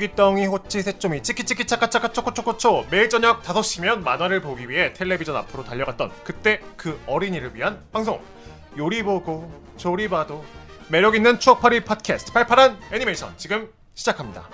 우기덩이 0.00 0.46
호치 0.46 0.80
새초미 0.80 1.22
치키치키 1.22 1.66
차카차카 1.66 2.12
초코초코초 2.12 2.86
매일 2.90 3.10
저녁 3.10 3.42
5시면 3.42 4.02
만화를 4.02 4.40
보기 4.40 4.70
위해 4.70 4.94
텔레비전 4.94 5.36
앞으로 5.36 5.62
달려갔던 5.62 6.10
그때 6.24 6.60
그 6.78 6.98
어린이를 7.06 7.54
위한 7.54 7.84
방송 7.92 8.18
요리 8.78 9.02
보고 9.02 9.52
조리 9.76 10.08
봐도 10.08 10.42
매력 10.88 11.14
있는 11.14 11.38
추억팔이 11.38 11.84
팟캐스트 11.84 12.32
팔팔한 12.32 12.80
애니메이션 12.92 13.34
지금 13.36 13.70
시작합니다. 13.94 14.48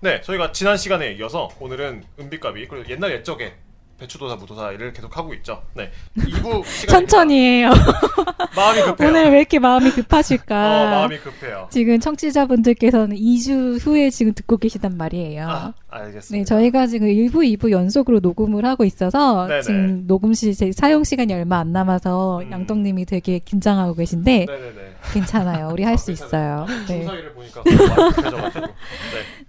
네, 0.00 0.20
저희가 0.22 0.50
지난 0.50 0.76
시간에 0.76 1.12
이어서 1.12 1.50
오늘은 1.60 2.02
은비값이 2.18 2.66
그리고 2.68 2.88
옛날 2.88 3.12
옛적에 3.12 3.54
배추도사 4.00 4.36
무도사를 4.36 4.92
계속 4.92 5.16
하고 5.16 5.34
있죠. 5.34 5.62
네, 5.74 5.90
2부 6.18 6.64
시간 6.66 7.06
천천히 7.06 7.38
해요. 7.38 7.70
마음이 8.56 8.80
급해요. 8.82 9.08
오늘 9.08 9.30
왜 9.30 9.38
이렇게 9.38 9.58
마음이 9.58 9.90
급하실까? 9.90 10.54
어, 10.56 10.90
마음이 10.90 11.18
급해요. 11.18 11.68
지금 11.70 12.00
청취자분들께서는 12.00 13.16
2주 13.16 13.78
후에 13.86 14.10
지금 14.10 14.32
듣고 14.34 14.56
계시단 14.56 14.96
말이에요. 14.96 15.46
아, 15.48 15.72
알겠습니다. 15.90 16.38
네, 16.38 16.44
저희가 16.44 16.86
지금 16.86 17.08
1부, 17.08 17.58
2부 17.58 17.70
연속으로 17.70 18.20
녹음을 18.20 18.64
하고 18.64 18.84
있어서 18.84 19.46
네네. 19.46 19.62
지금 19.62 20.06
녹음 20.06 20.32
시 20.34 20.54
제- 20.54 20.72
사용 20.72 21.04
시간이 21.04 21.32
얼마 21.34 21.58
안 21.58 21.72
남아서 21.72 22.40
음. 22.40 22.50
양동님이 22.50 23.04
되게 23.04 23.38
긴장하고 23.38 23.94
계신데 23.94 24.46
네네네. 24.48 24.94
괜찮아요. 25.12 25.68
우리 25.72 25.84
할수 25.84 26.10
아, 26.10 26.14
있어요. 26.14 26.66
네. 26.68 26.86
중사위를 26.86 27.32
보니까. 27.34 27.62
네. 27.64 28.72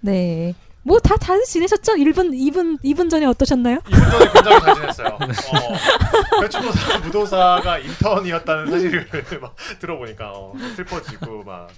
네. 0.00 0.54
뭐 0.84 0.98
다 0.98 1.16
잘 1.16 1.40
지내셨죠? 1.44 1.92
1분, 1.94 2.32
2분, 2.32 2.82
2분 2.82 3.08
전에 3.08 3.24
어떠셨나요? 3.26 3.78
2분 3.78 4.10
전에 4.10 4.32
굉장히 4.32 4.60
잘 4.60 4.74
지냈어요. 4.74 5.08
어, 5.18 6.40
배추도사 6.40 6.98
무도사가 6.98 7.78
인턴이었다는 7.78 8.70
사실을 8.70 9.06
막 9.40 9.54
들어보니까 9.78 10.32
어, 10.32 10.54
슬퍼지고 10.76 11.44
막. 11.44 11.68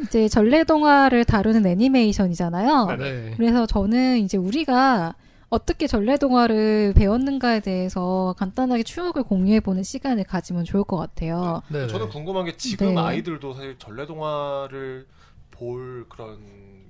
이제 0.00 0.28
전래 0.28 0.62
동화를 0.62 1.24
다루는 1.24 1.66
애니메이션이잖아요. 1.66 2.86
네네. 2.86 3.12
네. 3.12 3.34
그래서 3.36 3.66
저는 3.66 4.18
이제 4.18 4.36
우리가 4.36 5.14
어떻게 5.48 5.86
전래 5.86 6.16
동화를 6.16 6.92
배웠는가에 6.96 7.60
대해서 7.60 8.34
간단하게 8.38 8.82
추억을 8.84 9.22
공유해보는 9.24 9.82
시간을 9.82 10.24
가지면 10.24 10.64
좋을 10.64 10.84
것 10.84 10.96
같아요. 10.96 11.62
네. 11.68 11.86
저는 11.88 12.08
궁금한 12.10 12.44
게 12.44 12.56
지금 12.56 12.94
네. 12.94 13.00
아이들도 13.00 13.54
사실 13.54 13.76
전래 13.78 14.06
동화를 14.06 15.06
볼 15.50 16.06
그런 16.08 16.38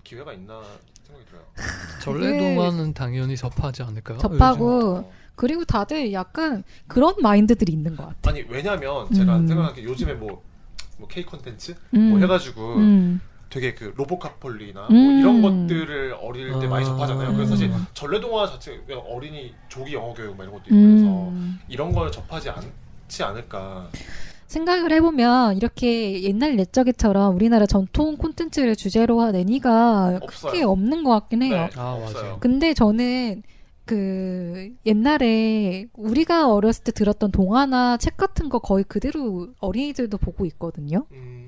기회가 0.05 0.33
있나. 0.35 0.61
전래동화는 2.03 2.95
당연히 2.95 3.37
접하지 3.37 3.83
않을까요? 3.83 4.19
접하고 4.19 4.97
어. 4.99 5.13
그리고 5.35 5.65
다들 5.65 6.13
약간 6.13 6.65
그런 6.87 7.15
마인드들이 7.21 7.73
있는 7.73 7.95
것 7.97 8.07
같아. 8.07 8.31
아니 8.31 8.45
왜냐면 8.49 9.13
제가 9.13 9.37
음. 9.37 9.47
생각하는 9.47 9.75
게 9.75 9.85
요즘에 9.85 10.15
뭐, 10.15 10.43
뭐 10.99 11.09
K 11.09 11.25
컨텐츠 11.25 11.75
음. 11.95 12.11
뭐 12.11 12.19
해가지고 12.19 12.77
음. 12.77 13.21
되게 13.51 13.75
그 13.75 13.93
로보카폴리나 13.97 14.89
음. 14.89 14.95
뭐 14.95 15.13
이런 15.13 15.43
것들을 15.43 16.17
어릴 16.21 16.59
때 16.59 16.67
많이 16.67 16.85
아. 16.85 16.89
접하잖아요. 16.89 17.35
그래서 17.35 17.51
사실 17.51 17.71
음. 17.71 17.87
전래동화 17.95 18.47
자체 18.47 18.81
그냥 18.87 19.03
어린이 19.07 19.55
조기 19.69 19.95
영어 19.95 20.13
교육 20.15 20.37
막 20.37 20.45
이런 20.45 20.55
것도 20.55 20.65
있고 20.65 20.77
그래서 20.77 21.29
음. 21.29 21.61
이런 21.69 21.93
걸 21.93 22.11
접하지 22.11 22.51
않지 22.51 23.23
않을까. 23.23 23.89
생각을 24.47 24.93
해보면 24.93 25.57
이렇게 25.57 26.23
옛날 26.23 26.59
옛적에처럼 26.59 27.35
우리나라 27.35 27.67
전통 27.67 28.17
콘텐츠를 28.17 28.77
주제로 28.77 29.21
한 29.21 29.35
애니가 29.35 30.21
없어요. 30.23 30.53
크게 30.53 30.65
없는 30.65 31.05
것 31.05 31.11
같긴 31.11 31.43
해요. 31.43 31.69
네, 31.73 31.81
아. 31.81 31.99
맞아요. 31.99 32.39
근데 32.41 32.75
저는 32.75 33.43
그 33.85 34.73
옛날에 34.85 35.87
우리가 35.95 36.53
어렸을 36.53 36.85
때 36.85 36.93
들었던 36.93 37.31
동화나 37.31 37.97
책 37.97 38.17
같은 38.17 38.49
거 38.49 38.59
거의 38.59 38.85
그대로 38.85 39.49
어린이들도 39.61 40.19
보고 40.19 40.45
있거든요. 40.47 41.07
음... 41.13 41.46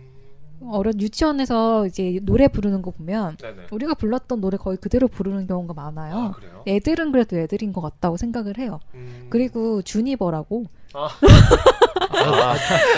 어려 0.70 0.90
유치원에서 0.98 1.86
이제 1.86 2.20
노래 2.22 2.48
부르는 2.48 2.82
거 2.82 2.90
보면 2.90 3.36
네네. 3.36 3.66
우리가 3.70 3.94
불렀던 3.94 4.40
노래 4.40 4.56
거의 4.56 4.76
그대로 4.76 5.08
부르는 5.08 5.46
경우가 5.46 5.74
아 5.76 5.90
많아요. 5.90 6.32
그래요? 6.36 6.62
애들은 6.66 7.12
그래도 7.12 7.36
애들인 7.36 7.72
것 7.72 7.80
같다고 7.80 8.16
생각을 8.16 8.58
해요. 8.58 8.80
음... 8.94 9.26
그리고 9.30 9.82
주니버라고 9.82 10.66
아, 10.94 11.08
아, 12.10 12.50
아, 12.50 12.54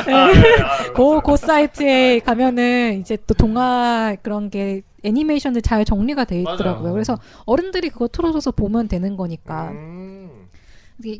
네, 0.07 0.13
아, 0.13 0.93
그, 0.93 1.01
맞아요. 1.01 1.21
그 1.21 1.37
사이트에 1.37 2.21
가면은 2.21 2.99
이제 3.01 3.17
또 3.27 3.35
동화 3.35 4.17
그런 4.23 4.51
게 4.51 4.83
애니메이션들 5.03 5.63
잘 5.63 5.85
정리가 5.85 6.25
돼 6.25 6.41
있더라고요. 6.41 6.83
맞아요. 6.83 6.93
그래서 6.93 7.19
어른들이 7.47 7.91
그거 7.91 8.09
틀어줘서 8.09 8.53
보면 8.53 8.89
되는 8.89 9.17
거니까. 9.17 9.71
음... 9.71 10.49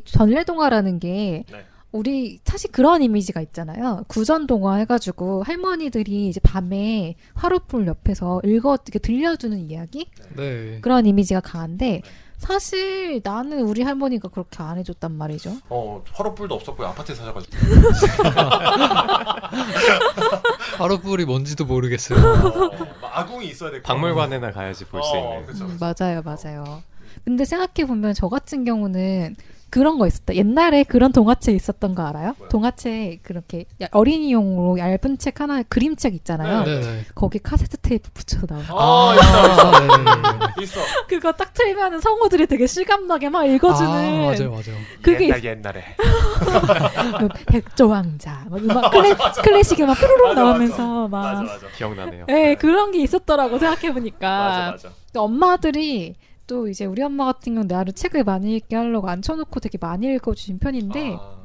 전래동화라는 0.05 0.99
게 0.99 1.43
네. 1.51 1.65
우리 1.91 2.39
사실 2.45 2.71
그런 2.71 3.01
이미지가 3.01 3.41
있잖아요. 3.41 4.03
구전 4.07 4.47
동화 4.47 4.75
해가지고 4.75 5.43
할머니들이 5.43 6.29
이제 6.29 6.39
밤에 6.41 7.15
화로불 7.33 7.87
옆에서 7.87 8.41
읽어 8.45 8.77
이렇게 8.85 8.99
들려주는 8.99 9.69
이야기 9.69 10.09
네. 10.35 10.79
그런 10.81 11.05
이미지가 11.05 11.41
강한데 11.41 12.01
사실 12.37 13.21
나는 13.23 13.61
우리 13.61 13.83
할머니가 13.83 14.29
그렇게 14.29 14.63
안 14.63 14.77
해줬단 14.77 15.11
말이죠. 15.11 15.57
어 15.69 16.03
화로불도 16.13 16.55
없었고요 16.55 16.87
아파트에 16.87 17.13
살아가지고 17.13 17.55
화로불이 20.79 21.25
뭔지도 21.25 21.65
모르겠어요. 21.65 22.19
어, 22.19 22.69
막 23.01 23.17
아궁이 23.19 23.47
있어야 23.47 23.69
될 23.69 23.83
거. 23.83 23.93
박물관에나 23.93 24.51
가야지 24.51 24.85
볼수 24.85 25.11
어, 25.13 25.17
있는. 25.17 25.45
그쵸, 25.45 25.65
음, 25.65 25.77
그쵸. 25.77 25.93
맞아요, 25.99 26.21
맞아요. 26.23 26.81
근데 27.25 27.45
생각해 27.45 27.85
보면 27.85 28.13
저 28.13 28.29
같은 28.29 28.63
경우는 28.65 29.35
그런 29.71 29.97
거 29.97 30.05
있었다. 30.05 30.35
옛날에 30.35 30.83
그런 30.83 31.11
동화책 31.13 31.55
있었던 31.55 31.95
거 31.95 32.03
알아요? 32.05 32.35
뭐요? 32.37 32.49
동화책 32.49 33.23
그렇게 33.23 33.65
야- 33.81 33.87
어린이용으로 33.91 34.77
얇은 34.77 35.17
책 35.17 35.39
하나 35.41 35.63
그림책 35.63 36.13
있잖아요. 36.15 36.63
네. 36.65 36.81
네네. 36.81 37.05
거기 37.15 37.39
카세트 37.39 37.77
테이프 37.77 38.11
붙여서 38.13 38.45
나오는. 38.49 38.65
아, 38.69 39.15
있어 39.15 39.51
있어 39.53 39.79
네네네. 39.79 40.45
있어. 40.61 40.79
그거 41.07 41.31
딱 41.31 41.53
틀면은 41.53 42.01
성우들이 42.01 42.47
되게 42.47 42.67
실감나게 42.67 43.29
막 43.29 43.45
읽어주는. 43.45 43.89
아, 43.89 44.01
맞아요, 44.25 44.51
맞아요. 44.51 44.77
그게 45.01 45.25
옛날 45.29 45.43
옛날에. 45.43 45.83
뭐 47.19 47.29
백조왕자, 47.47 48.47
막 48.49 48.59
음악 48.61 48.91
클래, 48.91 49.15
클래식이 49.43 49.83
막 49.85 49.97
뾰로롱 49.97 50.29
맞아, 50.29 50.43
나오면서 50.43 51.07
맞아 51.07 51.31
막. 51.33 51.43
맞아. 51.45 51.67
기억나네요. 51.77 52.25
예, 52.29 52.55
그런 52.59 52.91
게 52.91 52.99
있었더라고 53.01 53.57
생각해 53.57 53.93
보니까. 53.93 54.29
맞아 54.29 54.71
맞아. 54.71 54.89
엄마들이 55.15 56.15
또 56.51 56.67
이제 56.67 56.83
우리 56.83 57.01
엄마 57.01 57.23
같은 57.27 57.53
경우 57.53 57.65
나를 57.65 57.93
책을 57.93 58.25
많이 58.25 58.57
읽게 58.57 58.75
하려고 58.75 59.07
앉혀놓고 59.07 59.61
되게 59.61 59.77
많이 59.79 60.13
읽어주신 60.13 60.59
편인데 60.59 61.15
아, 61.17 61.37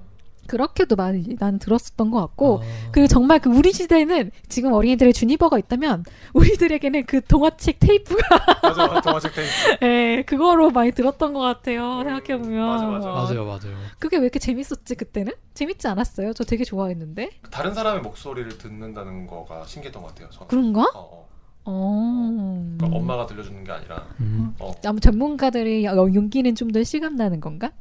그렇게도 0.49 0.97
많이 0.97 1.37
나는 1.39 1.61
들었었던 1.61 2.11
것 2.11 2.19
같고 2.23 2.59
아, 2.61 2.91
그리고 2.91 3.07
정말 3.07 3.39
그 3.39 3.49
우리 3.49 3.73
시대는 3.73 4.33
지금 4.49 4.73
어린이들의 4.73 5.13
주니버가 5.13 5.61
있다면 5.61 6.03
우리들에게는 6.35 7.07
그 7.07 7.23
동화책 7.23 7.79
테이프가 7.79 8.59
맞아 8.65 8.87
맞아 8.89 9.01
동화책 9.01 9.33
테이프. 9.33 9.53
예, 9.87 10.25
그거로 10.27 10.71
많이 10.71 10.91
들었던 10.91 11.33
것 11.33 11.39
같아요 11.39 12.03
생각해 12.03 12.43
보면 12.43 12.67
맞아, 12.67 12.87
맞아. 12.87 13.09
맞아요, 13.11 13.45
맞아요. 13.45 13.77
그게 14.01 14.17
왜 14.17 14.25
이렇게 14.25 14.41
재밌었지 14.41 14.97
그때는 14.97 15.35
재밌지 15.55 15.87
않았어요 15.87 16.33
저 16.33 16.43
되게 16.43 16.65
좋아했는데 16.65 17.31
다른 17.53 17.75
사람의 17.75 18.03
목소리를 18.03 18.59
듣는다는 18.59 19.29
거가 19.29 19.67
신기했던 19.67 20.03
것 20.03 20.09
같아요. 20.09 20.31
저는. 20.31 20.49
그런가? 20.49 20.81
어, 20.95 20.99
어. 21.13 21.36
어 21.69 22.75
그러니까 22.79 22.97
엄마가 22.99 23.27
들려주는 23.27 23.65
게 23.65 23.73
아니라. 23.73 24.07
음. 24.21 24.55
어. 24.59 24.73
아무 24.85 25.01
전문가들의 25.01 25.85
용기는 25.85 26.55
좀 26.55 26.71
더 26.73 26.83
실감나는 26.85 27.41
건가? 27.41 27.73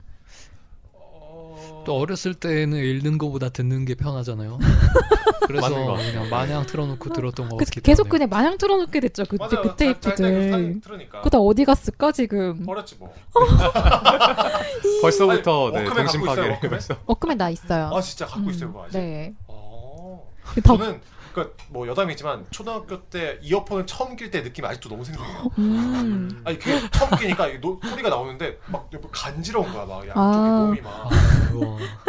어... 0.93 1.83
또 1.85 1.97
어렸을 1.99 2.33
때는 2.33 2.77
읽는 2.79 3.17
것보다 3.17 3.49
듣는 3.49 3.85
게 3.85 3.93
편하잖아요. 3.95 4.57
그래서. 5.47 5.69
그냥 5.97 6.29
마냥 6.31 6.65
틀어놓고 6.65 7.13
들었던 7.13 7.49
것 7.49 7.57
그, 7.57 7.65
같기도 7.65 7.81
계속 7.83 8.05
하네요. 8.05 8.11
그냥 8.11 8.29
마냥 8.29 8.57
틀어놓게 8.57 8.99
됐죠 9.01 9.23
그때 9.25 9.37
맞아요. 9.45 9.61
그 9.61 9.75
테이프들 9.75 10.15
그 10.51 10.79
틀으니까. 10.81 11.17
그거 11.19 11.29
다 11.29 11.37
어디 11.39 11.63
갔을까 11.65 12.11
지금 12.11 12.63
버렸지 12.65 12.95
뭐. 12.97 13.13
벌써부터 15.01 15.71
아니, 15.75 15.87
네, 15.89 16.03
있어요, 16.03 16.23
파괴를 16.23 16.49
워크맨? 16.51 16.79
워크맨 17.05 17.37
나 17.37 17.49
있어요 17.49 17.91
아 17.93 18.01
진짜 18.01 18.25
갖고 18.25 18.41
음, 18.41 18.49
있어요 18.49 18.69
그거 18.71 18.85
아직. 18.85 18.97
네 18.97 19.33
어. 19.47 20.31
더- 20.63 20.77
저는 20.77 21.01
그뭐 21.35 21.87
여담이지만 21.87 22.45
초등학교 22.49 23.01
때 23.03 23.37
이어폰을 23.41 23.85
처음 23.85 24.15
낄 24.15 24.31
때 24.31 24.41
느낌이 24.41 24.65
아직도 24.65 24.87
너무 24.87 25.03
생생해요. 25.03 25.49
음. 25.57 26.41
아니 26.45 26.57
그게 26.57 26.79
처음 26.91 27.11
끼니까 27.17 27.47
이 27.47 27.59
노, 27.59 27.77
소리가 27.83 28.09
나오는데 28.09 28.57
막 28.67 28.89
간지러운 29.11 29.71
거야 29.73 29.85
막 29.85 30.07
양쪽에 30.07 30.15
아. 30.15 30.65
몸이 30.65 30.81
막. 30.81 31.09
우와. 31.53 31.67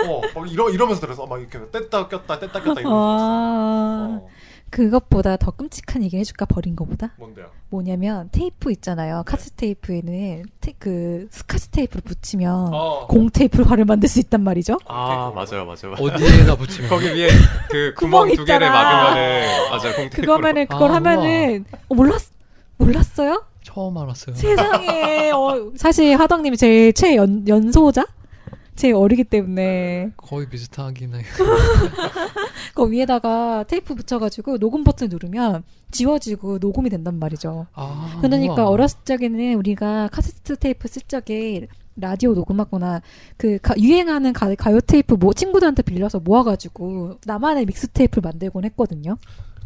어, 0.08 0.22
막 0.34 0.50
이러 0.50 0.70
이러면서 0.70 1.00
들어서 1.00 1.26
막 1.26 1.40
이렇게 1.40 1.58
뗐다 1.58 2.08
꼈다 2.08 2.38
뗐다 2.38 2.52
꼈다 2.52 2.80
이러면서. 2.80 2.88
아, 2.88 4.18
어, 4.22 4.28
그것보다 4.70 5.36
더 5.36 5.50
끔찍한 5.52 6.02
얘기 6.02 6.16
해줄까 6.18 6.44
버린 6.44 6.74
거보다 6.76 7.12
뭔데요? 7.18 7.46
뭐냐면 7.70 8.28
테이프 8.32 8.70
있잖아요 8.72 9.22
카스 9.26 9.50
테이프에는 9.52 10.44
테, 10.60 10.72
그 10.78 11.28
스카치 11.30 11.70
테이프를 11.70 12.02
붙이면 12.02 12.70
어. 12.74 13.06
공 13.08 13.30
테이프를 13.30 13.70
화를 13.70 13.84
만들 13.84 14.08
수 14.08 14.18
있단 14.20 14.42
말이죠 14.42 14.78
아 14.86 15.32
맞아요 15.34 15.64
맞아요. 15.64 15.92
맞아요. 15.92 15.94
어디에다 16.00 16.56
붙이면 16.58 16.90
거기 16.90 17.06
위에 17.14 17.28
그 17.70 17.94
구멍 17.96 18.22
구멍 18.22 18.36
두 18.36 18.44
개를. 18.44 18.68
막으면은 18.68 19.70
맞아요 19.70 19.82
공테이프로. 19.96 20.20
그거면은 20.22 20.66
그걸 20.66 20.90
아, 20.90 20.94
하면은 20.96 21.64
어, 21.88 21.94
몰랐 21.94 22.22
몰랐어요 22.78 23.44
처음 23.62 23.98
알았어요. 23.98 24.36
세상에 24.36 25.30
어, 25.32 25.72
사실 25.76 26.16
하덕님이 26.18 26.56
제일 26.56 26.92
최연 26.92 27.46
연소자 27.48 28.04
제일 28.76 28.94
어리기 28.94 29.24
때문에 29.24 30.12
거의 30.16 30.48
비슷하긴 30.48 31.14
해. 31.14 31.22
그 32.74 32.90
위에다가 32.90 33.64
테이프 33.66 33.94
붙여가지고 33.94 34.58
녹음 34.58 34.84
버튼 34.84 35.08
누르면 35.08 35.62
지워지고 35.90 36.58
녹음이 36.58 36.90
된단 36.90 37.18
말이죠. 37.18 37.66
아, 37.74 38.18
그러니까 38.20 38.54
우와. 38.64 38.68
어렸을 38.68 38.98
적에는 39.04 39.54
우리가 39.54 40.08
카세트 40.12 40.56
테이프 40.56 40.88
쓸 40.88 41.02
적에 41.02 41.68
라디오 41.98 42.34
녹음하거나 42.34 43.00
그 43.38 43.58
가- 43.62 43.74
유행하는 43.78 44.34
가, 44.34 44.54
가요 44.54 44.80
테이프 44.80 45.14
뭐 45.14 45.32
친구들한테 45.32 45.82
빌려서 45.82 46.20
모아가지고 46.20 47.18
나만의 47.24 47.64
믹스 47.64 47.88
테이프를 47.88 48.20
만들곤 48.22 48.64
했거든요. 48.66 49.16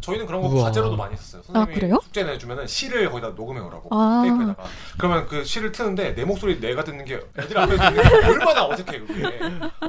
저희는 0.01 0.25
그런 0.25 0.41
거 0.41 0.47
우와. 0.49 0.63
과제로도 0.65 0.95
많이 0.97 1.13
했었어요. 1.13 1.41
아, 1.41 1.45
선생님이 1.45 1.75
그래요? 1.75 1.99
숙제 2.03 2.23
내주면은 2.23 2.67
시를 2.67 3.09
거기다 3.09 3.29
녹음해 3.29 3.59
오라고 3.61 3.87
아. 3.91 4.23
테이프에다가. 4.25 4.63
그러면 4.97 5.27
그 5.27 5.43
시를 5.45 5.71
트는데 5.71 6.15
내 6.15 6.25
목소리 6.25 6.59
내가 6.59 6.83
듣는 6.83 7.05
게 7.05 7.19
애들 7.37 7.57
앞에서 7.57 7.89
듣는 7.89 8.03
게 8.03 8.27
얼마나 8.27 8.65
어색해 8.67 8.99
그게. 8.99 9.23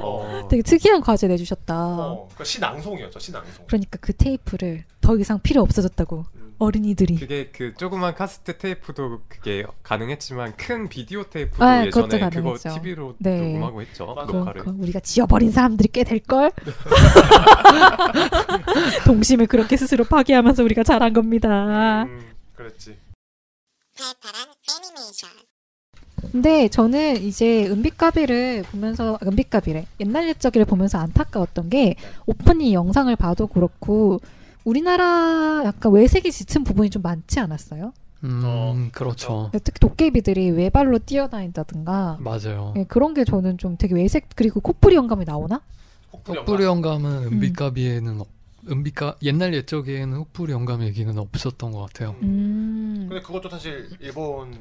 어. 0.01 0.47
되게 0.49 0.61
특이한 0.61 1.01
과제 1.01 1.27
내주셨다. 1.27 1.75
어. 1.75 2.27
그러니까 2.29 2.43
시 2.43 2.59
낭송이었죠. 2.59 3.19
시 3.19 3.31
낭송. 3.31 3.65
그러니까 3.67 3.97
그 3.99 4.13
테이프를 4.13 4.85
더 5.01 5.17
이상 5.17 5.39
필요 5.39 5.61
없어졌다고 5.61 6.25
음. 6.35 6.42
어린이들이. 6.59 7.15
그게 7.15 7.49
그 7.51 7.73
조그만 7.75 8.13
카세트 8.15 8.57
테이프도 8.57 9.21
그게 9.27 9.63
가능했지만 9.83 10.55
큰 10.57 10.89
비디오 10.89 11.23
테이프도 11.23 11.63
아, 11.63 11.85
예전에 11.85 12.07
그거 12.07 12.19
가능했죠. 12.29 12.69
TV로 12.81 13.15
네. 13.19 13.39
녹음하고 13.53 13.81
했죠. 13.81 14.15
그, 14.27 14.31
녹화를. 14.31 14.63
그 14.63 14.69
우리가 14.79 14.99
지워버린 14.99 15.51
사람들이 15.51 15.89
꽤 15.91 16.03
될 16.03 16.19
걸? 16.19 16.51
동심을 19.05 19.47
그렇게 19.47 19.77
스스로 19.77 20.03
파괴하면서 20.03 20.63
우리가 20.63 20.83
잘한 20.83 21.13
겁니다. 21.13 22.03
음, 22.03 22.19
애니메이션. 22.59 22.95
근데 26.31 26.67
저는 26.69 27.17
이제 27.21 27.67
은빛가비를 27.67 28.63
보면서 28.71 29.15
아, 29.15 29.19
은빛가비래 29.27 29.85
옛날 29.99 30.27
옛적이를 30.29 30.65
보면서 30.65 30.97
안타까웠던 30.97 31.69
게 31.69 31.95
오프닝 32.25 32.71
영상을 32.73 33.13
봐도 33.17 33.45
그렇고 33.47 34.19
우리나라 34.63 35.63
약간 35.65 35.91
외색이 35.91 36.31
짙은 36.31 36.63
부분이 36.63 36.89
좀 36.89 37.01
많지 37.01 37.39
않았어요? 37.39 37.93
음, 38.23 38.41
어, 38.45 38.87
그렇죠. 38.93 39.49
특히 39.51 39.79
도깨비들이 39.79 40.51
외발로 40.51 40.99
뛰어다닌다든가 40.99 42.17
맞아요. 42.21 42.73
예, 42.77 42.85
그런 42.85 43.13
게 43.13 43.25
저는 43.25 43.57
좀 43.57 43.75
되게 43.77 43.95
외색 43.95 44.29
그리고 44.35 44.61
코뿔이 44.61 44.95
영감이 44.95 45.25
나오나? 45.25 45.61
영감. 46.33 46.61
영감은 46.61 47.23
은빛가비에는 47.33 48.21
없- 48.21 48.27
은빛가 48.69 49.17
옛날 49.23 49.53
옛적에는 49.53 50.15
흑불이 50.19 50.53
영감 50.53 50.83
얘기는 50.83 51.17
없었던 51.17 51.71
것 51.73 51.81
같아요. 51.81 52.15
음. 52.21 53.07
근데 53.09 53.21
그것도 53.21 53.49
사실 53.49 53.89
일본 53.99 54.57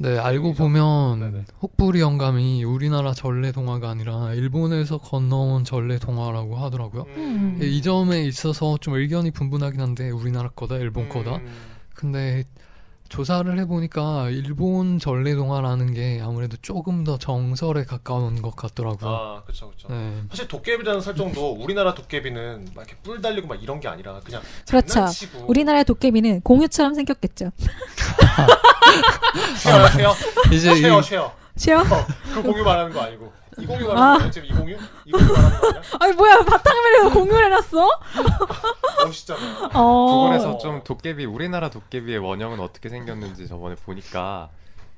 네, 0.00 0.18
알고 0.18 0.48
얘기죠. 0.48 0.62
보면 0.64 1.20
네네. 1.20 1.44
혹부리 1.62 2.00
영감이 2.00 2.64
우리나라 2.64 3.12
전래 3.14 3.52
동화가 3.52 3.90
아니라 3.90 4.34
일본에서 4.34 4.98
건너온 4.98 5.64
전래 5.64 5.98
동화라고 5.98 6.56
하더라고요. 6.56 7.06
음. 7.16 7.58
이 7.62 7.80
점에 7.80 8.22
있어서 8.24 8.76
좀 8.78 8.94
의견이 8.94 9.30
분분하긴 9.30 9.80
한데 9.80 10.10
우리나라 10.10 10.48
거다 10.48 10.76
일본 10.76 11.08
거다. 11.08 11.36
음. 11.36 11.46
근데 11.94 12.44
조사를 13.14 13.56
해보니까 13.60 14.28
일본 14.30 14.98
전래 14.98 15.36
동화라는 15.36 15.94
게 15.94 16.20
아무래도 16.20 16.56
조금 16.60 17.04
더 17.04 17.16
정설에 17.16 17.84
가까운 17.84 18.42
것 18.42 18.56
같더라고요. 18.56 19.08
아, 19.08 19.42
그렇죠, 19.44 19.68
그렇죠. 19.68 19.86
네. 19.88 20.20
사실 20.30 20.48
도깨비라는 20.48 21.00
설정도 21.00 21.52
우리나라 21.52 21.94
도깨비는 21.94 22.70
막 22.74 22.84
이렇게 22.84 23.00
뿔 23.04 23.22
달리고 23.22 23.46
막 23.46 23.62
이런 23.62 23.78
게 23.78 23.86
아니라 23.86 24.18
그냥 24.24 24.42
그렇죠. 24.66 24.88
장난치고 24.88 25.44
우리나라의 25.46 25.84
도깨비는 25.84 26.40
공유처럼 26.40 26.94
생겼겠죠. 26.94 27.52
쉐어 29.62 29.88
쉐어 29.90 30.14
이제 30.52 30.72
이, 30.72 30.80
쉐어 30.80 31.00
쉐어 31.00 31.32
share? 31.56 31.78
어, 31.82 32.06
그 32.34 32.42
공유 32.42 32.64
말하는 32.64 32.92
거 32.92 33.00
아니고 33.00 33.32
이공유 33.58 33.90
아. 33.90 33.94
말하는 33.94 34.18
거야 34.20 34.30
지금 34.30 34.48
이공유 34.48 34.76
이공유 35.04 35.32
말하는 35.32 35.60
거 35.60 35.68
아니야? 35.68 35.82
아니 36.00 36.12
뭐야 36.14 36.44
바탕화면에서 36.44 37.10
공유를 37.12 37.44
해놨어? 37.46 37.90
멋있잖아. 39.06 39.70
어. 39.74 40.22
그거에서 40.22 40.58
좀 40.58 40.82
도깨비 40.84 41.24
우리나라 41.24 41.70
도깨비의 41.70 42.18
원형은 42.18 42.60
어떻게 42.60 42.88
생겼는지 42.88 43.48
저번에 43.48 43.74
보니까 43.74 44.50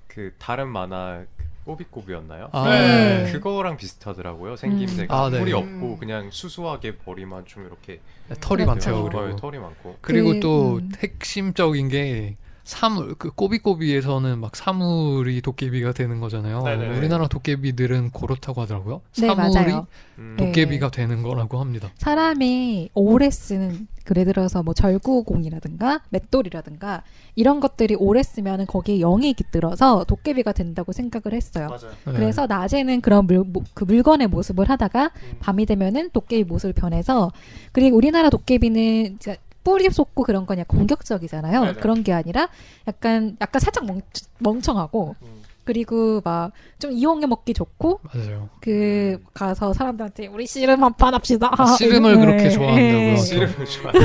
그 0.06 0.32
다른 0.38 0.68
만화 0.68 1.24
그 1.36 1.46
꼬비꼬비였나요? 1.66 2.48
아, 2.52 2.70
네. 2.70 3.24
네. 3.24 3.32
그거랑 3.32 3.76
비슷하더라고요. 3.76 4.56
생김새가 4.56 5.14
아, 5.14 5.30
네. 5.30 5.40
뿔이 5.40 5.52
음. 5.52 5.56
없고 5.56 5.98
그냥 5.98 6.30
수수하게 6.30 6.96
머리만 7.04 7.44
좀 7.46 7.66
이렇게 7.66 8.00
털이 8.40 8.64
그렇죠. 8.64 8.66
많대요. 8.66 9.10
털, 9.10 9.22
그리고 9.24 9.36
털이 9.36 9.58
많고 9.58 9.96
그리고 10.00 10.28
그, 10.34 10.40
또 10.40 10.76
음. 10.76 10.92
핵심적인 11.02 11.88
게 11.88 12.36
사물 12.66 13.14
그 13.14 13.30
꼬비꼬비에서는 13.30 14.40
막 14.40 14.56
사물이 14.56 15.40
도깨비가 15.40 15.92
되는 15.92 16.18
거잖아요. 16.18 16.62
네네. 16.64 16.98
우리나라 16.98 17.28
도깨비들은 17.28 18.10
그렇다고 18.10 18.60
하더라고요. 18.62 19.02
네, 19.20 19.28
사물이 19.28 19.54
맞아요. 19.54 19.86
음, 20.18 20.34
네. 20.36 20.46
도깨비가 20.46 20.90
되는 20.90 21.22
거라고 21.22 21.60
합니다. 21.60 21.90
사람이 21.98 22.90
오래 22.94 23.30
쓰는 23.30 23.86
예를 24.10 24.24
들어서 24.24 24.62
뭐 24.62 24.72
절구공이라든가 24.74 26.00
맷돌이라든가 26.10 27.02
이런 27.34 27.60
것들이 27.60 27.94
오래 27.96 28.22
쓰면은 28.22 28.66
거기에 28.66 28.98
영이 28.98 29.34
깃들어서 29.34 30.04
도깨비가 30.04 30.52
된다고 30.52 30.92
생각을 30.92 31.36
했어요. 31.36 31.68
맞아요. 31.68 31.92
네. 32.06 32.12
그래서 32.12 32.46
낮에는 32.46 33.00
그런 33.00 33.26
물, 33.26 33.44
모- 33.44 33.62
그 33.74 33.84
물건의 33.84 34.28
모습을 34.28 34.68
하다가 34.70 35.04
음. 35.06 35.36
밤이 35.40 35.66
되면은 35.66 36.10
도깨비 36.10 36.44
모습을 36.44 36.72
변해서 36.72 37.30
그리고 37.72 37.96
우리나라 37.96 38.30
도깨비는 38.30 39.18
뿌리 39.66 39.90
쏟고 39.90 40.22
그런 40.22 40.46
건 40.46 40.58
약간 40.60 40.78
공격적이잖아요. 40.78 41.60
네네. 41.60 41.80
그런 41.80 42.04
게 42.04 42.12
아니라 42.12 42.48
약간 42.86 43.36
약간 43.40 43.58
살짝 43.60 43.84
멍, 43.84 44.00
멍청하고 44.38 45.16
음. 45.22 45.42
그리고 45.64 46.20
막 46.24 46.52
좀 46.78 46.92
이용해 46.92 47.26
먹기 47.26 47.54
좋고 47.54 48.00
맞아요. 48.14 48.50
그 48.60 49.18
가서 49.32 49.72
사람들한테 49.72 50.26
우리 50.26 50.46
씨름 50.46 50.84
한 50.84 50.92
판 50.92 51.14
합시다. 51.14 51.50
아, 51.56 51.64
씨름을 51.74 52.14
네. 52.16 52.20
그렇게 52.26 52.50
좋아한다고요? 52.50 52.92
네. 52.92 53.16
씨름을 53.16 53.64
좋아해. 53.64 53.98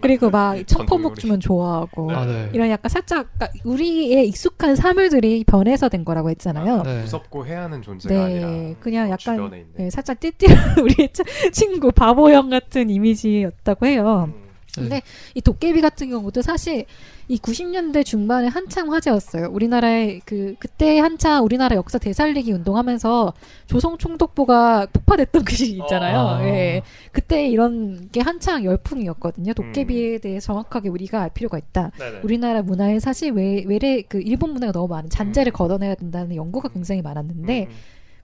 그리고 0.00 0.28
막 0.30 0.56
청포묵. 0.66 1.14
주면 1.16 1.38
좋아하고 1.38 2.10
아, 2.10 2.26
네. 2.26 2.50
이런 2.52 2.68
약간 2.70 2.88
살짝 2.90 3.28
그러니까 3.38 3.58
우리의 3.64 4.26
익숙한 4.28 4.74
사물들이 4.74 5.44
변해서 5.44 5.88
된 5.88 6.04
거라고 6.04 6.28
했잖아요. 6.30 6.82
네. 6.82 7.02
무섭고 7.02 7.46
해야 7.46 7.62
하는 7.62 7.82
존재가 7.82 8.12
네, 8.14 8.20
아니라 8.24 8.74
그냥 8.80 9.10
약간 9.10 9.64
네, 9.76 9.90
살짝 9.90 10.18
띠띠한 10.18 10.80
우리의 10.82 11.10
치- 11.12 11.22
친구 11.52 11.92
바보형 11.92 12.50
같은 12.50 12.90
이미지였다고 12.90 13.86
해요. 13.86 14.28
음. 14.34 14.47
근데 14.78 15.02
이 15.34 15.40
도깨비 15.40 15.80
같은 15.80 16.10
경우도 16.10 16.42
사실 16.42 16.84
이 17.28 17.36
90년대 17.38 18.04
중반에 18.04 18.48
한창 18.48 18.92
화제였어요. 18.92 19.48
우리나라의 19.50 20.22
그 20.24 20.54
그때 20.58 20.98
한창 20.98 21.44
우리나라 21.44 21.76
역사 21.76 21.98
되살리기 21.98 22.52
운동하면서 22.52 23.34
조성 23.66 23.98
총독부가 23.98 24.86
폭파됐던 24.92 25.44
그 25.44 25.54
시기 25.54 25.72
있잖아요. 25.72 26.18
아. 26.18 26.44
예. 26.44 26.82
그때 27.12 27.46
이런 27.46 28.08
게 28.10 28.20
한창 28.20 28.64
열풍이었거든요. 28.64 29.52
음. 29.52 29.54
도깨비에 29.54 30.18
대해 30.18 30.40
정확하게 30.40 30.88
우리가 30.88 31.20
알 31.20 31.30
필요가 31.30 31.58
있다. 31.58 31.90
네네. 31.98 32.20
우리나라 32.22 32.62
문화에 32.62 32.98
사실 32.98 33.32
외, 33.32 33.62
외래 33.66 34.02
그 34.02 34.20
일본 34.22 34.52
문화가 34.52 34.72
너무 34.72 34.88
많은 34.88 35.10
잔재를 35.10 35.52
음. 35.52 35.54
걷어내야 35.54 35.96
된다는 35.96 36.34
연구가 36.34 36.68
굉장히 36.68 37.02
많았는데 37.02 37.64
음, 37.64 37.70
음. 37.70 37.76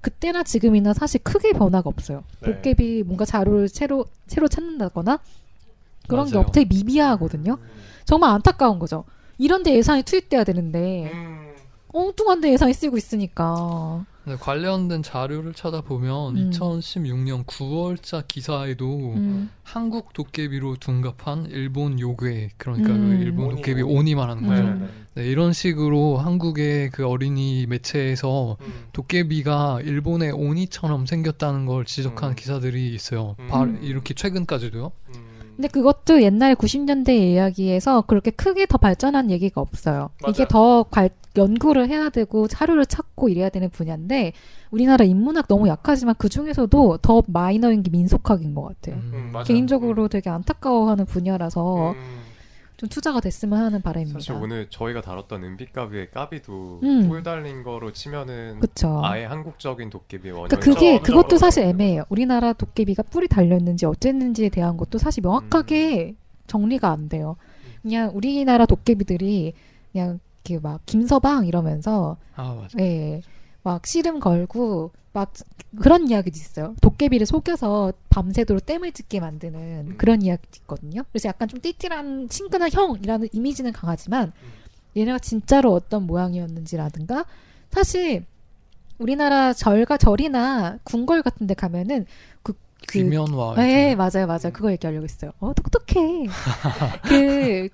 그때나 0.05 0.43
지금이나 0.43 0.93
사실 0.93 1.23
크게 1.23 1.53
변화가 1.53 1.89
없어요. 1.89 2.25
네. 2.41 2.53
도깨비 2.53 3.05
뭔가 3.05 3.25
자료를 3.25 3.69
새로 3.69 4.05
새로 4.27 4.49
찾는다거나 4.49 5.19
그런 6.09 6.27
게 6.27 6.35
맞아요. 6.35 6.47
되게 6.53 6.69
미비하거든요. 6.69 7.59
정말 8.05 8.31
안타까운 8.31 8.79
거죠. 8.79 9.05
이런데 9.39 9.75
예산이 9.77 10.03
투입돼야 10.03 10.45
되는데 10.45 11.11
음. 11.13 11.53
엉뚱한데 11.93 12.53
예산이 12.53 12.73
쓰이고 12.75 12.97
있으니까. 12.97 14.05
네, 14.27 14.37
관련된 14.41 15.03
자료를 15.03 15.53
찾아보면 15.53 16.37
음. 16.39 16.51
2016년 16.51 17.45
9월자 17.45 18.25
기사에도 18.27 19.13
음. 19.17 19.51
한국 19.63 20.15
도깨비로 20.15 20.77
둔갑한 20.77 21.47
일본 21.51 22.01
요괴 22.01 22.49
그러니까 22.57 22.89
음. 22.91 23.11
그 23.19 23.23
일본 23.23 23.47
오니, 23.49 23.57
도깨비 23.57 23.83
오니. 23.83 24.15
말하는 24.15 24.47
거죠. 24.47 24.63
음. 24.63 24.79
네네. 24.79 24.91
네, 25.17 25.31
이런 25.31 25.53
식으로 25.53 26.17
한국의 26.17 26.91
그 26.91 27.07
어린이 27.07 27.67
매체에서 27.69 28.57
음. 28.63 28.73
도깨비가 28.95 29.81
일본의 29.83 30.33
오니처럼 30.33 31.05
생겼다는 31.07 31.67
걸 31.67 31.85
지적한 31.85 32.31
음. 32.31 32.35
기사들이 32.35 32.95
있어요. 32.95 33.37
음. 33.41 33.49
바- 33.49 33.67
이렇게 33.83 34.15
최근까지도요. 34.15 34.91
음. 35.55 35.57
근데 35.57 35.69
그것도 35.69 36.23
옛날 36.23 36.55
90년대 36.55 37.11
이야기에서 37.11 38.03
그렇게 38.03 38.31
크게 38.31 38.67
더 38.67 38.79
발전한 38.79 39.31
얘기가 39.31 39.61
없어요. 39.61 40.11
맞아요. 40.23 40.31
이게 40.33 40.47
더 40.49 40.85
관- 40.85 41.09
연구를 41.37 41.89
해야 41.89 42.11
되고 42.11 42.47
자료를 42.47 42.87
찾고 42.87 43.29
이래야 43.29 43.49
되는 43.49 43.69
분야인데 43.69 44.33
우리나라 44.71 45.05
인문학 45.05 45.49
너무 45.49 45.67
약하지만 45.69 46.15
그 46.17 46.29
중에서도 46.29 46.99
더 46.99 47.23
마이너인 47.27 47.83
게 47.83 47.91
민속학인 47.91 48.55
것 48.55 48.63
같아요. 48.63 48.97
음. 49.03 49.33
음. 49.35 49.43
개인적으로 49.45 50.07
되게 50.09 50.31
안타까워하는 50.31 51.07
분야라서 51.07 51.93
음. 51.93 52.24
좀 52.85 52.89
투자가 52.89 53.21
됐으면 53.21 53.59
하는 53.59 53.81
바람입니다. 53.81 54.19
사실 54.21 54.33
오늘 54.33 54.69
저희가 54.69 55.01
다뤘던 55.01 55.43
은빛가비의 55.43 56.11
까비도 56.11 56.81
음. 56.83 57.09
뿔 57.09 57.23
달린 57.23 57.63
거로 57.63 57.93
치면은 57.93 58.61
그쵸. 58.61 59.01
아예 59.03 59.25
한국적인 59.25 59.89
도깨비 59.91 60.31
원형 60.31 60.49
그러니까 60.49 60.61
그게 60.75 60.99
그것도 60.99 61.39
사실. 61.39 61.65
애매해요. 61.65 62.05
우리나라 62.11 62.53
도깨비가 62.53 63.05
뿔이 63.05 63.29
달렸는지 63.29 63.87
어쨌는지에 63.87 64.51
대한 64.51 64.77
것도 64.77 64.99
사실 64.99 65.23
명확하게 65.23 66.15
정리가 66.47 66.91
안 66.91 67.09
돼요. 67.09 67.37
그냥 67.81 68.11
우리나라 68.15 68.67
도깨비들이 68.67 69.55
그냥 69.93 70.21
이렇게 70.45 70.61
막 70.61 70.81
김서방 70.85 71.47
이러면서 71.47 72.19
아 72.37 72.55
맞아. 72.55 72.77
예. 72.81 73.23
막 73.65 73.87
씨름 73.87 74.21
걸고 74.21 74.93
막 75.13 75.33
그런 75.81 76.09
이야기도 76.09 76.37
있어요. 76.37 76.77
도깨비를 76.81 77.27
속여서 77.27 77.93
밤새도록 78.11 78.67
땜을 78.67 78.93
짓게 78.93 79.21
만드는 79.21 79.93
음. 79.93 79.95
그런 79.97 80.23
이야기도 80.23 80.51
있거든요. 80.61 81.03
그래서 81.11 81.29
약간 81.29 81.49
좀 81.49 81.61
띠띠한 81.61 82.29
친근한 82.29 82.71
형이라는 82.71 83.29
이미지는 83.33 83.73
강하지만 83.73 84.33
음. 84.43 84.53
얘네가 84.97 85.19
진짜로 85.19 85.73
어떤 85.73 86.07
모양이었는지라든가 86.07 87.25
사실 87.71 88.25
우리나라 88.99 89.53
절과 89.53 89.97
절이나 89.97 90.79
궁궐 90.85 91.23
같은 91.23 91.47
데 91.47 91.55
가면은 91.55 92.07
그, 92.43 92.53
그 92.87 92.99
귀면화. 92.99 93.55
네. 93.57 93.95
맞아요, 93.97 94.27
맞아요. 94.27 94.47
음. 94.47 94.53
그거 94.53 94.71
얘기하려고 94.73 95.05
했어요. 95.05 95.33
어, 95.41 95.53
똑똑해. 95.55 96.27
그 97.09 97.69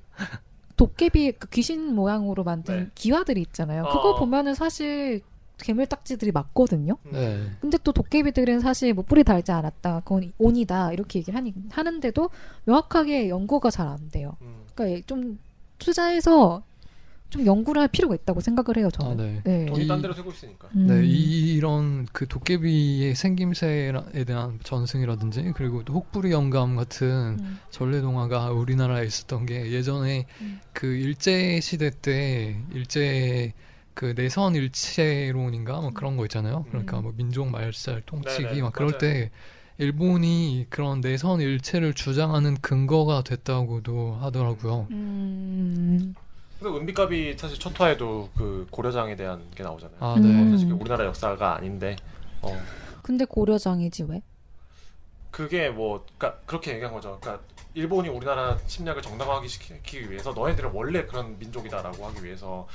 도깨비 0.77 1.33
그 1.33 1.49
귀신 1.49 1.95
모양으로 1.95 2.45
만든 2.45 2.85
네. 2.85 2.91
기와들이 2.95 3.41
있잖아요. 3.43 3.85
어. 3.85 3.89
그거 3.89 4.19
보면은 4.19 4.55
사실 4.55 5.23
괴물 5.61 5.87
딱지들이 5.87 6.33
맞거든요. 6.33 6.97
음. 7.07 7.11
네. 7.12 7.47
근데 7.61 7.79
또 7.85 7.93
도깨비들은 7.93 8.61
사실 8.61 8.95
뭐 8.95 9.05
뿌리 9.05 9.23
달지 9.25 9.52
않았다, 9.52 10.00
그건 10.00 10.33
온이다 10.38 10.93
이렇게 10.93 11.19
얘기를 11.21 11.37
하니, 11.37 11.52
하는데도 11.71 12.31
명확하게 12.64 13.29
연구가 13.29 13.71
잘 13.71 13.87
안 13.88 14.11
돼요. 14.11 14.37
음. 14.43 14.64
그러니까 14.75 15.02
좀 15.07 15.38
투자해서 15.79 16.62
좀 17.31 17.47
연구를 17.47 17.81
할 17.81 17.87
필요가 17.88 18.14
있다고 18.17 18.40
생각을 18.40 18.76
해요. 18.76 18.88
저는. 18.90 19.12
아, 19.12 19.14
네. 19.14 19.40
네. 19.45 19.67
돈이 19.67 19.85
이- 19.85 19.88
딴 19.88 20.02
데로 20.02 20.12
쓰고 20.14 20.31
있으니까. 20.33 20.69
음. 20.75 20.87
네, 20.88 21.07
이- 21.07 21.55
이런 21.55 22.07
그 22.12 22.26
도깨비의 22.26 23.14
생김새에 23.14 23.93
대한 24.26 24.59
전승이라든지 24.64 25.52
그리고 25.55 25.85
또 25.85 25.93
혹부리 25.95 26.33
영감 26.33 26.75
같은 26.75 27.37
음. 27.40 27.59
전래 27.71 28.00
동화가 28.00 28.50
우리나라에 28.50 29.07
있었던 29.07 29.47
게 29.47 29.71
예전에 29.71 30.26
음. 30.40 30.61
그 30.73 30.87
일제 30.88 31.61
시대 31.61 31.90
때 31.90 32.57
일제 32.73 33.52
그 34.00 34.14
내선 34.14 34.54
일체론인가 34.54 35.78
뭐 35.83 35.90
그런 35.90 36.16
거 36.16 36.25
있잖아요. 36.25 36.64
그러니까 36.71 37.00
음. 37.00 37.02
뭐 37.02 37.12
민족 37.14 37.50
말살 37.50 38.00
통치기 38.07 38.45
네네, 38.45 38.62
막 38.62 38.73
그럴 38.73 38.92
맞아요. 38.92 38.99
때 38.99 39.30
일본이 39.76 40.64
그런 40.71 41.02
내선 41.02 41.42
일체를 41.42 41.92
주장하는 41.92 42.57
근거가 42.62 43.23
됐다고도 43.25 44.14
하더라고요. 44.23 44.87
음. 44.90 46.14
근데 46.59 46.78
은비값이 46.78 47.37
사실 47.38 47.59
첫 47.59 47.78
화에도 47.78 48.30
그 48.38 48.66
고려장에 48.71 49.16
대한 49.16 49.42
게 49.54 49.62
나오잖아요. 49.62 49.99
아, 50.00 50.14
음. 50.14 50.23
네. 50.23 50.50
사실 50.50 50.71
그 50.71 50.76
우리나라 50.76 51.04
역사가 51.04 51.57
아닌데 51.57 51.97
어 52.40 52.59
근데 53.02 53.26
고려장이지 53.26 54.04
왜? 54.04 54.23
그게 55.30 55.69
뭐 55.69 56.07
그러니까 56.16 56.40
그렇게 56.47 56.73
얘기한 56.73 56.95
거죠. 56.95 57.19
그러니까 57.21 57.45
일본이 57.75 58.09
우리나라 58.09 58.57
침략을 58.66 59.02
정당화하기 59.02 59.47
시키기 59.47 60.11
위해서 60.11 60.33
너희들은 60.33 60.71
원래 60.73 61.04
그런 61.04 61.38
민족이다라고 61.38 62.07
하기 62.07 62.25
위해서 62.25 62.66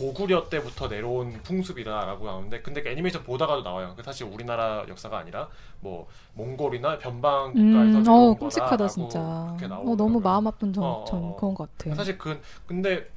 고구려 0.00 0.48
때부터 0.48 0.88
내려온 0.88 1.34
풍습이다라고 1.42 2.26
하는데 2.26 2.62
근데 2.62 2.82
그 2.82 2.88
애니메이션 2.88 3.22
보다가도 3.22 3.62
나와요. 3.62 3.92
그 3.94 4.02
사실 4.02 4.26
우리나라 4.26 4.86
역사가 4.88 5.18
아니라 5.18 5.48
뭐 5.80 6.08
몽골이나 6.34 6.98
변방 6.98 7.52
국가에서 7.52 7.98
음, 7.98 8.04
어, 8.08 8.34
끔찍하다 8.34 8.88
진짜. 8.88 9.20
어. 9.20 9.94
너무 9.96 10.18
마음 10.20 10.46
아픈 10.46 10.72
전, 10.72 10.84
어, 10.84 11.04
전 11.06 11.22
어, 11.22 11.26
어. 11.28 11.36
그런 11.36 11.54
것 11.54 11.68
같아. 11.76 11.94
사실 11.94 12.16
그 12.16 12.40
근데 12.66 13.10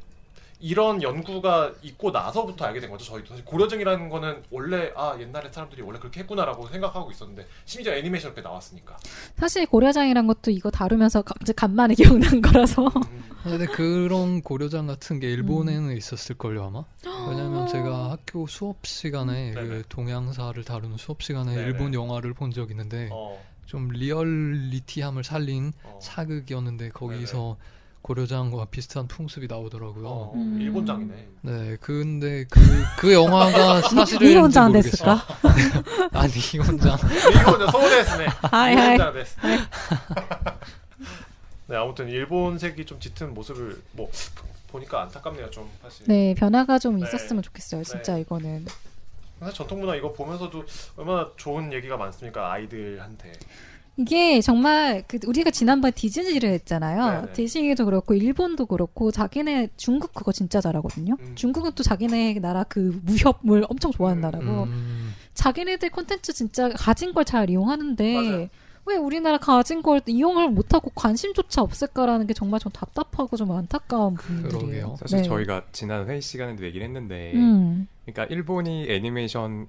이런 0.66 1.04
연구가 1.04 1.74
있고 1.82 2.12
나서부터 2.12 2.64
알게 2.64 2.80
된 2.80 2.90
거죠. 2.90 3.04
저희도 3.04 3.28
사실 3.28 3.44
고려증이라는 3.44 4.08
거는 4.08 4.44
원래 4.50 4.94
아 4.96 5.18
옛날에 5.20 5.52
사람들이 5.52 5.82
원래 5.82 6.00
그렇게 6.00 6.22
했구나라고 6.22 6.68
생각하고 6.70 7.12
있었는데 7.12 7.46
심지어 7.66 7.94
애니메이션 7.94 8.32
이렇게 8.32 8.42
나왔으니까. 8.42 8.96
사실 9.38 9.66
고려장이란 9.66 10.26
것도 10.26 10.52
이거 10.52 10.72
다루면서 10.72 11.22
갑자기 11.24 11.52
간만에 11.54 11.96
기억난 11.96 12.42
거라서. 12.42 12.88
음. 12.88 13.24
근데 13.44 13.66
그런 13.66 14.42
고려장 14.42 14.88
같은 14.88 15.20
게 15.20 15.30
일본에는 15.34 15.98
있었을 15.98 16.38
걸요 16.38 16.64
아마. 16.64 16.86
왜냐면 17.30 17.68
제가 17.68 18.12
학교 18.12 18.48
수업 18.48 18.88
시간에 18.88 19.52
네네. 19.54 19.68
그 19.68 19.84
동양사를 19.90 20.64
다루는 20.64 20.96
수업 20.98 21.22
시간에 21.24 21.56
네네. 21.56 21.68
일본 21.68 21.94
영화를 21.94 22.34
본 22.34 22.52
적 22.54 22.72
있는데 22.72 23.10
어, 23.12 23.38
좀 23.66 23.90
리얼리티함을 23.90 25.26
살린 25.26 25.74
어. 25.84 26.00
사극이었는데 26.02 26.90
거기서 26.92 27.58
고려장과 28.04 28.66
비슷한 28.66 29.08
풍습이 29.08 29.48
나오더라고요. 29.48 30.06
어, 30.08 30.34
음. 30.36 30.60
일본장이네. 30.62 31.28
네, 31.42 31.78
근데 31.80 32.44
그, 32.50 32.60
그 33.00 33.14
영화가 33.14 33.82
사실은 33.90 34.28
일본장 34.28 34.74
됐을까? 34.74 35.26
아니, 36.12 36.34
일본장. 36.54 36.98
일본장 37.34 37.70
하이. 38.52 38.74
일본장 38.76 39.14
됐어. 39.14 39.42
네 41.68 41.78
아무튼 41.78 42.10
일본색이 42.10 42.86
좀 42.86 43.00
짙은 43.00 43.34
모습을 43.34 43.82
뭐 43.94 44.12
보니까 44.68 45.04
안타깝네요 45.04 45.50
좀 45.50 45.70
사실. 45.82 46.06
네, 46.08 46.36
변화가 46.36 46.80
좀 46.80 47.00
네. 47.00 47.08
있었으면 47.08 47.42
좋겠어요. 47.42 47.84
진짜 47.84 48.16
네. 48.16 48.22
이거는. 48.22 48.66
사실 49.40 49.56
전통 49.56 49.80
문화 49.80 49.96
이거 49.96 50.12
보면서도 50.12 50.66
얼마나 50.98 51.32
좋은 51.38 51.72
얘기가 51.72 51.96
많습니까 51.96 52.52
아이들한테. 52.52 53.32
이게 53.96 54.42
정말 54.42 55.04
그 55.08 55.20
우리가 55.28 55.52
지난번 55.52 55.92
디즈니를 55.92 56.50
했잖아요. 56.50 57.22
네네. 57.22 57.34
디즈니도 57.34 57.86
그렇고 57.86 58.16
일본도 58.16 58.66
그렇고 58.66 59.12
자기네 59.12 59.70
중국 59.78 60.14
그거 60.14 60.32
진짜 60.32 60.60
잘하거든요. 60.62 61.16
음. 61.20 61.32
중국은 61.36 61.72
또 61.76 61.84
자기네 61.84 62.40
나라 62.40 62.64
그 62.64 63.00
무협물 63.04 63.66
엄청 63.70 63.92
좋아하는 63.92 64.22
음. 64.22 64.22
나라고 64.24 64.64
음, 64.64 65.14
자기네들 65.36 65.92
콘텐츠 65.92 66.34
진짜 66.34 66.70
가진 66.70 67.14
걸 67.14 67.24
잘 67.24 67.50
이용하는데 67.50 68.14
맞아요. 68.16 68.48
왜 68.86 68.98
우리나라 68.98 69.38
가진 69.38 69.82
걸 69.82 70.02
이용을 70.06 70.50
못하고 70.50 70.90
관심조차 70.94 71.62
없을까라는 71.62 72.28
게 72.28 72.34
정말 72.34 72.60
좀 72.60 72.70
답답하고 72.72 73.38
좀 73.38 73.52
안타까운 73.52 74.16
부분들이에요. 74.16 74.98
사실 75.00 75.20
네. 75.20 75.24
저희가 75.24 75.64
지난 75.72 76.10
회의 76.10 76.22
시간에도 76.22 76.66
얘기를 76.66 76.86
했는데 76.86 77.32
음. 77.36 77.88
그러니까 78.06 78.26
일본이 78.34 78.88
애니메이션 78.90 79.68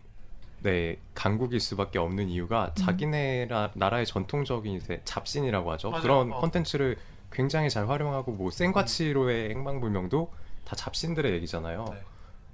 네 0.64 0.97
강국일 1.14 1.61
수밖에 1.61 1.99
없는 1.99 2.30
이유가 2.30 2.68
음. 2.68 2.75
자기네 2.75 3.47
라- 3.50 3.71
나라의 3.75 4.06
전통적인 4.06 4.73
이제 4.75 5.02
잡신이라고 5.04 5.71
하죠. 5.73 5.90
맞아요. 5.90 6.02
그런 6.02 6.33
어. 6.33 6.40
컨텐츠를 6.40 6.97
굉장히 7.30 7.68
잘 7.68 7.87
활용하고 7.87 8.33
뭐 8.33 8.50
생과치로의 8.50 9.50
행방불명도 9.50 10.33
다 10.64 10.75
잡신들의 10.75 11.33
얘기잖아요. 11.35 11.85
네. 11.90 12.02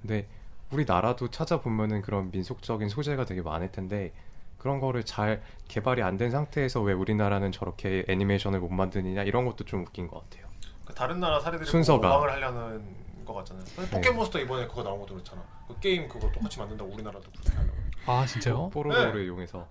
근데 0.01 0.27
우리나라도 0.71 1.29
찾아보면은 1.29 2.01
그런 2.01 2.31
민속적인 2.31 2.89
소재가 2.89 3.23
되게 3.25 3.41
많을 3.41 3.71
텐데 3.71 4.11
그런 4.57 4.81
거를 4.81 5.05
잘 5.05 5.41
개발이 5.69 6.03
안 6.03 6.17
된 6.17 6.31
상태에서 6.31 6.81
왜 6.81 6.91
우리나라는 6.91 7.53
저렇게 7.53 8.03
애니메이션을 8.09 8.59
못 8.59 8.69
만드느냐 8.73 9.23
이런 9.23 9.45
것도 9.45 9.63
좀 9.63 9.83
웃긴 9.83 10.07
것 10.09 10.21
같아요. 10.29 10.47
그 10.83 10.93
다른 10.93 11.21
나라 11.21 11.39
사례들이 11.39 11.69
순서가. 11.69 12.09
모방을 12.09 12.29
하려는 12.33 12.83
거 13.33 13.39
같잖아요. 13.39 13.63
포켓몬스터 13.91 14.39
이번에 14.39 14.67
그거 14.67 14.83
나온 14.83 14.99
것도 14.99 15.15
그렇잖아. 15.15 15.41
그 15.67 15.79
게임 15.79 16.07
그거 16.07 16.31
똑같이 16.31 16.59
만든다고 16.59 16.91
우리나라도 16.93 17.23
그렇게 17.31 17.57
하려고. 17.57 17.77
아, 18.05 18.25
진짜요? 18.25 18.69
뽀로로를 18.73 19.19
네. 19.19 19.25
이용해서 19.25 19.67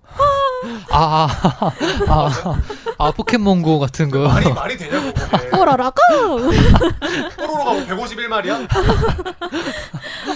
아, 0.89 1.27
아, 1.27 1.71
아, 2.07 2.61
아, 2.97 3.11
포켓몬고 3.11 3.79
같은 3.79 4.09
거. 4.09 4.27
말이 4.27 4.51
말이 4.53 4.77
되냐고. 4.77 5.11
뭐라라고? 5.55 5.95
뽀로로가 7.37 7.73
뭐 7.95 8.05
151마리야? 8.05 8.67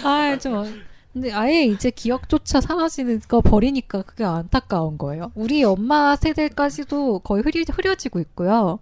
아, 0.03 0.37
좀. 0.37 0.83
근데 1.13 1.31
아예 1.31 1.63
이제 1.63 1.91
기억조차 1.91 2.59
사라지는 2.59 3.21
거 3.29 3.39
버리니까 3.39 4.01
그게 4.01 4.25
안타까운 4.25 4.97
거예요. 4.97 5.31
우리 5.33 5.63
엄마 5.63 6.17
세대까지도 6.17 7.19
거의 7.19 7.41
흐리, 7.41 7.63
흐려지고 7.71 8.19
있고요. 8.19 8.79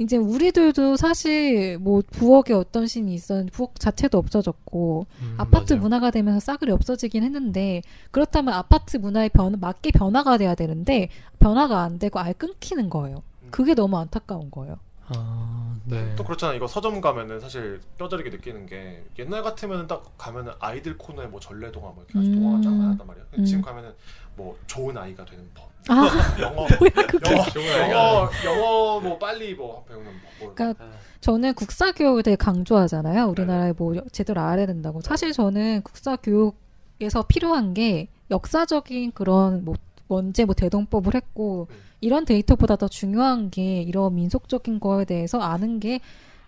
이제 0.00 0.16
우리들도 0.16 0.96
사실 0.96 1.76
뭐 1.78 2.02
부엌에 2.10 2.54
어떤 2.54 2.86
신이 2.86 3.12
있었는지 3.12 3.52
부엌 3.52 3.78
자체도 3.78 4.16
없어졌고 4.16 5.06
음, 5.20 5.34
아파트 5.36 5.74
맞아요. 5.74 5.82
문화가 5.82 6.10
되면서 6.10 6.40
싸그리 6.40 6.72
없어지긴 6.72 7.22
했는데 7.22 7.82
그렇다면 8.10 8.54
아파트 8.54 8.96
문화에 8.96 9.28
변, 9.28 9.56
맞게 9.60 9.90
변화가 9.90 10.38
돼야 10.38 10.54
되는데 10.54 11.10
변화가 11.38 11.82
안 11.82 11.98
되고 11.98 12.18
아예 12.18 12.32
끊기는 12.32 12.88
거예요. 12.88 13.22
그게 13.50 13.74
너무 13.74 13.98
안타까운 13.98 14.50
거예요. 14.50 14.76
아, 15.14 15.76
네. 15.84 16.14
또 16.16 16.24
그렇잖아. 16.24 16.54
이거 16.54 16.66
서점 16.66 17.00
가면은 17.00 17.40
사실 17.40 17.80
뼈저리게 17.98 18.30
느끼는 18.30 18.66
게 18.66 19.04
옛날 19.18 19.42
같으면은 19.42 19.86
딱 19.86 20.04
가면은 20.16 20.52
아이들 20.60 20.96
코너에 20.96 21.26
뭐 21.26 21.40
전래동화 21.40 21.90
뭐 21.90 22.04
이렇게 22.04 22.18
아주 22.18 22.30
음. 22.30 22.40
동화가 22.40 22.62
쫙 22.62 22.70
많았단 22.70 23.06
말이야. 23.06 23.24
근데 23.30 23.42
음. 23.42 23.44
지금 23.44 23.62
가면은 23.62 23.92
뭐 24.36 24.56
좋은 24.66 24.96
아이가 24.96 25.24
되는 25.24 25.48
법, 25.54 25.68
아, 25.88 26.38
영어, 26.40 26.66
뭐야 26.78 27.06
그게. 27.06 27.30
영어, 27.30 27.44
좋은 27.44 27.64
아이가 27.66 27.90
영어, 27.90 28.30
영어 28.44 29.00
뭐 29.00 29.18
빨리 29.18 29.54
뭐 29.54 29.84
배우는 29.84 30.06
법. 30.06 30.44
뭐. 30.46 30.54
그러니까 30.54 30.84
저는 31.20 31.54
국사 31.54 31.92
교육을 31.92 32.22
되게 32.22 32.36
강조하잖아요. 32.36 33.26
우리나라에 33.26 33.74
뭐 33.76 33.94
제대로 34.12 34.40
알아야 34.40 34.66
된다고. 34.66 35.00
사실 35.00 35.32
저는 35.32 35.82
국사 35.82 36.16
교육에서 36.16 37.24
필요한 37.28 37.74
게 37.74 38.08
역사적인 38.30 39.12
그런 39.12 39.64
뭐 39.64 39.74
언제 40.14 40.44
뭐 40.44 40.54
대동법을 40.54 41.14
했고 41.14 41.68
음. 41.70 41.76
이런 42.00 42.24
데이터보다 42.24 42.76
더 42.76 42.88
중요한 42.88 43.50
게 43.50 43.82
이런 43.82 44.14
민속적인 44.14 44.80
거에 44.80 45.04
대해서 45.04 45.40
아는 45.40 45.80
게 45.80 46.00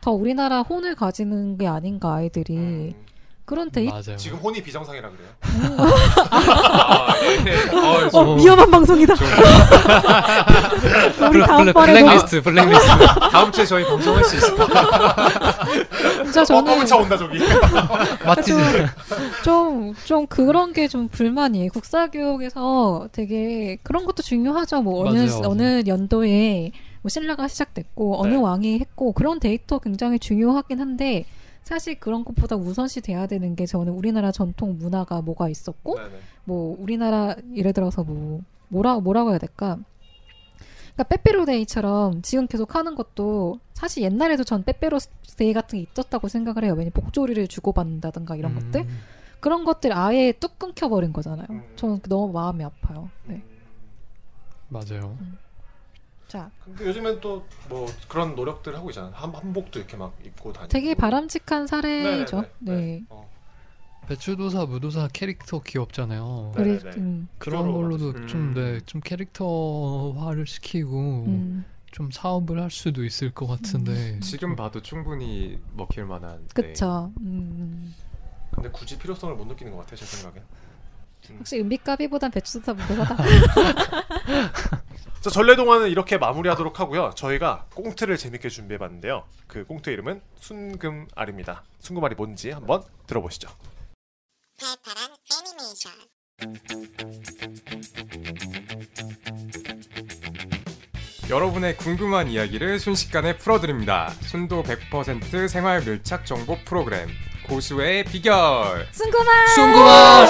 더 0.03 0.11
우리나라 0.11 0.63
혼을 0.63 0.97
가지는 0.97 1.57
게 1.57 1.67
아닌가 1.69 2.15
아이들이 2.15 2.57
음, 2.57 2.93
그런 3.45 3.71
데이터 3.71 3.93
맞아요. 3.93 4.17
지금 4.17 4.39
혼이 4.39 4.63
비정상이라 4.63 5.11
그래요. 5.11 5.29
아, 6.31 7.13
네. 7.45 7.55
어, 7.77 8.09
어, 8.13 8.21
어. 8.33 8.37
위험한 8.37 8.71
방송이다. 8.71 9.15
우리 11.29 11.33
블- 11.33 11.43
다음 11.47 11.73
번에 11.73 11.93
블랙리스트, 12.03 12.43
블랙리스트. 12.43 12.87
다음 13.33 13.51
주에 13.53 13.67
저희 13.67 13.85
방송할 13.85 14.25
수 14.25 14.37
있을까? 14.37 14.67
진짜 16.25 16.45
저는 16.45 16.73
어, 16.93 16.97
온다 16.97 17.17
저기. 17.17 17.39
마티즈. 18.25 18.87
좀, 19.45 19.95
좀 20.05 20.27
그런 20.29 20.73
게 20.73 20.83
좀 20.93 21.09
불만이에요. 21.09 21.71
국사 21.73 22.09
교육에서 22.09 23.09
되게 23.13 23.79
그런 23.83 24.05
것도 24.05 24.23
중요하죠. 24.23 24.83
뭐 24.83 25.09
어느, 25.09 25.19
맞아요. 25.21 25.43
어느 25.47 25.83
연도에 25.87 26.71
뭐 27.03 27.09
신라가 27.09 27.49
시작됐고, 27.49 28.21
어느 28.23 28.35
네. 28.35 28.37
왕이 28.37 28.79
했고, 28.79 29.13
그런 29.13 29.41
데이터 29.41 29.79
굉장히 29.79 30.19
중요하긴 30.19 30.81
한데, 30.81 31.25
사실 31.63 31.99
그런 31.99 32.25
것보다 32.25 32.57
우선시 32.57 33.01
돼야 33.01 33.27
되는 33.27 33.55
게 33.55 33.67
저는 33.67 33.93
우리나라 33.93 34.33
전통 34.33 34.79
문화가 34.79 35.23
뭐가 35.23 35.49
있었고, 35.49 35.97
네네. 35.97 36.19
뭐 36.45 36.77
우리나라 36.79 37.37
예를 37.55 37.73
들어서 37.73 38.03
뭐 38.03 38.41
뭐라 38.69 38.99
뭐라고 39.01 39.31
해야 39.31 39.39
될까? 39.39 39.79
그러니까 40.95 41.05
빼빼로데이처럼 41.05 42.23
지금 42.23 42.47
계속 42.47 42.75
하는 42.75 42.95
것도 42.95 43.59
사실 43.75 44.03
옛날에도 44.03 44.45
전 44.45 44.63
빼빼로데이 44.63 45.53
같은 45.55 45.79
게 45.79 45.87
있었다고 45.91 46.29
생각을 46.29 46.65
해요. 46.65 46.75
왜냐 46.75 46.85
면 46.85 46.93
복조리를 46.93 47.47
주고받는다든가 47.49 48.37
이런 48.37 48.53
음. 48.53 48.61
것들 48.61 48.87
그런 49.41 49.65
것들 49.65 49.93
아예 49.93 50.33
뚝 50.33 50.59
끊겨버린 50.59 51.13
거잖아요. 51.13 51.47
음. 51.51 51.63
저는 51.77 52.01
너무 52.09 52.33
마음이 52.33 52.63
아파요. 52.63 53.11
네. 53.25 53.43
맞아요. 54.69 55.17
자, 56.33 56.51
근데 56.65 56.87
요즘엔 56.87 57.21
또 57.21 57.45
뭐 57.69 57.87
그런 58.09 58.35
노력들 58.35 58.75
하고 58.75 58.89
있잖아요. 58.89 59.13
한 59.15 59.35
한복도 59.35 59.79
이렇게 59.79 59.99
막 59.99 60.17
입고 60.25 60.53
다니고. 60.55 60.69
되게 60.69 60.95
바람직한 60.95 61.67
사례죠. 61.67 62.45
네네네. 62.61 62.87
네. 62.99 63.05
어. 63.11 63.31
배추도사, 64.07 64.65
무도사 64.65 65.09
캐릭터 65.13 65.61
귀엽잖아요. 65.61 66.53
네. 66.57 66.79
네네. 66.79 66.97
음, 66.97 67.29
그런 67.39 67.71
걸로도 67.71 68.05
만들었어요. 68.13 68.27
좀, 68.27 68.41
음. 68.41 68.55
네, 68.55 68.81
좀 68.87 69.01
캐릭터화를 69.03 70.47
시키고 70.47 71.25
음, 71.29 71.65
좀 71.91 72.11
사업을 72.11 72.61
할 72.63 72.71
수도 72.71 73.05
있을 73.05 73.33
것 73.33 73.47
같은데 73.47 74.19
지금 74.21 74.57
봐도 74.57 74.81
충분히 74.81 75.59
먹힐 75.75 76.07
만한. 76.07 76.47
네. 76.55 76.73
음. 77.21 77.95
근데 78.53 78.71
굳이 78.71 78.99
필요성을 78.99 79.35
못 79.37 79.47
느끼는 79.47 79.73
것 79.73 79.79
같아요, 79.81 79.97
제 79.97 80.07
생각엔. 80.07 80.43
확실히 81.39 81.63
은비까비보단 81.63 82.31
배추도사 82.31 82.75
무도사다. 82.75 83.17
자, 85.21 85.31
전래동화는 85.31 85.89
이렇게 85.89 86.19
마무리하도록 86.19 86.81
하고요. 86.81 87.13
저희가 87.15 87.67
꽁트를 87.75 88.17
재밌게 88.17 88.49
준비해봤는데요. 88.49 89.25
그 89.47 89.65
꽁트의 89.67 89.95
이름은 89.95 90.21
순금알입니다. 90.41 91.63
순금알이 91.79 92.17
뭔지 92.17 92.51
한번 92.51 92.83
들어보시죠. 93.07 93.49
팔팔한 94.61 95.11
애니메이션 95.47 95.93
여러분의 101.31 101.77
궁금한 101.77 102.29
이야기를 102.29 102.81
순식간에 102.81 103.37
풀어드립니다. 103.37 104.11
순도 104.23 104.65
100% 104.65 105.49
생활 105.49 105.83
밀착 105.83 106.27
정보 106.27 106.59
프로그램 106.65 107.09
고수의 107.47 108.05
비결. 108.05 108.87
승구만! 108.93 109.47
순구만 109.55 110.27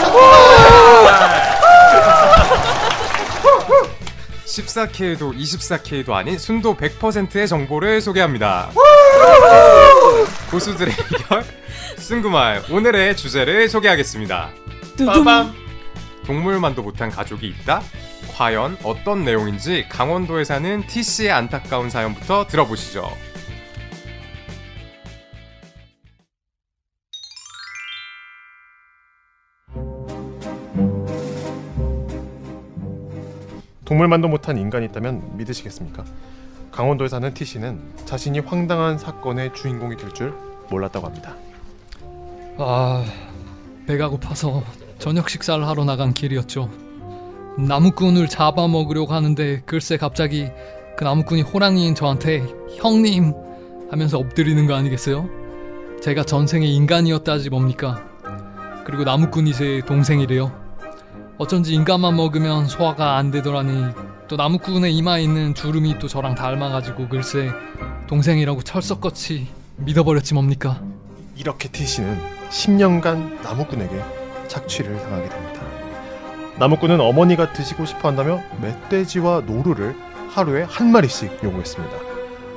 14K도 4.46 5.34
24K도 5.36 6.10
아닌 6.12 6.38
순도 6.38 6.76
100%의 6.76 7.48
정보를 7.48 8.00
소개합니다. 8.00 8.70
고수들의 10.50 10.94
비결 10.94 11.44
승구말 11.96 12.64
오늘의 12.70 13.16
주제를 13.16 13.68
소개하겠습니다. 13.68 14.50
빠밤! 15.06 15.54
동물만도 16.26 16.82
못한 16.82 17.10
가족이 17.10 17.46
있다? 17.46 17.82
과연 18.34 18.76
어떤 18.82 19.24
내용인지 19.24 19.86
강원도에 19.88 20.44
사는 20.44 20.86
T씨의 20.86 21.32
안타까운 21.32 21.90
사연부터 21.90 22.46
들어보시죠. 22.46 23.10
동물만도 33.92 34.28
못한 34.28 34.56
인간이 34.56 34.86
있다면 34.86 35.36
믿으시겠습니까? 35.36 36.02
강원도에 36.70 37.08
사는 37.08 37.34
T씨는 37.34 37.78
자신이 38.06 38.38
황당한 38.38 38.96
사건의 38.96 39.52
주인공이 39.52 39.98
될 39.98 40.10
줄 40.14 40.32
몰랐다고 40.70 41.06
합니다. 41.06 41.36
아 42.56 43.04
배가 43.86 44.08
고파서 44.08 44.62
저녁 44.98 45.28
식사를 45.28 45.66
하러 45.66 45.84
나간 45.84 46.14
길이었죠 46.14 46.70
나무꾼을 47.58 48.28
잡아먹으려고 48.28 49.12
하는데 49.12 49.60
글쎄 49.66 49.98
갑자기 49.98 50.48
그 50.96 51.04
나무꾼이 51.04 51.42
호랑이인 51.42 51.94
저한테 51.94 52.46
형님 52.76 53.34
하면서 53.90 54.18
엎드리는 54.18 54.66
거 54.66 54.74
아니겠어요? 54.74 55.28
제가 56.02 56.24
전생에 56.24 56.66
인간이었다지 56.66 57.50
뭡니까 57.50 58.02
그리고 58.84 59.04
나무꾼이 59.04 59.52
제 59.52 59.82
동생이래요 59.86 60.61
어쩐지 61.38 61.74
인간만 61.74 62.14
먹으면 62.16 62.66
소화가 62.66 63.16
안 63.16 63.30
되더라니 63.30 63.86
또 64.28 64.36
나무꾼의 64.36 64.94
이마에 64.96 65.22
있는 65.22 65.54
주름이 65.54 65.98
또 65.98 66.06
저랑 66.08 66.34
닮아가지고 66.34 67.08
글쎄 67.08 67.50
동생이라고 68.06 68.62
철석같이 68.62 69.48
믿어버렸지 69.78 70.34
뭡니까 70.34 70.80
이렇게 71.36 71.68
T씨는 71.68 72.18
10년간 72.50 73.42
나무꾼에게 73.42 74.02
착취를 74.48 74.96
당하게 74.98 75.28
됩니다. 75.28 75.62
나무꾼은 76.58 77.00
어머니가 77.00 77.52
드시고 77.54 77.86
싶어 77.86 78.08
한다며 78.08 78.40
멧돼지와 78.60 79.40
노루를 79.46 79.96
하루에 80.30 80.62
한 80.68 80.92
마리씩 80.92 81.40
요구했습니다. 81.42 81.96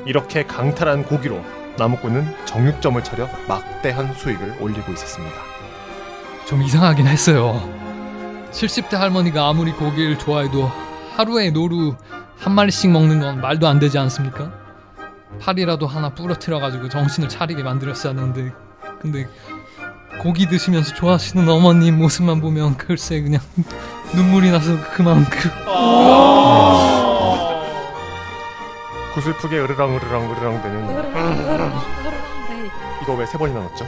이렇게 0.06 0.44
강탈한 0.44 1.06
고기로 1.06 1.42
나무꾼은 1.78 2.46
정육점을 2.46 3.04
차려 3.04 3.28
막대한 3.48 4.14
수익을 4.14 4.58
올리고 4.60 4.92
있었습니다. 4.92 5.36
좀 6.46 6.62
이상하긴 6.62 7.08
했어요. 7.08 7.75
70대 8.56 8.96
할머니가 8.96 9.48
아무리 9.50 9.72
고기를 9.74 10.18
좋아해도 10.18 10.72
하루에 11.16 11.52
노루 11.52 11.96
한 12.38 12.54
마리씩 12.54 12.90
먹는 12.92 13.20
건 13.20 13.42
말도 13.42 13.68
안 13.68 13.80
되지 13.80 13.98
않습니까? 14.00 14.52
팔이라도 15.42 15.88
하나 15.88 16.14
부러뜨려가지고 16.14 16.88
정신을 16.90 17.28
차리게 17.30 17.64
만들었어야 17.64 18.14
하는데 18.14 18.54
근데 19.02 19.28
고기 20.22 20.48
드시면서 20.48 20.94
좋아하시는 20.96 21.48
어머님 21.50 21.98
모습만 21.98 22.40
보면 22.40 22.78
글쎄 22.78 23.22
그냥 23.22 23.42
눈물이 24.16 24.52
나서 24.52 24.72
그만 24.94 25.26
그 25.26 25.50
구슬프게 29.16 29.60
으르렁 29.60 29.96
으르렁 29.98 30.32
으르렁 30.32 30.62
되는 30.62 30.88
네. 30.88 32.72
이거 33.04 33.14
왜 33.16 33.26
세 33.26 33.38
번이나 33.38 33.60
넣었죠? 33.60 33.86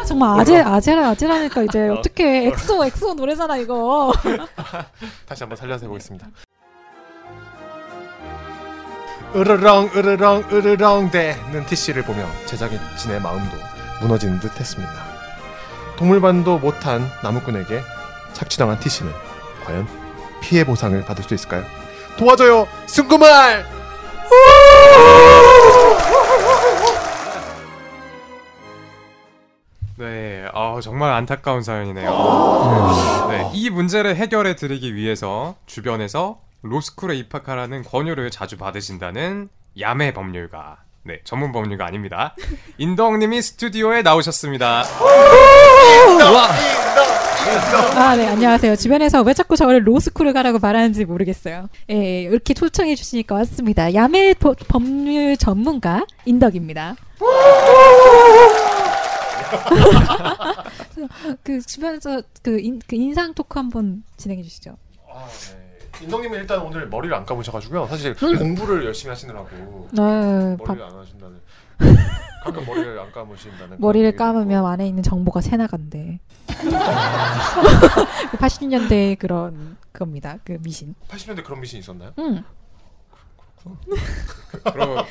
아, 0.00 0.04
정말 0.04 0.40
아재 0.40 0.56
아재라 0.58 1.08
아재라니까 1.10 1.62
이제 1.64 1.88
어떻게 1.88 2.46
엑소 2.48 2.84
엑소 2.86 3.14
노래잖아 3.14 3.56
이거. 3.58 4.12
다시 5.26 5.42
한번 5.42 5.56
살려서 5.56 5.84
해보겠습니다. 5.84 6.26
으르렁 9.34 9.90
으르렁 9.94 10.44
으르렁 10.50 11.10
대는 11.10 11.66
TC를 11.66 12.02
보며 12.02 12.24
제작진의 12.46 13.20
마음도 13.20 13.56
무너지는 14.00 14.40
듯 14.40 14.58
했습니다. 14.58 14.92
동물만도 15.96 16.58
못한 16.58 17.06
나무꾼에게 17.22 17.82
착취당한 18.32 18.80
TC는 18.80 19.12
과연 19.66 19.86
피해 20.40 20.64
보상을 20.64 21.04
받을 21.04 21.22
수 21.22 21.34
있을까요? 21.34 21.62
도와줘요 22.16 22.66
승구말! 22.86 23.66
네, 30.04 30.46
아, 30.54 30.78
정말 30.82 31.12
안타까운 31.12 31.62
사연이네요. 31.62 33.26
네, 33.28 33.50
이 33.52 33.68
문제를 33.68 34.16
해결해 34.16 34.56
드리기 34.56 34.94
위해서 34.94 35.56
주변에서 35.66 36.40
로스쿨에 36.62 37.16
입학하라는 37.16 37.82
권유를 37.84 38.30
자주 38.30 38.56
받으신다는 38.56 39.50
야매 39.78 40.14
법률가. 40.14 40.78
네, 41.04 41.20
전문 41.24 41.52
법률가 41.52 41.84
아닙니다. 41.84 42.34
인덕님이 42.78 43.42
스튜디오에 43.42 44.00
나오셨습니다. 44.00 44.84
아, 47.96 48.16
네, 48.16 48.26
안녕하세요. 48.26 48.76
주변에서 48.76 49.20
왜 49.20 49.34
자꾸 49.34 49.54
저를 49.56 49.86
로스쿨을 49.86 50.32
가라고 50.32 50.58
말하는지 50.60 51.04
모르겠어요. 51.04 51.68
예, 51.90 52.22
이렇게 52.22 52.54
초청해 52.54 52.94
주시니까 52.94 53.34
왔습니다. 53.34 53.92
야매 53.92 54.32
법- 54.34 54.56
법률 54.66 55.36
전문가 55.36 56.06
인덕입니다. 56.24 56.96
그 61.42 61.60
주변에서 61.60 62.22
그, 62.42 62.58
인, 62.60 62.80
그 62.86 62.96
인상 62.96 63.34
토크 63.34 63.58
한번 63.58 64.02
진행해 64.16 64.42
주시죠. 64.42 64.76
아, 65.08 65.26
네. 65.26 66.04
인덕님은 66.04 66.38
일단 66.40 66.60
오늘 66.60 66.88
머리를 66.88 67.14
안 67.14 67.24
감으셔가지고요. 67.26 67.86
사실 67.88 68.14
공부를 68.14 68.84
열심히 68.86 69.10
하시느라고 69.10 69.88
네, 69.92 70.56
밥- 70.64 70.76
머리를 70.76 70.82
안 70.86 70.98
하신다는. 70.98 71.40
가끔 72.44 72.64
머리를 72.64 72.98
안 72.98 73.12
감으신다는. 73.12 73.76
머리를 73.80 74.16
감으면 74.16 74.64
안에 74.64 74.86
있는 74.88 75.02
정보가 75.02 75.42
새 75.42 75.56
나간대. 75.58 76.20
80년대 78.38 79.18
그런 79.18 79.76
겁니다. 79.92 80.38
그 80.44 80.56
미신. 80.62 80.90
있고. 80.90 81.06
80년대 81.16 81.44
그런 81.44 81.60
미신 81.60 81.80
있었나요? 81.80 82.12
응. 82.18 82.42
그럼 84.72 85.04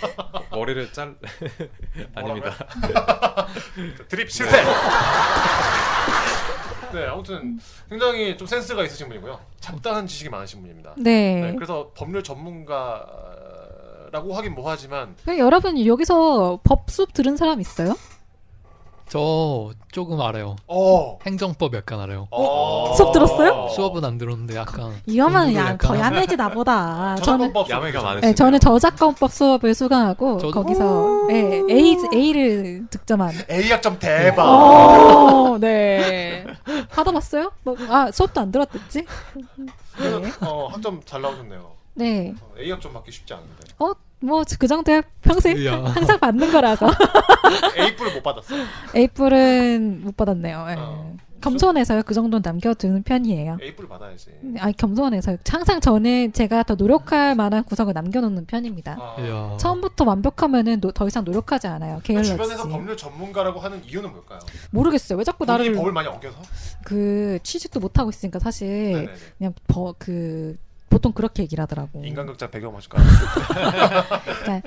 머리를 0.52 0.92
잘 0.94 1.16
아닙니다. 2.16 2.54
드립 4.10 4.32
실패. 4.32 4.52
네, 6.94 7.06
아무튼 7.06 7.60
굉장히 7.90 8.36
좀 8.38 8.48
센스가 8.48 8.84
있으신 8.84 9.08
분이고요. 9.10 9.40
잡다한 9.60 10.08
지식이 10.08 10.30
많으신 10.30 10.62
분입니다. 10.62 10.94
네. 10.98 11.42
네, 11.42 11.54
그래서 11.56 11.92
법률 11.96 12.24
전문가라고 12.24 14.34
하긴 14.36 14.56
뭐하지만 14.56 15.16
그럼 15.24 15.38
여러분 15.38 15.86
여기서 15.86 16.60
법 16.64 16.90
수업 16.90 17.14
들은 17.14 17.38
사람 17.38 17.62
있어요? 17.62 17.96
저 19.10 19.72
조금 19.92 20.22
알아요. 20.22 20.56
어, 20.68 21.18
행정법 21.26 21.74
약간 21.76 22.00
알아요. 22.00 22.28
어. 22.30 22.94
수업 22.96 23.12
들었어요? 23.12 23.68
수업은 23.70 24.06
안 24.06 24.20
들었는데 24.20 24.56
약간 24.56 24.94
이거만 25.08 25.52
야, 25.56 25.76
더 25.78 25.98
야매지 25.98 26.36
나보다. 26.38 27.16
저는 27.16 27.52
야매가 27.68 28.02
많으시네요. 28.04 28.22
네, 28.22 28.36
저는 28.36 28.60
저작권법 28.60 29.32
수업을 29.32 29.74
수강하고 29.74 30.38
저도- 30.38 30.54
거기서 30.54 31.26
네, 31.28 31.62
A 31.72 31.98
A를 32.14 32.86
득점한. 32.92 33.34
A 33.50 33.72
학점 33.72 33.98
대박. 33.98 34.44
어, 34.48 35.58
네. 35.60 36.46
받아봤어요? 36.92 37.52
뭐, 37.64 37.76
아 37.90 38.12
수업도 38.12 38.42
안 38.42 38.52
들었댔지? 38.52 39.06
네. 39.98 40.32
어, 40.42 40.68
학점 40.72 41.02
잘 41.04 41.22
나오셨네요. 41.24 41.72
네. 41.96 42.36
어, 42.40 42.54
A 42.60 42.70
학점 42.70 42.94
받기 42.94 43.12
쉽지 43.12 43.34
않은데. 43.34 43.56
어, 43.80 43.92
뭐그 44.22 44.68
정도야 44.68 45.02
평생 45.22 45.58
이야. 45.58 45.82
항상 45.96 46.20
받는 46.20 46.52
거라서. 46.52 46.88
A 47.78 47.96
뿔을 47.96 48.14
못 48.16 48.24
받았어. 48.24 48.56
A뿔은 48.96 50.02
못 50.04 50.18
받았네요. 50.18 50.68
예. 50.70 50.76
어. 50.78 51.16
겸손해서요. 51.42 52.04
그 52.04 52.14
정도는 52.14 52.42
남겨두는 52.44 53.04
편이에요. 53.04 53.60
A 53.62 53.74
뿔 53.74 53.88
받아야지. 53.88 54.30
아니 54.60 54.76
겸손해서 54.76 55.38
항상 55.48 55.80
저는 55.80 56.34
제가 56.34 56.64
더 56.64 56.76
노력할 56.76 57.34
만한 57.36 57.64
구석을 57.64 57.94
남겨놓는 57.94 58.46
편입니다. 58.46 58.98
아. 59.00 59.58
처음부터 59.58 60.04
완벽하면은 60.04 60.82
노- 60.82 60.92
더 60.92 61.08
이상 61.08 61.24
노력하지 61.24 61.68
않아요. 61.68 62.02
게을러지. 62.04 62.32
주변에서 62.32 62.68
법률 62.68 62.98
전문가라고 62.98 63.62
하는 63.62 63.82
이유는 63.86 64.12
뭘까요? 64.12 64.40
모르겠어요. 64.72 65.18
왜 65.18 65.24
자꾸 65.24 65.46
나를 65.46 65.72
법을 65.76 65.94
많이 65.94 66.10
어겨서? 66.10 66.42
그 66.84 67.40
취직도 67.44 67.80
못 67.80 67.98
하고 68.00 68.10
있으니까 68.10 68.40
사실 68.40 68.68
네네네. 68.68 69.14
그냥 69.38 69.54
버, 69.70 69.96
그 69.98 70.58
보통 70.90 71.14
그렇게 71.14 71.44
얘기를 71.44 71.62
하더라고. 71.62 72.04
인간극장 72.04 72.50
배경 72.52 72.74
맞을까? 72.74 72.98
그러니까 74.44 74.62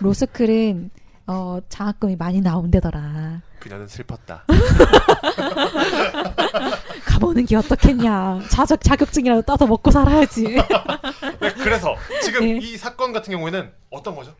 로스쿨은 0.00 0.90
어, 1.26 1.58
장학금이 1.68 2.16
많이 2.16 2.40
나온대더라. 2.40 3.42
그녀는 3.60 3.86
슬펐다. 3.86 4.44
가보는 7.04 7.44
게 7.44 7.56
어떻겠냐. 7.56 8.40
자격 8.50 8.82
자격증이라도 8.82 9.42
따서 9.42 9.66
먹고 9.66 9.90
살아야지. 9.90 10.44
네, 10.44 11.52
그래서 11.54 11.94
지금 12.22 12.40
네. 12.40 12.58
이 12.62 12.76
사건 12.76 13.12
같은 13.12 13.32
경우에는 13.32 13.70
어떤 13.90 14.16
거죠? 14.16 14.34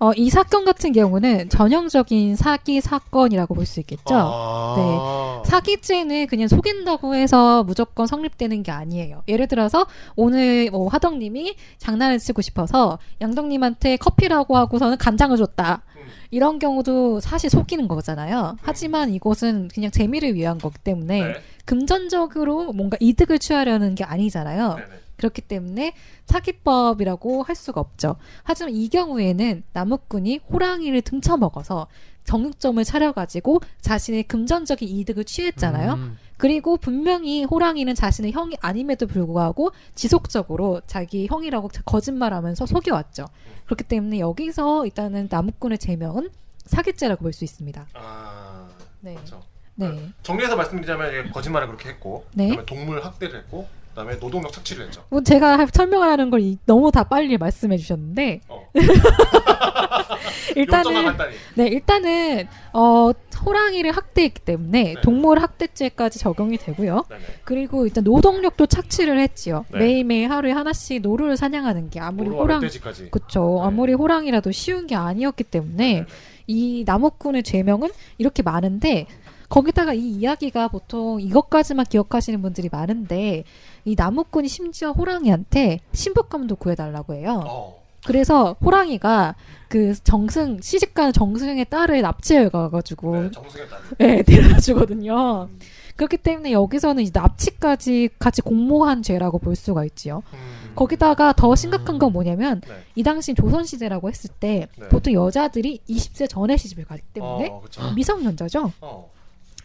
어, 0.00 0.12
이 0.14 0.30
사건 0.30 0.64
같은 0.64 0.92
경우는 0.92 1.48
전형적인 1.48 2.36
사기 2.36 2.80
사건이라고 2.80 3.54
볼 3.54 3.66
수 3.66 3.80
있겠죠. 3.80 4.14
아... 4.14 5.42
사기죄는 5.44 6.26
그냥 6.28 6.48
속인다고 6.48 7.14
해서 7.14 7.64
무조건 7.64 8.06
성립되는 8.06 8.62
게 8.62 8.70
아니에요. 8.70 9.22
예를 9.28 9.46
들어서 9.48 9.86
오늘 10.16 10.70
뭐 10.70 10.88
화덕님이 10.88 11.54
장난을 11.78 12.18
치고 12.18 12.40
싶어서 12.42 12.98
양덕님한테 13.20 13.96
커피라고 13.96 14.56
하고서는 14.56 14.96
간장을 14.98 15.36
줬다. 15.36 15.82
음. 15.96 16.02
이런 16.30 16.58
경우도 16.58 17.20
사실 17.20 17.50
속이는 17.50 17.88
거잖아요. 17.88 18.56
하지만 18.62 19.10
이것은 19.12 19.68
그냥 19.74 19.90
재미를 19.90 20.34
위한 20.34 20.58
거기 20.58 20.78
때문에 20.78 21.20
네. 21.22 21.34
금전적으로 21.64 22.72
뭔가 22.72 22.96
이득을 23.00 23.38
취하려는 23.38 23.94
게 23.94 24.04
아니잖아요. 24.04 24.74
네 24.76 24.80
네. 24.82 25.00
그렇기 25.18 25.42
때문에 25.42 25.92
사기법이라고 26.26 27.42
할 27.42 27.54
수가 27.54 27.80
없죠. 27.80 28.16
하지만 28.44 28.74
이 28.74 28.88
경우에는 28.88 29.62
나무꾼이 29.72 30.40
호랑이를 30.50 31.02
등쳐먹어서 31.02 31.88
정육점을 32.24 32.82
차려가지고 32.84 33.60
자신의 33.80 34.24
금전적인 34.24 34.86
이득을 34.88 35.24
취했잖아요. 35.24 35.94
음. 35.94 36.18
그리고 36.36 36.76
분명히 36.76 37.44
호랑이는 37.44 37.94
자신의 37.94 38.32
형이 38.32 38.56
아님에도 38.60 39.06
불구하고 39.06 39.72
지속적으로 39.94 40.80
자기 40.86 41.26
형이라고 41.26 41.68
거짓말하면서 41.84 42.66
속여왔죠. 42.66 43.26
그렇기 43.66 43.84
때문에 43.84 44.20
여기서 44.20 44.86
일단은 44.86 45.28
나무꾼의 45.30 45.78
제명은 45.78 46.30
사기죄라고 46.66 47.22
볼 47.22 47.32
수 47.32 47.44
있습니다. 47.44 47.86
아... 47.94 48.68
네. 49.00 49.14
그렇죠. 49.14 49.42
네. 49.74 50.10
정리해서 50.22 50.56
말씀드리자면 50.56 51.30
거짓말을 51.30 51.68
그렇게 51.68 51.88
했고 51.90 52.26
네. 52.34 52.64
동물 52.66 53.02
학대를 53.02 53.38
했고 53.40 53.68
그다음에 53.98 54.18
노동력 54.20 54.52
착취를 54.52 54.86
했죠. 54.86 55.02
뭐 55.08 55.20
제가 55.22 55.58
할- 55.58 55.66
설명하는 55.72 56.30
걸 56.30 56.40
이- 56.40 56.56
너무 56.66 56.92
다 56.92 57.02
빨리 57.02 57.36
말씀해 57.36 57.76
주셨는데 57.78 58.40
어. 58.48 58.68
일단은. 60.56 61.16
네 61.54 61.66
일단은 61.66 62.46
어 62.72 63.10
호랑이를 63.44 63.92
학대했기 63.92 64.40
때문에 64.42 64.82
네. 64.94 65.00
동물 65.02 65.40
학대죄까지 65.40 66.18
적용이 66.18 66.58
되고요. 66.58 67.04
네네. 67.08 67.22
그리고 67.44 67.86
일단 67.86 68.04
노동력도 68.04 68.66
착취를 68.66 69.18
했지요. 69.18 69.64
네. 69.72 69.78
매일매일 69.78 70.30
하루에 70.30 70.52
하나씩 70.52 71.02
노루를 71.02 71.36
사냥하는 71.36 71.90
게 71.90 72.00
아무리 72.00 72.28
호랑. 72.30 72.60
그쵸 73.10 73.60
네. 73.62 73.66
아무리 73.66 73.92
호랑이라도 73.94 74.50
쉬운 74.52 74.86
게 74.86 74.94
아니었기 74.94 75.44
때문에 75.44 75.92
네네. 75.94 76.06
이 76.48 76.84
나무꾼의 76.86 77.42
죄명은 77.42 77.90
이렇게 78.18 78.42
많은데 78.42 79.06
거기다가 79.48 79.94
이 79.94 80.00
이야기가 80.00 80.68
보통 80.68 81.20
이것까지만 81.22 81.86
기억하시는 81.86 82.42
분들이 82.42 82.68
많은데 82.70 83.44
이 83.88 83.94
나무꾼이 83.96 84.48
심지어 84.48 84.92
호랑이한테 84.92 85.80
신부감도 85.92 86.56
구해달라고 86.56 87.14
해요. 87.14 87.42
어. 87.46 87.82
그래서 88.04 88.54
호랑이가 88.62 89.34
그 89.68 89.94
정승 90.04 90.60
시집가는 90.60 91.12
정승의 91.12 91.64
딸을 91.64 92.02
납치해 92.02 92.48
가가지고 92.50 93.22
네, 93.22 93.30
정승의 93.30 93.68
딸. 93.68 93.80
네, 93.98 94.22
데려다 94.22 94.60
주거든요. 94.60 95.48
그렇기 95.96 96.18
때문에 96.18 96.52
여기서는 96.52 97.02
이 97.02 97.10
납치까지 97.12 98.10
같이 98.18 98.42
공모한 98.42 99.02
죄라고 99.02 99.38
볼 99.38 99.56
수가 99.56 99.84
있지요. 99.86 100.22
음. 100.32 100.72
거기다가 100.74 101.32
더 101.32 101.56
심각한 101.56 101.98
건 101.98 102.12
뭐냐면 102.12 102.60
네. 102.60 102.74
이 102.94 103.02
당시 103.02 103.34
조선 103.34 103.64
시대라고 103.64 104.08
했을 104.10 104.30
때 104.38 104.68
네. 104.76 104.88
보통 104.88 105.14
여자들이 105.14 105.80
20세 105.88 106.28
전에 106.28 106.56
시집을 106.56 106.84
가기 106.84 107.02
때문에 107.14 107.48
어. 107.50 107.62
미성년자죠. 107.96 108.72
어. 108.82 109.10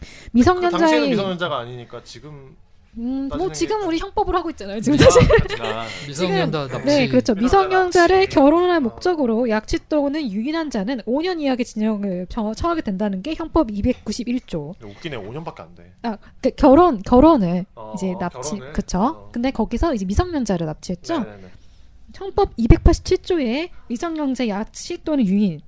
당시에는 0.00 0.30
미성년자의 0.32 1.10
미성년자가 1.10 1.58
아니니까 1.58 2.02
지금 2.04 2.56
음, 2.96 3.28
뭐 3.36 3.50
지금 3.52 3.80
게- 3.80 3.86
우리 3.86 3.98
형법으로 3.98 4.38
하고 4.38 4.50
있잖아요. 4.50 4.80
지금 4.80 4.98
사실. 4.98 5.22
아, 5.60 5.86
미성년자 6.06 6.68
납치. 6.68 6.86
네, 6.86 7.08
그렇죠. 7.08 7.34
미성년자 7.34 7.68
미성년자를. 8.06 8.26
결혼할 8.28 8.76
어. 8.76 8.80
목적으로 8.80 9.48
약취 9.48 9.78
또는 9.88 10.30
유인한 10.30 10.70
자는 10.70 11.00
5년 11.06 11.40
이하의 11.40 11.64
징역을 11.64 12.26
처- 12.28 12.54
처하게 12.54 12.82
된다는 12.82 13.22
게 13.22 13.34
형법 13.34 13.68
291조. 13.68 14.74
웃기네 14.82 15.16
5년밖에 15.16 15.60
안 15.60 15.74
돼. 15.74 15.92
아, 16.02 16.16
그 16.40 16.50
결혼 16.50 17.02
결혼을 17.02 17.66
어, 17.74 17.92
이제 17.96 18.14
납치, 18.20 18.50
결혼을? 18.50 18.72
그쵸? 18.72 18.98
어. 19.00 19.28
근데 19.32 19.50
거기서 19.50 19.94
이제 19.94 20.04
미성년자를 20.04 20.66
납치했죠. 20.66 21.18
네네네. 21.18 21.48
형법 22.14 22.54
287조에 22.56 23.70
미성년자 23.88 24.46
약취 24.48 25.02
또는 25.02 25.26
유인 25.26 25.54
음. 25.54 25.60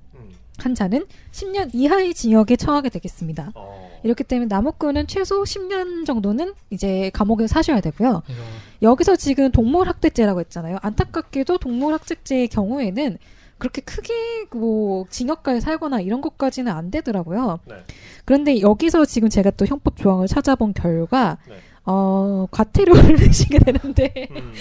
한 0.57 0.75
자는 0.75 1.05
10년 1.31 1.69
이하의 1.73 2.13
징역에 2.13 2.55
처하게 2.55 2.89
되겠습니다. 2.89 3.51
어. 3.55 3.99
이렇기 4.03 4.23
때문에 4.23 4.47
나무꾼은 4.47 5.07
최소 5.07 5.43
10년 5.43 6.05
정도는 6.05 6.53
이제 6.69 7.09
감옥에 7.13 7.47
사셔야 7.47 7.81
되고요. 7.81 8.23
이야. 8.27 8.35
여기서 8.81 9.15
지금 9.15 9.51
동물 9.51 9.87
학대죄라고 9.87 10.39
했잖아요. 10.41 10.77
안타깝게도 10.81 11.57
동물 11.57 11.93
학대죄의 11.93 12.47
경우에는 12.49 13.17
그렇게 13.57 13.81
크게 13.81 14.13
뭐 14.51 15.05
징역까지 15.09 15.61
살거나 15.61 15.99
이런 16.01 16.21
것까지는 16.21 16.71
안 16.71 16.91
되더라고요. 16.91 17.59
네. 17.65 17.75
그런데 18.23 18.61
여기서 18.61 19.05
지금 19.05 19.29
제가 19.29 19.51
또 19.51 19.65
형법 19.65 19.97
조항을 19.97 20.27
찾아본 20.27 20.73
결과 20.73 21.37
네. 21.47 21.55
어, 21.89 22.47
과태료를 22.51 23.15
내시게 23.15 23.59
되는데 23.59 24.27
음. 24.31 24.51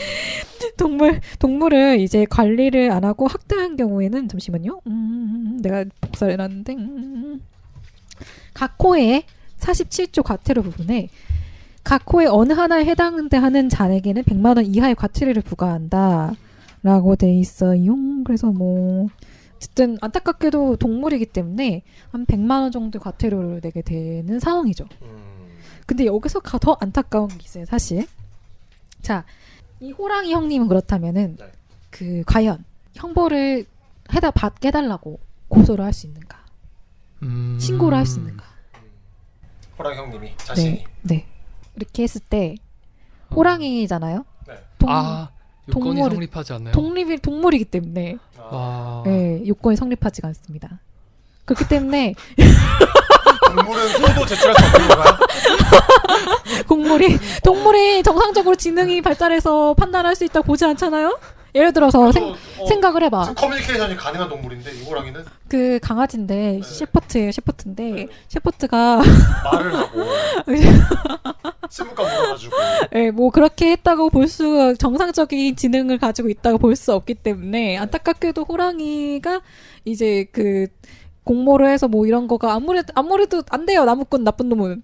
동물 0.77 1.21
동물을 1.41 2.01
이제 2.01 2.25
관리를 2.25 2.93
안 2.93 3.05
하고 3.05 3.27
학대한 3.27 3.77
경우에는 3.77 4.29
잠시만요. 4.29 4.81
음, 4.87 5.59
내가 5.61 5.85
복사를 6.01 6.33
해놨는데 6.33 6.75
음, 6.75 7.41
각 8.55 8.77
호의 8.83 9.25
47조 9.59 10.23
과태료 10.23 10.63
부분에 10.63 11.09
각 11.83 12.05
호의 12.13 12.29
어느 12.29 12.53
하나에 12.53 12.85
해당한다 12.85 13.43
하는 13.43 13.69
잔에게는 13.69 14.23
100만 14.23 14.57
원 14.57 14.65
이하의 14.65 14.95
과태료를 14.95 15.43
부과한다라고 15.43 17.17
돼 17.19 17.35
있어요. 17.35 17.93
그래서 18.25 18.53
뭐 18.53 19.09
어쨌든 19.57 19.99
안타깝게도 20.01 20.77
동물이기 20.77 21.27
때문에 21.27 21.83
한 22.13 22.25
100만 22.25 22.61
원 22.61 22.71
정도 22.71 23.01
과태료를 23.01 23.63
내게 23.63 23.83
되는 23.83 24.39
상황이죠. 24.39 24.85
음. 25.03 25.36
근데 25.87 26.05
여기서 26.07 26.41
가- 26.41 26.59
더 26.59 26.77
안타까운 26.81 27.29
게 27.29 27.37
있어요, 27.45 27.65
사실. 27.65 28.07
자, 29.03 29.25
이 29.81 29.93
호랑이 29.93 30.33
형님은 30.33 30.69
그렇다면은 30.69 31.37
네. 31.39 31.53
그 31.91 32.23
과연 32.27 32.65
형벌을 32.95 33.67
해다 34.13 34.31
받게 34.31 34.69
해달라고 34.69 35.19
고소를 35.49 35.85
할 35.85 35.93
수 35.93 36.07
있는가? 36.07 36.39
음. 37.23 37.57
신고를 37.61 37.97
할 37.99 38.07
수 38.07 38.19
있는가? 38.19 38.45
호랑이 39.79 39.97
형님이 39.97 40.35
자신이 40.39 40.71
네, 40.71 40.85
네. 41.03 41.27
이렇게 41.77 42.03
했을 42.03 42.21
때 42.21 42.57
호랑이잖아요. 43.35 44.25
네. 44.49 44.55
동... 44.79 44.89
아 44.91 45.31
요건이 45.69 46.01
동물을- 46.01 46.11
성립하지 46.15 46.53
않나요? 46.55 46.73
독립이 46.73 47.19
동물이기 47.19 47.65
때문에 47.67 48.17
와. 48.39 49.03
네, 49.05 49.43
요건이 49.47 49.77
성립하지가 49.77 50.29
않습니다. 50.29 50.81
그렇기 51.45 51.69
때문에 51.69 52.15
동물은 53.57 53.89
소도 53.89 54.27
제출할 54.27 54.55
수 54.57 54.65
없는 54.67 54.89
건가요? 54.89 55.17
동물이 56.69 57.19
동물이 57.43 58.03
정상적으로 58.03 58.55
지능이 58.57 59.03
발달해서 59.03 59.75
판단할 59.75 60.15
수 60.15 60.25
있다고 60.25 60.47
보지 60.47 60.65
않잖아요? 60.65 61.19
예를 61.55 61.73
들어서 61.73 62.13
생, 62.13 62.35
어, 62.59 62.67
생각을 62.69 63.03
해봐. 63.05 63.33
커뮤니케이션이 63.35 63.97
가능한 63.97 64.29
동물인데 64.29 64.73
이 64.75 64.83
호랑이는 64.85 65.25
그 65.49 65.79
강아지인데 65.81 66.35
네. 66.35 66.61
셰퍼트예요. 66.63 67.33
셰퍼트인데 67.33 67.83
네. 67.93 68.07
셰퍼트가 68.29 69.01
말을 69.51 69.75
하고 69.75 70.01
신문과 71.71 72.03
물어가지고 72.03 72.57
예, 72.95 73.11
뭐 73.11 73.31
그렇게 73.31 73.71
했다고 73.71 74.11
볼 74.11 74.29
수 74.29 74.75
정상적인 74.79 75.57
지능을 75.57 75.97
가지고 75.99 76.29
있다고 76.29 76.59
볼 76.59 76.77
수 76.77 76.93
없기 76.93 77.15
때문에 77.15 77.79
안타깝게도 77.79 78.45
호랑이가 78.45 79.41
이제 79.87 80.27
그 80.33 80.67
공모를 81.27 81.69
해서 81.69 81.89
뭐 81.89 82.07
이런 82.07 82.29
거가 82.29 82.55
아무래도 82.55 82.93
아무래도 82.95 83.43
안 83.51 83.67
돼요. 83.67 83.85
나무꾼 83.85 84.23
나쁜 84.25 84.49
놈은. 84.49 84.83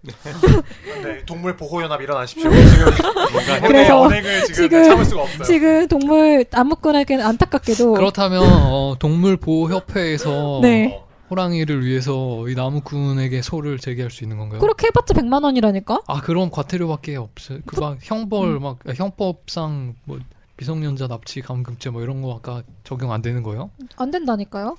네, 1.03 1.23
동물 1.27 1.57
보호 1.57 1.81
연합 1.83 2.03
일어나십시오. 2.03 2.51
지금 2.51 2.61
그래서 3.63 4.09
지금, 4.09 4.53
지금- 4.53 4.85
참을 4.85 5.05
수가 5.05 5.23
없어요. 5.23 5.45
지금 5.45 5.87
동물 5.89 6.45
나무꾼에게는 6.51 7.25
안타깝게도 7.25 7.93
그렇다면 7.95 8.43
어, 8.45 8.97
동물 8.99 9.37
보호 9.37 9.69
협회에서 9.71 10.59
네. 10.63 10.93
어, 10.99 11.07
호랑이를 11.31 11.87
위해서 11.87 12.47
이 12.49 12.55
나무꾼에게 12.55 13.41
소를 13.41 13.79
제기할 13.79 14.11
수 14.11 14.25
있는 14.25 14.37
건가요? 14.37 14.61
그렇게 14.61 14.89
해봤자 14.89 15.15
100만 15.15 15.45
원이라니까. 15.45 16.03
아 16.07 16.21
그럼 16.21 16.51
과태료밖에 16.51 17.17
없어요. 17.17 17.61
그 17.67 17.81
막 17.81 17.99
형벌 18.03 18.59
막 18.61 18.79
아, 18.87 18.93
형법상 18.95 19.95
뭐 20.05 20.19
미성년자 20.59 21.07
납치 21.09 21.41
감금죄 21.41 21.91
뭐 21.91 22.03
이런 22.03 22.21
거 22.21 22.35
아까 22.37 22.63
적용 22.85 23.13
안 23.13 23.23
되는 23.23 23.43
거예요? 23.43 23.71
안 23.97 24.11
된다니까요. 24.11 24.77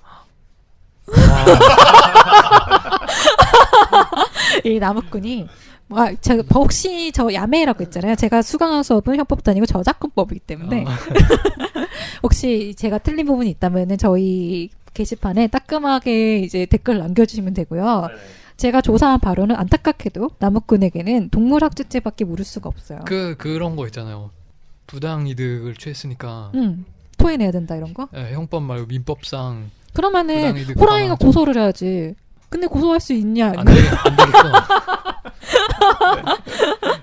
이 4.66 4.80
나무꾼이 4.80 5.48
아, 5.90 6.14
제가 6.16 6.44
혹시 6.54 7.12
저 7.12 7.32
야매라고 7.32 7.84
했잖아요. 7.84 8.16
제가 8.16 8.42
수강한 8.42 8.84
수업은 8.84 9.18
협법도 9.18 9.52
아니고 9.52 9.66
저작권법이기 9.66 10.40
때문에 10.42 10.86
아, 10.88 10.92
혹시 12.24 12.74
제가 12.76 12.98
틀린 13.00 13.26
부분이 13.26 13.50
있다면은 13.52 13.98
저희 13.98 14.70
게시판에 14.94 15.48
따끔하게 15.48 16.40
이제 16.40 16.66
댓글 16.66 17.00
남겨주시면 17.00 17.54
되고요. 17.54 18.08
네네. 18.08 18.20
제가 18.58 18.82
조사한 18.82 19.20
바로는 19.20 19.56
안타깝게도 19.56 20.32
나무꾼에게는 20.40 21.30
동물학대죄밖에 21.30 22.26
물을 22.26 22.46
수가 22.46 22.70
없어요. 22.70 23.00
그 23.06 23.36
그런 23.38 23.76
거 23.76 23.86
있잖아요. 23.88 24.30
부당 24.86 25.28
이득을 25.28 25.76
취했으니까 25.76 26.52
음, 26.56 26.86
토해내야 27.24 27.52
된다 27.52 27.76
이런 27.76 27.94
거? 27.94 28.08
예, 28.16 28.32
형법 28.34 28.64
말고 28.64 28.88
민법상 28.88 29.70
그러면은 29.94 30.58
호랑이가. 30.76 31.16
고소를 31.16 31.56
해야지. 31.58 32.16
근데 32.50 32.68
고소할 32.68 33.00
수 33.00 33.14
있냐? 33.14 33.54
안, 33.56 33.66
되, 33.66 33.72
안 33.72 34.16
되겠어. 34.16 34.52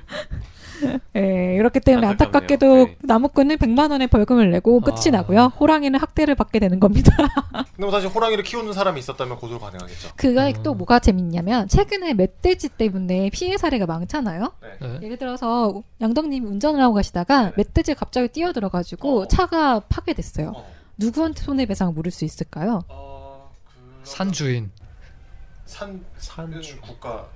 예, 1.16 1.57
이렇기 1.57 1.81
때문에 1.81 2.07
안타깝네요. 2.07 2.27
안타깝게도 2.27 2.75
네. 2.87 2.97
나무꾼은 3.03 3.57
100만 3.57 3.90
원의 3.90 4.09
벌금을 4.09 4.51
내고 4.51 4.81
끝이 4.81 5.09
아. 5.09 5.11
나고요. 5.11 5.53
호랑이는 5.59 5.99
학대를 5.99 6.35
받게 6.35 6.59
되는 6.59 6.81
겁니다. 6.81 7.12
근데 7.53 7.83
뭐 7.87 7.90
사실 7.90 8.09
호랑이를 8.09 8.45
키우는 8.45 8.73
사람이 8.73 8.99
있었다면 9.01 9.37
고소 9.38 9.59
가능하겠죠. 9.59 10.11
그가 10.16 10.49
음. 10.49 10.62
또 10.62 10.75
뭐가 10.75 10.99
재밌냐면 10.99 11.69
최근에 11.69 12.14
멧돼지 12.14 12.71
때문에 12.71 13.31
피해 13.31 13.57
사례가 13.57 13.87
많잖아요. 13.87 14.53
네. 14.81 14.99
예를 15.03 15.16
들어서 15.16 15.83
양덕님이 16.01 16.47
운전을 16.47 16.81
하고 16.81 16.95
가시다가 16.95 17.40
네네. 17.43 17.53
멧돼지가 17.57 17.99
갑자기 17.99 18.29
뛰어들어가지고 18.29 19.21
어. 19.23 19.29
차가 19.29 19.81
파괴됐어요. 19.81 20.53
어. 20.55 20.81
누구한테 20.97 21.43
손해배상을 21.43 21.95
물을 21.95 22.11
수 22.11 22.25
있을까요? 22.25 22.83
어, 22.88 23.51
그... 23.64 24.01
산주인. 24.05 24.71
산 25.64 26.05
산주 26.19 26.81
국가 26.81 27.29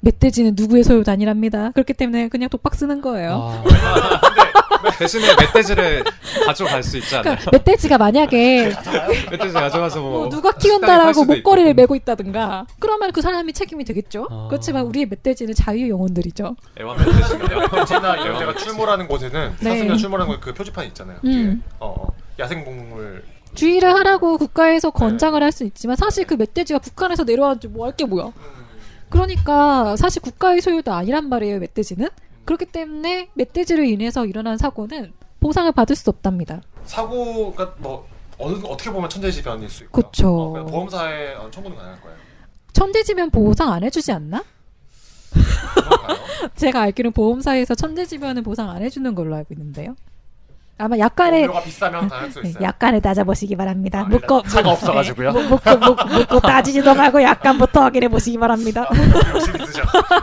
멧돼지는 0.00 0.52
누구의 0.56 0.84
소유도 0.84 1.10
아니랍니다. 1.10 1.70
그렇기 1.74 1.92
때문에 1.94 2.28
그냥 2.28 2.48
독박 2.48 2.74
쓰는 2.74 3.00
거예요. 3.00 3.62
아, 3.64 4.90
대신에 4.98 5.26
멧돼지를 5.34 6.04
가져갈 6.46 6.82
수 6.82 6.96
있지 6.98 7.16
않나요? 7.16 7.36
그러니까 7.36 7.50
멧돼지가 7.52 7.98
만약에 7.98 8.72
멧돼지 9.30 9.52
가져가서 9.52 10.00
뭐뭐 10.00 10.28
누가 10.28 10.52
키운다라고 10.52 11.24
목걸이를 11.24 11.70
있고. 11.70 11.76
메고 11.76 11.94
있다든가 11.96 12.66
그러면 12.78 13.10
그 13.12 13.20
사람이 13.22 13.52
책임이 13.52 13.84
되겠죠. 13.84 14.28
아. 14.30 14.46
그렇지만 14.48 14.84
우리의 14.86 15.06
멧돼지는 15.06 15.54
자유 15.54 15.88
영혼들이죠. 15.88 16.54
애완? 16.80 16.96
멧돼지나 16.98 18.16
이런 18.22 18.38
데가 18.38 18.54
출몰하는 18.54 19.08
곳에는 19.08 19.56
네. 19.60 19.70
사슴이나 19.70 19.96
출몰하는 19.96 20.28
곳에 20.32 20.40
그 20.44 20.54
표지판 20.54 20.84
있잖아요. 20.88 21.18
음. 21.24 21.62
어, 21.80 21.94
어. 21.98 22.08
야생동물 22.38 23.24
주의를 23.54 23.94
하라고 23.94 24.36
국가에서 24.36 24.90
권장을 24.90 25.42
할수 25.42 25.64
있지만 25.64 25.96
사실 25.96 26.26
그 26.26 26.34
멧돼지가 26.34 26.78
북한에서 26.80 27.24
내려왔는지 27.24 27.68
뭐 27.68 27.86
할 27.86 27.96
게 27.96 28.04
뭐야. 28.04 28.30
그러니까 29.08 29.96
사실 29.96 30.20
국가의 30.22 30.60
소유도 30.60 30.92
아니란 30.92 31.28
말이에요, 31.28 31.58
멧돼지는. 31.60 32.08
그렇기 32.44 32.66
때문에 32.66 33.30
멧돼지로 33.34 33.82
인해서 33.82 34.24
일어난 34.26 34.56
사고는 34.58 35.12
보상을 35.40 35.70
받을 35.72 35.96
수 35.96 36.10
없답니다. 36.10 36.60
사고가 36.84 37.74
뭐 37.78 38.06
어느 38.38 38.54
어떻게 38.64 38.90
보면 38.90 39.08
천재지변일 39.08 39.68
수 39.68 39.84
있고. 39.84 40.02
보험사에 40.64 41.34
어, 41.34 41.50
청구는 41.50 41.76
가능할 41.76 42.00
거예요. 42.02 42.16
천재지변 42.72 43.30
보상 43.30 43.72
안 43.72 43.82
해주지 43.82 44.12
않나? 44.12 44.44
제가 46.56 46.82
알기로는 46.82 47.12
보험사에서 47.12 47.74
천재지변은 47.74 48.42
보상 48.42 48.70
안 48.70 48.82
해주는 48.82 49.14
걸로 49.14 49.34
알고 49.34 49.54
있는데요. 49.54 49.96
아마 50.78 50.98
약간의 50.98 51.46
보험료가 51.46 51.64
비싸면 51.64 52.00
가능할 52.08 52.30
수 52.30 52.42
네, 52.42 52.50
있어요. 52.50 52.62
약간의 52.64 53.00
따져보시기 53.00 53.56
바랍니다. 53.56 54.00
아, 54.00 54.04
묶어 54.04 54.42
차가 54.42 54.70
없어가지고요. 54.72 55.32
네, 55.32 55.42
묶- 55.48 55.50
묶고 55.64 55.76
묶고 55.78 56.08
묶고 56.08 56.40
따지지도 56.46 56.94
말고 56.94 57.22
약간부터 57.22 57.80
확인해 57.82 58.08
보시기 58.08 58.36
바랍니다. 58.38 58.86
욕심 59.34 59.56
있으셔. 59.56 59.82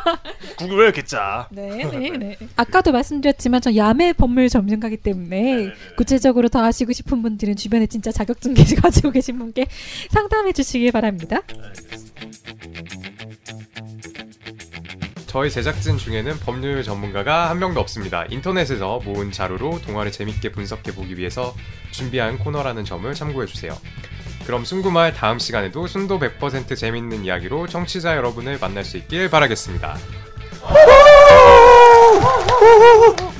구글 0.57 0.77
왜 0.77 0.83
이렇게 0.85 1.03
짜? 1.03 1.47
네, 1.49 1.83
네, 1.91 2.09
네. 2.11 2.37
아까도 2.55 2.91
말씀드렸지만 2.91 3.61
저 3.61 3.75
야매 3.75 4.13
법률 4.13 4.47
전문가기 4.49 4.97
때문에 4.97 5.41
네네네. 5.41 5.73
구체적으로 5.97 6.49
더 6.49 6.63
아시고 6.63 6.93
싶은 6.93 7.23
분들은 7.23 7.55
주변에 7.55 7.87
진짜 7.87 8.11
자격증 8.11 8.53
계시 8.53 8.75
가지고 8.75 9.09
계신 9.11 9.39
분께 9.39 9.65
상담해 10.11 10.51
주시기 10.51 10.91
바랍니다. 10.91 11.39
저희 15.33 15.49
제작진 15.49 15.97
중에는 15.97 16.37
법률 16.41 16.83
전문가가 16.83 17.49
한 17.49 17.57
명도 17.57 17.79
없습니다. 17.79 18.23
인터넷에서 18.29 18.99
모은 19.03 19.31
자료로 19.31 19.81
동화를 19.81 20.11
재밌게 20.11 20.51
분석해 20.51 20.93
보기 20.93 21.17
위해서 21.17 21.55
준비한 21.89 22.37
코너라는 22.37 22.85
점을 22.85 23.11
참고해 23.11 23.47
주세요. 23.47 23.75
그럼 24.45 24.63
순구말 24.63 25.11
다음 25.15 25.39
시간에도 25.39 25.87
순도 25.87 26.19
100% 26.19 26.77
재밌는 26.77 27.25
이야기로 27.25 27.65
청취자 27.65 28.15
여러분을 28.15 28.59
만날 28.59 28.85
수 28.85 28.97
있길 28.97 29.31
바라겠습니다. 29.31 29.97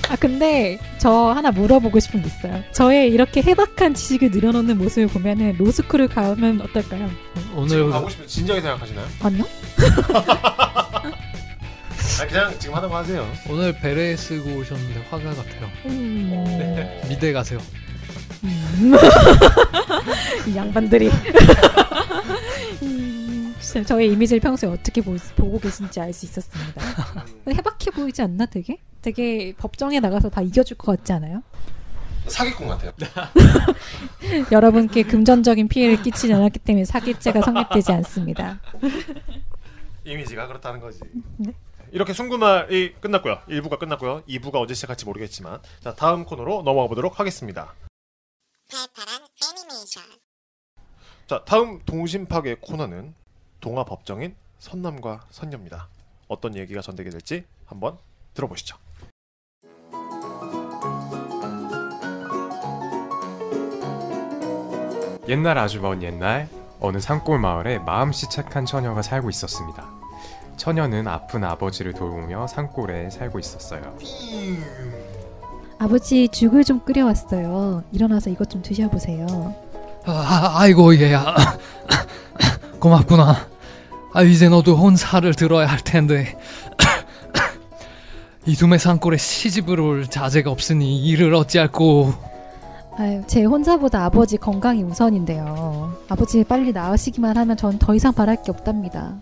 아 0.09 0.15
근데 0.19 0.79
저 0.97 1.11
하나 1.11 1.51
물어보고 1.51 1.99
싶은 1.99 2.23
게 2.23 2.27
있어요. 2.27 2.63
저의 2.71 3.11
이렇게 3.11 3.43
해박한 3.43 3.93
지식을 3.93 4.31
늘어놓는 4.31 4.79
모습을 4.79 5.09
보면은 5.09 5.57
로스쿨을 5.59 6.07
가면 6.07 6.61
어떨까요? 6.61 7.07
오늘 7.53 7.91
가고 7.91 8.09
싶으면 8.09 8.27
진지하게 8.27 8.61
생각하시나요? 8.61 9.05
아니요? 9.21 9.43
아 12.21 12.27
그냥 12.27 12.53
지금 12.59 12.75
하는 12.75 12.89
거 12.89 12.97
하세요. 12.97 13.27
오늘 13.49 13.73
베레 13.73 14.15
쓰고 14.15 14.57
오셨는데 14.59 15.05
화가 15.09 15.23
같아요. 15.33 15.69
음, 15.85 16.45
미대 17.09 17.33
가세요. 17.33 17.59
음. 18.43 18.93
이 20.47 20.55
양반들이 20.55 21.09
음, 22.81 23.55
진짜 23.59 23.83
저의 23.87 24.11
이미지를 24.11 24.39
평소에 24.41 24.69
어떻게 24.69 25.01
보, 25.01 25.15
보고 25.35 25.59
계신지 25.59 25.99
알 26.01 26.11
수 26.13 26.25
있었습니다. 26.25 26.81
해박해 27.49 27.91
보이지 27.95 28.21
않나 28.21 28.45
되게? 28.45 28.77
되게 29.01 29.53
법정에 29.57 29.99
나가서 29.99 30.29
다 30.29 30.41
이겨줄 30.41 30.77
것 30.77 30.97
같지 30.97 31.13
않아요? 31.13 31.41
사기꾼 32.27 32.67
같아요. 32.69 32.91
여러분께 34.51 35.03
금전적인 35.03 35.67
피해를 35.67 36.01
끼치지 36.01 36.33
않았기 36.33 36.59
때문에 36.59 36.85
사기죄가 36.85 37.41
성립되지 37.41 37.91
않습니다. 37.91 38.59
이미지가 40.05 40.47
그렇다는 40.47 40.79
거지. 40.79 40.99
네. 41.37 41.53
이렇게 41.91 42.13
순구말이 42.13 42.95
끝났고요. 42.95 43.41
1부가 43.47 43.77
끝났고요. 43.77 44.23
2부가 44.23 44.55
언제 44.55 44.73
시작할지 44.73 45.05
모르겠지만 45.05 45.61
자 45.81 45.93
다음 45.93 46.25
코너로 46.25 46.63
넘어가 46.63 46.87
보도록 46.87 47.19
하겠습니다. 47.19 47.73
발팔한 48.71 49.27
애니메이션 49.43 50.03
자 51.27 51.43
다음 51.45 51.83
동심파괴 51.85 52.55
코너는 52.61 53.13
동화 53.59 53.83
법정인 53.83 54.35
선남과 54.57 55.27
선녀입니다. 55.29 55.87
어떤 56.27 56.55
얘기가 56.55 56.81
전되게 56.81 57.09
될지 57.11 57.45
한번 57.65 57.97
들어보시죠. 58.33 58.77
옛날 65.29 65.57
아주 65.57 65.79
먼 65.79 66.01
옛날 66.01 66.49
어느 66.79 66.99
산골 66.99 67.39
마을에 67.39 67.79
마음씨 67.79 68.29
착한 68.29 68.65
처녀가 68.65 69.01
살고 69.01 69.29
있었습니다. 69.29 69.92
처녀는 70.57 71.07
아픈 71.07 71.43
아버지를 71.43 71.93
도우며 71.93 72.47
산골에 72.47 73.09
살고 73.09 73.39
있었어요. 73.39 73.81
아버지 75.79 76.27
죽을 76.29 76.63
좀 76.63 76.79
끓여왔어요. 76.79 77.83
일어나서 77.91 78.29
이것 78.29 78.49
좀 78.49 78.61
드셔보세요. 78.61 79.53
아, 80.05 80.53
아이고 80.55 80.95
얘야 80.99 81.33
고맙구나 82.79 83.47
아 84.13 84.21
이제 84.21 84.49
너도 84.49 84.75
혼사를 84.75 85.33
들어야 85.33 85.65
할 85.65 85.79
텐데 85.79 86.37
이둠의 88.45 88.79
산골에 88.79 89.15
시집을 89.17 89.79
올 89.79 90.07
자제가 90.09 90.51
없으니 90.51 90.99
이를 91.05 91.33
어찌할꼬 91.33 92.13
아유, 92.97 93.23
제 93.25 93.43
혼자보다 93.43 94.05
아버지 94.05 94.37
건강이 94.37 94.83
우선인데요. 94.83 95.93
아버지 96.09 96.43
빨리 96.43 96.71
나으시기만 96.73 97.37
하면 97.37 97.57
전 97.57 97.79
더 97.79 97.95
이상 97.95 98.13
바랄 98.13 98.43
게 98.43 98.51
없답니다. 98.51 99.15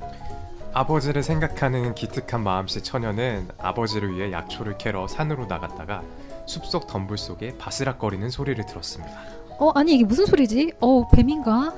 아버지를 0.74 1.24
생각하는 1.24 1.94
기특한 1.96 2.44
마음씨 2.44 2.82
처녀는 2.84 3.50
아버지를 3.58 4.16
위해 4.16 4.32
약초를 4.32 4.78
캐러 4.78 5.08
산으로 5.08 5.46
나갔다가 5.46 6.02
숲속 6.46 6.88
덤불 6.88 7.18
속에 7.18 7.58
바스락거리는 7.58 8.30
소리를 8.30 8.66
들었습니다. 8.66 9.14
어, 9.60 9.72
아니 9.76 9.96
이게 9.96 10.06
무슨 10.06 10.26
소리지? 10.26 10.72
어, 10.80 11.08
뱀인가? 11.10 11.74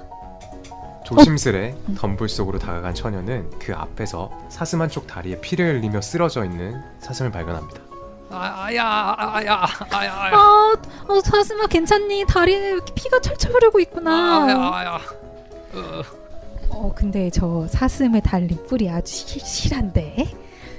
조심스레 1.06 1.76
덤불 1.98 2.30
속으로 2.30 2.60
다가간 2.60 2.94
처녀는 2.94 3.50
그 3.60 3.74
앞에서 3.76 4.32
사슴 4.48 4.82
한쪽 4.82 5.06
다리에 5.06 5.42
피를 5.42 5.76
흘리며 5.76 6.00
쓰러져 6.02 6.46
있는 6.46 6.82
사슴을 7.00 7.30
발견합니다. 7.32 7.82
아, 8.30 8.64
아야 8.66 9.14
아야 9.18 9.66
아야 9.92 10.14
아야 10.14 10.32
아, 10.34 10.74
어, 11.08 11.20
사슴아 11.20 11.68
괜찮니? 11.68 12.26
다리에 12.28 12.72
이렇게 12.72 12.94
피가 12.96 13.20
철철 13.20 13.52
흐르고 13.52 13.80
있구나. 13.82 14.46
아야 14.46 14.56
아야 14.74 14.96
어, 15.74 16.02
어, 16.74 16.92
근데 16.96 17.30
저 17.30 17.68
사슴의 17.68 18.22
달린 18.22 18.58
뿔이 18.68 18.90
아주 18.90 19.14
실- 19.14 19.42
실한데. 19.42 20.28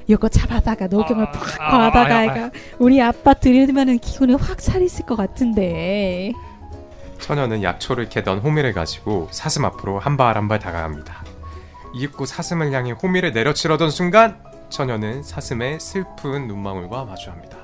이거 0.07 0.29
잡아다가 0.29 0.87
녹용을 0.87 1.25
아, 1.29 1.31
팍 1.33 1.61
아, 1.63 1.71
과다가 1.91 2.15
아, 2.17 2.25
애가 2.25 2.51
우리 2.79 3.01
아빠 3.01 3.33
들이면은 3.33 3.99
기운이 3.99 4.35
확 4.35 4.59
차리실 4.59 5.07
것 5.07 5.17
같은데. 5.17 6.33
처녀는 7.21 7.63
약초를 7.63 8.11
캐던 8.11 8.41
호미를 8.41 8.75
가지고 8.75 9.29
사슴 9.31 9.65
앞으로 9.65 9.99
한 9.99 10.19
발 10.19 10.37
한 10.37 10.47
발 10.49 10.59
다가갑니다. 10.59 11.25
이윽고 11.95 12.27
사슴을 12.27 12.73
향해 12.73 12.91
호미를 12.91 13.33
내려치려던 13.33 13.91
순간 13.91 14.37
처녀는 14.69 15.23
사슴의 15.23 15.81
슬픈 15.81 16.49
눈망울과 16.49 17.05
마주합니다. 17.07 17.57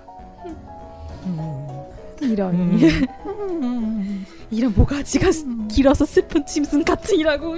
이런 2.22 2.54
음. 2.54 4.26
이런 4.50 4.72
모가지가 4.74 5.28
길어서 5.68 6.06
슬픈 6.06 6.46
짐승 6.46 6.84
같으니라고. 6.84 7.56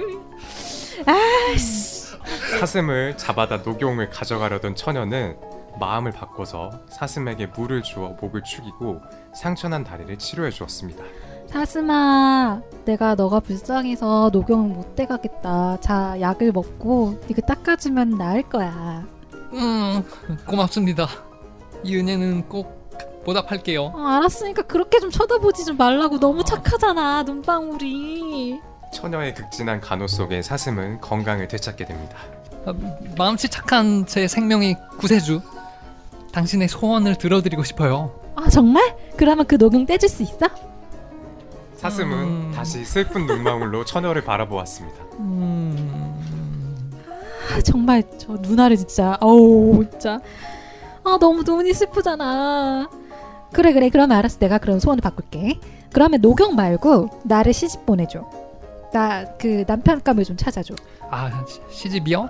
아씨. 1.05 2.13
사슴을 2.59 3.17
잡아다 3.17 3.57
녹용을 3.57 4.09
가져가려던 4.09 4.75
처녀는 4.75 5.37
마음을 5.79 6.11
바꿔서 6.11 6.69
사슴에게 6.89 7.47
물을 7.47 7.81
주어 7.81 8.09
목을 8.21 8.43
축이고 8.43 9.01
상처난 9.35 9.83
다리를 9.83 10.17
치료해 10.17 10.51
주었습니다. 10.51 11.03
사슴아, 11.47 12.61
내가 12.85 13.15
너가 13.15 13.39
불쌍해서 13.39 14.29
녹용을 14.33 14.69
못 14.75 14.95
떼가겠다. 14.95 15.77
자, 15.81 16.15
약을 16.19 16.51
먹고 16.51 17.19
이거 17.27 17.41
닦아주면 17.41 18.11
나을 18.11 18.41
거야. 18.43 19.05
음 19.53 20.03
고맙습니다 20.47 21.07
이 21.83 21.95
은혜는 21.95 22.49
꼭 22.49 22.89
보답할게요 23.23 23.83
어, 23.93 24.07
알았으니까 24.07 24.63
그렇게 24.63 24.99
좀 24.99 25.11
쳐다보지 25.11 25.63
좀 25.65 25.77
말라고 25.77 26.19
너무 26.19 26.43
착하잖아 26.43 27.21
눈방울이. 27.23 28.59
처녀의 28.93 29.33
극진한 29.33 29.81
간호 29.81 30.07
속에 30.07 30.41
사슴은 30.41 31.01
건강을 31.01 31.49
되찾게 31.49 31.85
됩니다. 31.85 32.17
아, 32.65 32.73
마음씨 33.17 33.49
착한 33.49 34.05
제 34.05 34.27
생명의 34.27 34.77
구세주 34.97 35.41
당신의 36.31 36.69
소원을 36.69 37.17
들어드리고 37.17 37.63
싶어요 37.65 38.17
아 38.35 38.49
정말? 38.49 38.95
그러면 39.17 39.45
그 39.45 39.55
녹용 39.55 39.85
떼줄 39.85 40.07
수 40.07 40.23
있어? 40.23 40.47
사슴은 41.75 42.17
음. 42.17 42.51
다시 42.55 42.85
슬픈 42.85 43.27
눈망울로 43.27 43.83
처녀를 43.83 44.23
바라보았습니다. 44.23 45.03
음... 45.19 46.23
아, 47.51 47.61
정말 47.61 48.03
저 48.17 48.33
누나를 48.33 48.77
진짜 48.77 49.17
어우 49.19 49.85
진짜 49.89 50.21
아 51.03 51.17
너무 51.19 51.43
눈이 51.43 51.73
슬프잖아. 51.73 52.89
그래 53.51 53.73
그래 53.73 53.89
그러면 53.89 54.17
알았어 54.17 54.39
내가 54.39 54.57
그럼 54.57 54.79
소원을 54.79 55.01
바꿀게. 55.01 55.59
그러면 55.91 56.21
녹용 56.21 56.55
말고 56.55 57.21
나를 57.25 57.53
시집 57.53 57.85
보내줘. 57.85 58.42
나 58.93 59.25
그 59.39 59.63
남편감을 59.67 60.23
좀 60.23 60.37
찾아줘. 60.37 60.75
아 61.09 61.43
시- 61.47 61.59
시집이요? 61.69 62.29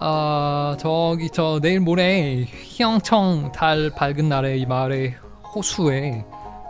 아 0.00 0.76
저기 0.78 1.30
저 1.32 1.60
내일 1.62 1.80
모레 1.80 2.44
휘영청 2.44 3.52
달 3.52 3.90
밝은 3.90 4.28
날에 4.28 4.56
이 4.58 4.66
마을의 4.66 5.14
호수에 5.54 6.24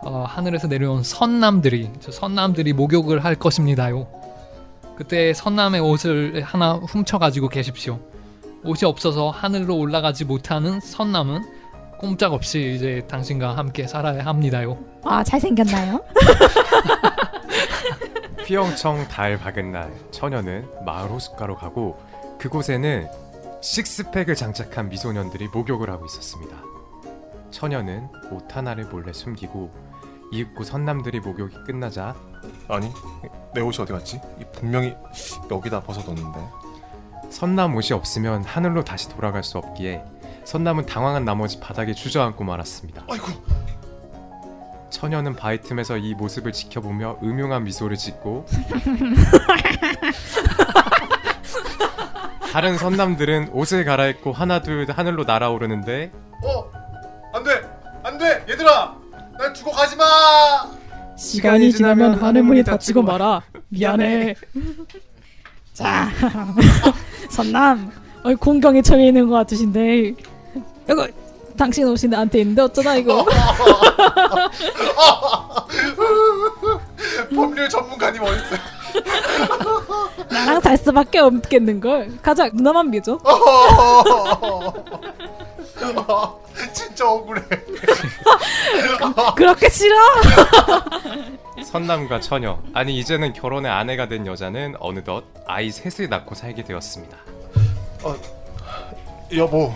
어, 0.05 0.25
하늘에서 0.29 0.69
내려온 0.69 1.03
선남들이 1.03 1.91
저 2.01 2.13
선남들이 2.13 2.75
목욕을 2.75 3.25
할 3.25 3.35
것입니다요. 3.35 4.07
그때 4.97 5.33
선남의 5.33 5.81
옷을 5.81 6.43
하나 6.43 6.75
훔쳐 6.75 7.19
가지고 7.19 7.49
계십시오. 7.49 7.99
옷이 8.65 8.85
없어서 8.89 9.31
하늘로 9.31 9.77
올라가지 9.77 10.25
못하는 10.25 10.79
선남은 10.81 11.43
꼼짝없이 11.99 12.75
이제 12.77 13.03
당신과 13.09 13.57
함께 13.57 13.87
살아야 13.87 14.25
합니다요. 14.27 14.79
아 15.03 15.25
잘생겼나요? 15.25 16.01
휘영청 18.45 19.09
달 19.09 19.39
밝은 19.39 19.73
날 19.73 19.91
처녀는 20.11 20.69
마을 20.85 21.09
호숫가로 21.11 21.57
가고 21.57 21.99
그곳에는 22.39 23.09
식스팩을 23.63 24.35
장착한 24.35 24.91
미소년들이 24.91 25.49
목욕을 25.49 25.89
하고 25.89 26.05
있었습니다. 26.05 26.55
처녀는 27.51 28.09
옷 28.31 28.55
하나를 28.55 28.85
몰래 28.85 29.15
숨기고 29.15 29.73
이윽고 30.31 30.65
선남들이 30.65 31.21
목욕이 31.21 31.55
끝나자 31.65 32.15
아니 32.69 32.91
내 33.55 33.63
옷이 33.63 33.79
어디 33.81 33.93
갔지? 33.93 34.21
이 34.39 34.45
분명히 34.53 34.95
여기다 35.51 35.81
벗어뒀는데 35.81 36.39
선남 37.31 37.75
옷이 37.77 37.93
없으면 37.93 38.45
하늘로 38.45 38.85
다시 38.85 39.09
돌아갈 39.09 39.43
수 39.43 39.57
없기에 39.57 40.05
선남은 40.45 40.85
당황한 40.85 41.25
나머지 41.25 41.59
바닥에 41.61 41.95
주저앉고 41.95 42.45
말았습니다. 42.45 43.07
아이고 43.11 43.27
처녀는 44.95 45.35
바위 45.35 45.61
틈에서 45.61 45.97
이 45.97 46.15
모습을 46.15 46.53
지켜보며 46.53 47.19
음흉한 47.21 47.65
미소를 47.65 47.97
짓고 47.97 48.47
다른 52.53 52.79
선남들은 52.79 53.49
옷을 53.53 53.85
갈아입고 53.85 54.31
하나둘 54.33 54.87
하늘로 54.89 55.25
날아오르는데 55.25 56.13
어? 56.45 56.71
안돼! 57.35 57.51
안돼! 58.05 58.45
얘들아! 58.51 58.95
날 59.37 59.53
두고 59.53 59.73
가지마! 59.73 60.05
시간이 61.17 61.73
지나면 61.73 62.15
하늘문이 62.15 62.63
닫히고 62.63 63.03
마라. 63.03 63.43
미안해. 63.71 64.37
자, 65.75 66.09
선남, 67.31 67.91
어, 68.23 68.33
공경에 68.37 68.81
처해 68.83 69.09
있는 69.09 69.29
것 69.29 69.35
같으신데. 69.37 70.15
이거 70.89 71.09
당신 71.57 71.87
옷이 71.89 72.09
나한테 72.11 72.41
있는데 72.41 72.63
어쩌나 72.63 72.95
이거? 72.97 73.25
법률 77.35 77.69
전문가님 77.69 78.23
어딨어요 78.23 78.59
나랑 80.31 80.61
살 80.61 80.77
수밖에 80.77 81.19
없겠는 81.21 81.81
걸. 81.81 82.11
가자, 82.23 82.49
누나만 82.53 82.91
믿어. 82.91 83.19
진짜 86.73 87.09
억울해 87.09 87.43
그렇게 89.37 89.69
싫어? 89.69 89.97
선남과 91.65 92.21
처녀 92.21 92.59
아니 92.73 92.97
이제는 92.99 93.33
결혼의 93.33 93.71
아내가 93.71 94.07
된 94.09 94.27
여자는 94.27 94.75
어느덧 94.79 95.25
아이 95.47 95.71
셋을 95.71 96.09
낳고 96.09 96.35
살게 96.37 96.63
되었습니다. 96.65 97.17
여보 99.37 99.75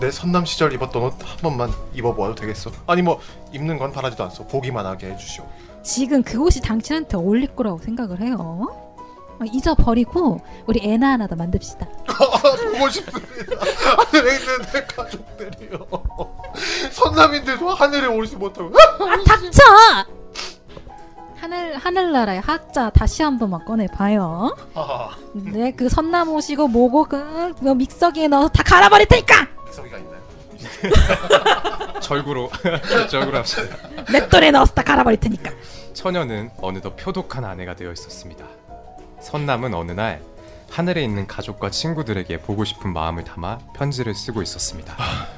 내 0.00 0.10
선남 0.10 0.44
시절 0.44 0.72
입었던 0.72 1.02
옷 1.02 1.14
한 1.24 1.36
번만 1.42 1.70
입어보아도 1.94 2.34
되겠어? 2.34 2.70
아니 2.86 3.02
뭐 3.02 3.20
입는 3.52 3.78
건 3.78 3.92
바라지도 3.92 4.24
않소 4.24 4.46
보기만 4.46 4.84
하게 4.86 5.10
해주시오 5.12 5.44
지금 5.82 6.22
그곳이 6.22 6.60
당신한테 6.60 7.16
어울릴 7.16 7.54
거라고 7.54 7.78
생각을 7.78 8.20
해요. 8.20 8.36
어, 9.38 9.44
잊어버리고 9.52 10.40
우리 10.66 10.80
애나 10.82 11.12
하나 11.12 11.26
더 11.26 11.36
만듭시다. 11.36 11.86
보고 11.86 12.88
싶습니다 12.90 13.56
하늘에 13.98 14.36
있는 14.38 14.62
내 14.72 14.82
가족들이요 14.86 15.86
선남인데도 16.90 17.68
하늘에 17.68 18.06
오르지 18.06 18.36
못하고 18.36 18.72
아 18.74 19.22
닥쳐! 19.24 19.62
하늘 21.46 21.76
하늘나라의 21.78 22.40
하자 22.40 22.90
다시 22.90 23.22
한 23.22 23.38
번만 23.38 23.64
꺼내 23.64 23.86
봐요. 23.86 24.52
아 24.74 25.10
네, 25.32 25.70
그 25.70 25.88
선남 25.88 26.28
오시고 26.30 26.66
뭐고 26.66 27.04
그, 27.04 27.54
그 27.60 27.68
믹서기에 27.68 28.26
넣어서 28.26 28.48
다 28.48 28.64
갈아버릴 28.64 29.06
테니까 29.06 29.46
믹서기가 29.64 29.98
있나요? 29.98 30.20
절구로 32.02 32.50
절구로 33.08 33.38
합시다. 33.38 33.76
맷돌에 34.12 34.50
넣어서 34.50 34.74
다 34.74 34.82
갈아버릴 34.82 35.20
테니까. 35.20 35.52
처녀는 35.94 36.50
어느덧 36.60 36.96
표독한 36.96 37.44
아내가 37.44 37.76
되어 37.76 37.92
있었습니다. 37.92 38.44
선남은 39.20 39.72
어느 39.72 39.92
날 39.92 40.20
하늘에 40.68 41.04
있는 41.04 41.28
가족과 41.28 41.70
친구들에게 41.70 42.38
보고 42.38 42.64
싶은 42.64 42.92
마음을 42.92 43.22
담아 43.22 43.58
편지를 43.76 44.16
쓰고 44.16 44.42
있었습니다. 44.42 44.96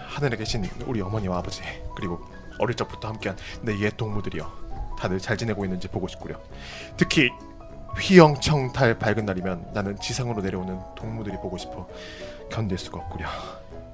하늘에 0.08 0.38
계신 0.38 0.66
우리 0.86 1.02
어머니와 1.02 1.36
아버지 1.38 1.60
그리고 1.94 2.18
어릴 2.58 2.74
적부터 2.76 3.08
함께한 3.08 3.36
내 3.60 3.74
옛 3.82 3.98
동무들이여 3.98 4.50
다들 4.98 5.18
잘 5.18 5.36
지내고 5.36 5.64
있는지 5.64 5.88
보고 5.88 6.08
싶구려. 6.08 6.36
특히 6.96 7.30
휘영청달 7.98 8.98
밝은 8.98 9.24
날이면 9.24 9.70
나는 9.72 9.96
지상으로 9.98 10.42
내려오는 10.42 10.78
동무들이 10.96 11.36
보고 11.36 11.56
싶어 11.58 11.88
견딜 12.50 12.78
수가 12.78 12.98
없구려. 12.98 13.26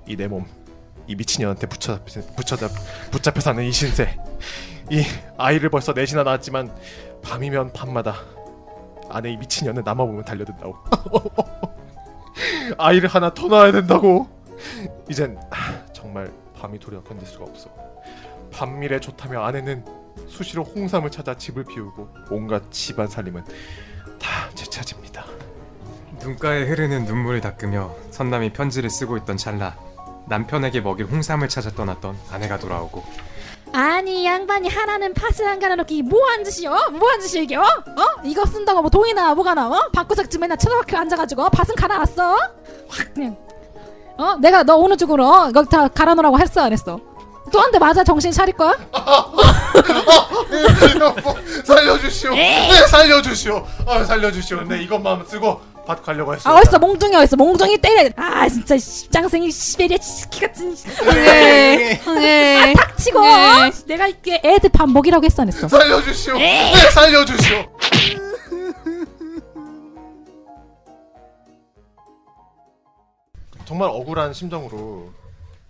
이 0.06 0.16
내 0.16 0.26
몸 0.28 0.44
이 1.06 1.14
미친년한테 1.16 1.66
붙여, 1.66 2.00
붙여잡, 2.34 2.70
붙잡혀 3.10 3.38
사는 3.40 3.62
이 3.62 3.70
신세. 3.70 4.16
이 4.90 5.02
아이를 5.36 5.68
벌써 5.68 5.92
넷이나 5.92 6.22
낳았지만 6.22 6.74
밤이면 7.22 7.74
밤마다 7.74 8.14
안에 9.10 9.32
이 9.32 9.36
미친년은 9.36 9.82
나만 9.84 10.06
보면 10.06 10.24
달려든다고. 10.24 10.74
아이를 12.78 13.08
하나 13.10 13.32
더 13.34 13.48
낳아야 13.48 13.72
된다고. 13.72 14.28
이젠 15.10 15.38
아, 15.50 15.84
정말 15.92 16.32
밤이 16.58 16.78
도려 16.78 17.02
견딜 17.02 17.26
수가 17.28 17.44
없어. 17.44 17.68
밤밀에 18.50 18.98
좋다며 19.00 19.42
아내는 19.42 19.84
수시로 20.28 20.62
홍삼을 20.64 21.10
찾아 21.10 21.34
집을 21.36 21.64
비우고 21.64 22.08
온갖 22.30 22.62
집안 22.70 23.06
살림은 23.08 23.44
다 24.20 24.48
제 24.54 24.64
차지입니다 24.64 25.24
눈가에 26.20 26.62
흐르는 26.64 27.04
눈물을 27.04 27.40
닦으며 27.40 27.94
선남이 28.10 28.52
편지를 28.52 28.88
쓰고 28.88 29.16
있던 29.18 29.36
찰나 29.36 29.76
남편에게 30.28 30.80
먹일 30.80 31.06
홍삼을 31.06 31.48
찾아 31.48 31.70
떠났던 31.70 32.16
아내가 32.30 32.58
돌아오고 32.58 33.04
아니 33.72 34.22
이 34.22 34.26
양반이 34.26 34.68
하나는 34.68 35.12
팥을 35.14 35.46
안 35.48 35.58
갈아놓기 35.58 36.02
뭐한 36.04 36.44
짓이요? 36.44 36.70
뭐한 36.92 37.20
짓이 37.20 37.42
이게 37.44 37.56
어? 37.56 37.62
어? 37.62 38.20
이거 38.24 38.46
쓴다고 38.46 38.80
뭐 38.82 38.88
돈이나 38.90 39.34
뭐가 39.34 39.54
나와? 39.54 39.88
방구석쯤 39.92 40.40
맨날 40.40 40.56
쳐다박혀 40.56 40.96
앉아가지고 40.96 41.50
팥은 41.50 41.74
갈아놨어? 41.74 42.36
확 42.88 43.14
그냥 43.14 43.36
어? 44.16 44.36
내가 44.36 44.62
너 44.62 44.78
어느 44.78 44.96
쪽으로 44.96 45.48
이거 45.50 45.64
다 45.64 45.88
갈아놓으라고 45.88 46.38
했어 46.38 46.62
안 46.62 46.72
했어? 46.72 47.00
또 47.54 47.60
한 47.60 47.70
대 47.70 47.78
맞아? 47.78 48.02
정신 48.02 48.32
차릴 48.32 48.56
거야? 48.56 48.76
살려주시오. 51.64 52.34
네 52.34 52.68
살려주시오. 52.88 53.66
아 53.86 54.02
살려주시오. 54.04 54.62
네 54.62 54.82
이것만 54.82 55.24
쓰고 55.26 55.60
밭 55.86 56.02
가려고 56.02 56.34
했어 56.34 56.50
아 56.50 56.54
어딨어? 56.58 56.78
몽둥이 56.80 57.14
어딨어? 57.14 57.36
몽둥이 57.36 57.78
때려. 57.78 58.10
아 58.16 58.48
진짜 58.48 58.76
십장생이 58.76 59.50
시베리아 59.52 59.98
키 60.30 60.40
같은 60.40 60.74
네. 61.14 62.00
네. 62.04 62.74
닥치고. 62.76 63.20
네. 63.20 63.70
내가 63.86 64.08
이게 64.08 64.40
애들 64.44 64.70
밥 64.70 64.88
먹이라고 64.90 65.24
했어 65.24 65.42
안 65.42 65.48
했어? 65.48 65.68
살려주시오. 65.68 66.36
네 66.38 66.74
살려주시오. 66.92 67.64
정말 73.64 73.88
억울한 73.90 74.32
심정으로 74.34 75.10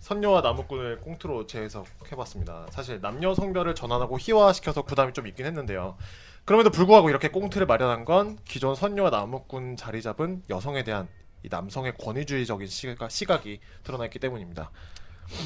선녀와 0.05 0.41
나무꾼을 0.41 1.01
꽁트로 1.01 1.47
재해석해봤습니다. 1.47 2.67
사실 2.69 3.01
남녀 3.01 3.33
성별을 3.33 3.73
전환하고 3.73 4.19
희화시켜서 4.19 4.83
부담이 4.83 5.13
좀 5.13 5.25
있긴 5.25 5.47
했는데요. 5.47 5.97
그럼에도 6.45 6.69
불구하고 6.69 7.09
이렇게 7.09 7.29
꽁트를 7.29 7.65
마련한 7.65 8.05
건 8.05 8.37
기존 8.45 8.75
선녀와 8.75 9.09
나무꾼 9.09 9.77
자리 9.77 10.03
잡은 10.03 10.43
여성에 10.47 10.83
대한 10.83 11.07
이 11.41 11.47
남성의 11.49 11.97
권위주의적인 11.97 12.67
시각, 12.67 13.09
시각이 13.09 13.59
드러나 13.83 14.05
있기 14.05 14.19
때문입니다. 14.19 14.69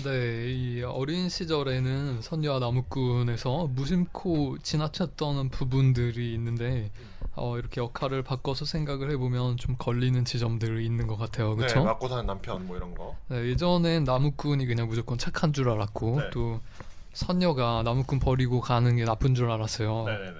네, 0.03 0.51
이 0.51 0.83
어린 0.83 1.29
시절에는 1.29 2.21
선녀와 2.21 2.59
나무꾼에서 2.59 3.67
무심코 3.67 4.57
지나쳤던 4.57 5.51
부분들이 5.51 6.33
있는데 6.33 6.91
어, 7.39 7.57
이렇게 7.57 7.79
역할을 7.81 8.21
바꿔서 8.21 8.65
생각을 8.65 9.09
해보면 9.11 9.57
좀 9.57 9.75
걸리는 9.77 10.25
지점들이 10.25 10.85
있는 10.85 11.07
것 11.07 11.17
같아요, 11.17 11.51
네, 11.51 11.55
그렇죠? 11.55 11.83
맞고 11.83 12.09
사는 12.09 12.25
남편 12.25 12.67
뭐 12.67 12.75
이런 12.75 12.93
거. 12.93 13.15
네, 13.29 13.37
예전엔 13.45 14.03
나무꾼이 14.03 14.65
그냥 14.65 14.87
무조건 14.87 15.17
착한 15.17 15.53
줄 15.53 15.69
알았고 15.69 16.19
네. 16.19 16.29
또 16.31 16.59
선녀가 17.13 17.81
나무꾼 17.83 18.19
버리고 18.19 18.59
가는 18.59 18.95
게 18.95 19.05
나쁜 19.05 19.35
줄 19.35 19.49
알았어요. 19.49 20.05
네네네. 20.05 20.37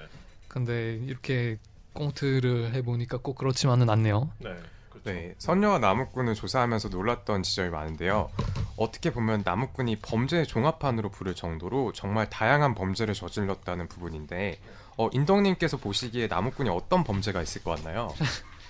근데 0.50 0.96
이렇게 1.06 1.58
꽁트를 1.94 2.74
해보니까 2.74 3.18
꼭 3.18 3.36
그렇지만은 3.38 3.90
않네요. 3.90 4.32
네. 4.40 4.56
그렇죠. 5.04 5.20
네, 5.20 5.36
선녀와 5.38 5.80
나무꾼을 5.80 6.36
조사하면서 6.36 6.90
놀랐던 6.90 7.44
지점이 7.44 7.70
많은데요. 7.70 8.30
어떻게 8.78 9.12
보면 9.12 9.44
나무꾼이 9.46 9.98
범죄의 9.98 10.48
종합판으로 10.48 11.10
부를 11.10 11.36
정도로 11.36 11.92
정말 11.94 12.30
다양한 12.30 12.76
범죄를 12.76 13.14
저질렀다는 13.14 13.88
부분인데 13.88 14.60
어, 14.98 15.10
인덕님께서 15.12 15.78
보시기에 15.78 16.28
나무꾼이 16.28 16.70
어떤 16.70 17.04
범죄가 17.04 17.42
있을 17.42 17.64
것 17.64 17.76
같나요? 17.78 18.14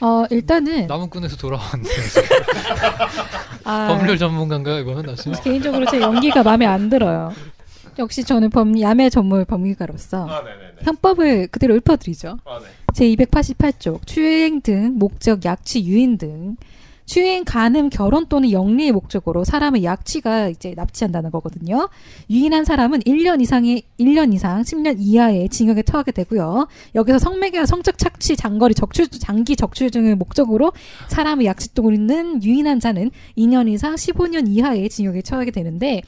어 0.01 0.23
일단은 0.29 0.87
나무꾼에서 0.87 1.35
돌아왔는데 1.35 1.89
아, 3.65 3.87
법률 3.89 4.17
전문가인가요 4.17 4.79
이거는 4.79 5.03
다시? 5.03 5.29
개인적으로 5.43 5.85
제 5.87 5.99
연기가 5.99 6.41
마음에 6.41 6.65
안 6.65 6.89
들어요. 6.89 7.33
역시 7.97 8.23
저는 8.23 8.49
범 8.49 8.79
야매 8.79 9.09
전문 9.09 9.43
법률가로서 9.43 10.25
아. 10.29 10.43
형법을 10.83 11.47
그대로 11.47 11.75
읊어드리죠. 11.75 12.37
아 12.45 12.59
네. 12.59 12.67
제 12.93 13.05
288조 13.15 14.05
추행 14.05 14.61
등 14.61 14.97
목적 14.97 15.45
약취 15.45 15.83
유인 15.85 16.17
등 16.17 16.57
추행 17.09 17.43
간음 17.43 17.89
결혼 17.89 18.27
또는 18.27 18.51
영리의 18.51 18.91
목적으로 18.91 19.43
사람의 19.43 19.83
약취가 19.83 20.49
이제 20.49 20.75
납치한다는 20.75 21.31
거거든요. 21.31 21.89
유인한 22.29 22.65
사람은 22.65 22.99
1년 22.99 23.41
이상의 23.41 23.81
1년 23.99 24.31
이상 24.31 24.61
10년 24.61 24.97
이하의 24.99 25.49
징역에 25.49 25.81
처하게 25.81 26.11
되고요. 26.11 26.67
여기서 26.93 27.17
성매개와 27.17 27.65
성적 27.65 27.97
착취, 27.97 28.35
장거리 28.35 28.75
적출 28.75 29.07
장기 29.07 29.55
적출 29.55 29.89
등을 29.89 30.15
목적으로 30.15 30.71
사람의 31.07 31.47
약취 31.47 31.73
또는 31.73 32.43
유인한 32.43 32.79
자는 32.79 33.09
2년 33.35 33.67
이상 33.69 33.95
15년 33.95 34.47
이하의 34.47 34.87
징역에 34.89 35.23
처하게 35.23 35.49
되는데 35.49 36.03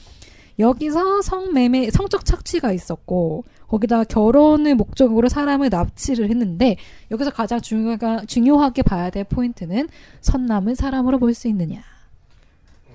여기서 0.60 1.22
성매매 1.22 1.90
성적 1.92 2.26
착취가 2.26 2.72
있었고 2.72 3.44
거기다 3.68 4.04
결혼을 4.04 4.76
목적으로 4.76 5.30
사람을 5.30 5.70
납치를 5.70 6.30
했는데 6.30 6.76
여기서 7.10 7.32
가장 7.32 7.62
중요가, 7.62 8.22
중요하게 8.26 8.84
봐야 8.84 9.10
될 9.10 9.24
포인트는 9.24 9.88
선남을 10.22 10.76
사람으로 10.76 11.20
볼 11.20 11.34
수 11.34 11.48
있느냐. 11.48 11.82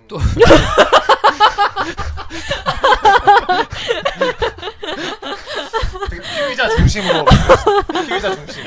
또 0.09 0.19
피의자 6.37 6.69
중심으로 6.77 7.25
피의자 8.07 8.35
중심. 8.37 8.65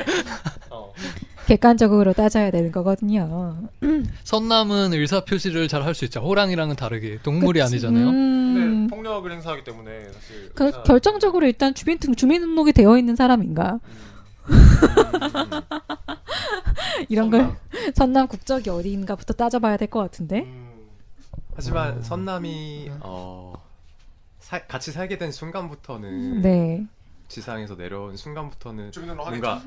어. 1.50 1.50
객관적으로 1.50 2.12
따져야 2.12 2.50
되는 2.50 2.70
거거든요. 2.70 3.68
선남은 4.24 4.92
의사 4.94 5.24
표시를 5.24 5.66
잘 5.68 5.82
할 5.82 5.94
수 5.94 6.04
있죠. 6.04 6.20
호랑이랑은 6.20 6.76
다르게 6.76 7.18
동물이 7.22 7.60
그치. 7.60 7.74
아니잖아요. 7.74 8.08
음, 8.08 8.86
네, 8.88 8.94
폭력을 8.94 9.30
행사하기 9.30 9.64
때문에 9.64 10.04
사실 10.12 10.50
그 10.54 10.66
의사- 10.66 10.82
결정적으로 10.84 11.46
일단 11.46 11.74
주민 11.74 11.98
등 11.98 12.14
주민 12.14 12.40
등록이 12.40 12.72
되어 12.72 12.96
있는 12.98 13.16
사람인가 13.16 13.80
이런 17.08 17.30
걸 17.30 17.56
선남 17.94 18.28
국적이 18.28 18.70
어디인가부터 18.70 19.34
따져봐야 19.34 19.76
될 19.76 19.88
것 19.88 20.00
같은데. 20.00 20.40
음, 20.42 20.70
하지만 21.56 22.00
선남이 22.02 22.90
어, 23.00 23.54
사- 24.38 24.64
같이 24.66 24.92
살게 24.92 25.18
된 25.18 25.32
순간부터는 25.32 26.42
네. 26.42 26.86
지상에서 27.30 27.76
내려온 27.76 28.16
순간부터는. 28.16 28.90
뭔가 29.24 29.62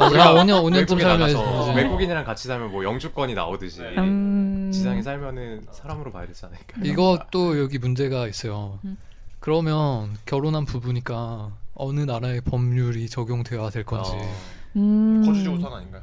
우리가 0.00 0.34
5년 0.34 0.62
5년쯤 0.62 0.74
외국에 0.76 1.02
살면 1.02 1.18
나가서 1.32 1.62
이제 1.72 1.82
외국인이랑 1.82 2.24
같이 2.24 2.48
살면 2.48 2.70
뭐 2.70 2.84
영주권이 2.84 3.34
나오듯이 3.34 3.82
네. 3.82 3.96
음. 3.98 4.70
지상에 4.72 5.02
살면은 5.02 5.66
사람으로 5.72 6.12
봐야 6.12 6.26
되지 6.26 6.46
않을까? 6.46 6.80
이것도 6.82 7.58
여기 7.60 7.78
문제가 7.78 8.28
있어요. 8.28 8.78
음. 8.84 8.96
그러면 9.40 10.16
결혼한 10.24 10.64
부부니까 10.64 11.50
어느 11.74 12.00
나라의 12.00 12.40
법률이 12.42 13.08
적용되어야 13.08 13.70
될 13.70 13.84
건지. 13.84 14.12
어, 14.14 14.36
음. 14.76 15.22
거주지 15.26 15.48
우선 15.48 15.72
아닌가요? 15.72 16.02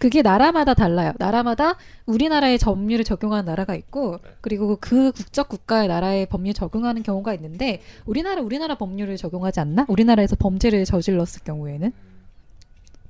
그게 0.00 0.22
나라마다 0.22 0.72
달라요. 0.72 1.12
나라마다 1.18 1.76
우리나라의 2.06 2.56
법률을 2.56 3.04
적용하는 3.04 3.44
나라가 3.44 3.74
있고 3.74 4.18
네. 4.24 4.30
그리고 4.40 4.78
그 4.80 5.12
국적 5.12 5.50
국가의 5.50 5.88
나라의 5.88 6.24
법률 6.24 6.54
적용하는 6.54 7.02
경우가 7.02 7.34
있는데 7.34 7.82
우리나라 8.06 8.40
우리나라 8.40 8.76
법률을 8.76 9.18
적용하지 9.18 9.60
않나? 9.60 9.84
우리나라에서 9.88 10.36
범죄를 10.36 10.86
저질렀을 10.86 11.42
경우에는 11.44 11.92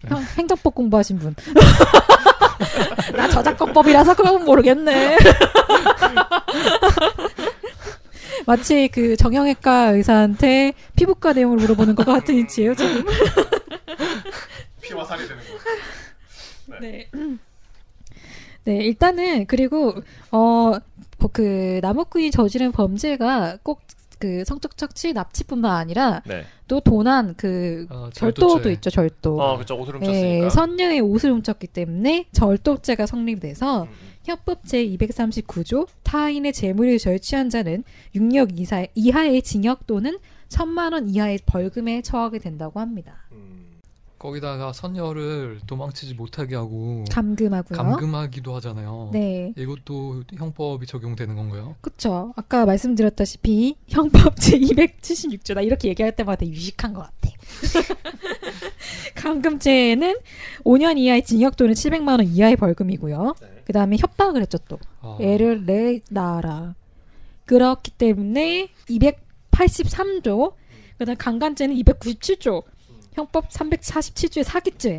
형, 0.09 0.21
행정법 0.37 0.75
공부하신 0.75 1.21
분. 1.21 1.37
나 3.15 3.29
저작권법이라서 3.29 4.17
그건 4.17 4.45
모르겠네. 4.45 5.17
마치 8.47 8.89
그 8.89 9.17
정형외과 9.17 9.91
의사한테 9.91 10.73
피부과 10.97 11.35
내용을 11.35 11.59
물어보는 11.59 11.95
것과 11.95 12.15
같은 12.15 12.37
위치예요 12.37 12.75
지금. 12.75 13.05
피와 14.81 15.05
살이 15.05 15.29
되는 15.29 15.37
거. 15.37 15.45
네. 16.81 17.09
네, 18.65 18.77
일단은 18.85 19.47
그리고 19.47 19.95
어 20.31 20.79
그 21.29 21.81
나무꾼이 21.83 22.31
저지른 22.31 22.73
범죄가 22.73 23.59
꼭그 23.63 24.45
성적 24.47 24.77
착취 24.77 25.13
납치뿐만 25.13 25.71
아니라 25.71 26.23
네. 26.27 26.45
또 26.67 26.81
도난 26.81 27.35
그 27.37 27.87
아, 27.91 28.11
절도도. 28.13 28.71
있죠 28.71 28.91
절도. 28.91 29.41
어, 29.41 29.59
그쵸 29.59 29.77
옷을 29.77 29.97
훔쳤으니까. 29.97 30.47
예, 30.47 30.51
선녀의 30.51 31.01
옷을 31.01 31.33
훔쳤기 31.33 31.67
때문에 31.69 32.27
절도죄가 32.33 33.07
성립돼서 33.07 33.83
음, 33.83 33.89
음. 33.89 34.11
협법 34.25 34.65
제 34.67 34.85
239조 34.87 35.89
타인의 36.03 36.53
재물을 36.53 36.99
절취한 36.99 37.51
자는 37.51 37.85
6년 38.15 38.59
이사, 38.59 38.87
이하의 38.95 39.43
징역 39.43 39.87
또는 39.87 40.19
천만 40.49 40.93
원 40.93 41.09
이하의 41.09 41.41
벌금에 41.47 42.03
처하게 42.03 42.39
된다고 42.39 42.81
합니다. 42.81 43.25
음. 44.21 44.31
거기다가 44.31 44.73
선녀를 44.73 45.61
도망치지 45.67 46.15
못하게 46.15 46.55
하고 46.55 47.05
감금하고요. 47.11 47.77
감금하기도 47.77 48.55
하잖아요. 48.57 49.11
네. 49.13 49.55
이것도 49.57 50.25
형법이 50.37 50.87
적용되는 50.87 51.35
건가요? 51.35 51.75
그쵸. 51.81 52.33
아까 52.37 52.67
말씀드렸다시피 52.67 53.77
형법 53.89 54.37
제 54.41 54.59
276조 54.59 55.55
나 55.55 55.63
이렇게 55.63 55.89
얘기할 55.89 56.15
때마다 56.15 56.47
유식한 56.47 56.93
것 56.93 57.01
같아. 57.01 57.31
감금죄는 59.17 60.19
5년 60.65 60.99
이하의 60.99 61.25
징역 61.25 61.57
또는 61.57 61.75
700만 61.75 62.19
원 62.19 62.25
이하의 62.25 62.57
벌금이고요. 62.57 63.35
네. 63.41 63.49
그 63.65 63.73
다음에 63.73 63.97
협박을 63.99 64.43
했죠 64.43 64.59
또. 64.69 64.79
아, 65.01 65.17
애를 65.21 65.65
내놔라. 65.65 66.75
그렇기 67.47 67.93
때문에 67.93 68.69
283조, 68.89 70.53
그다음 70.99 71.17
강간죄는 71.17 71.75
297조, 71.75 72.63
형법 73.13 73.49
347조의 73.49 74.45
사기죄. 74.45 74.99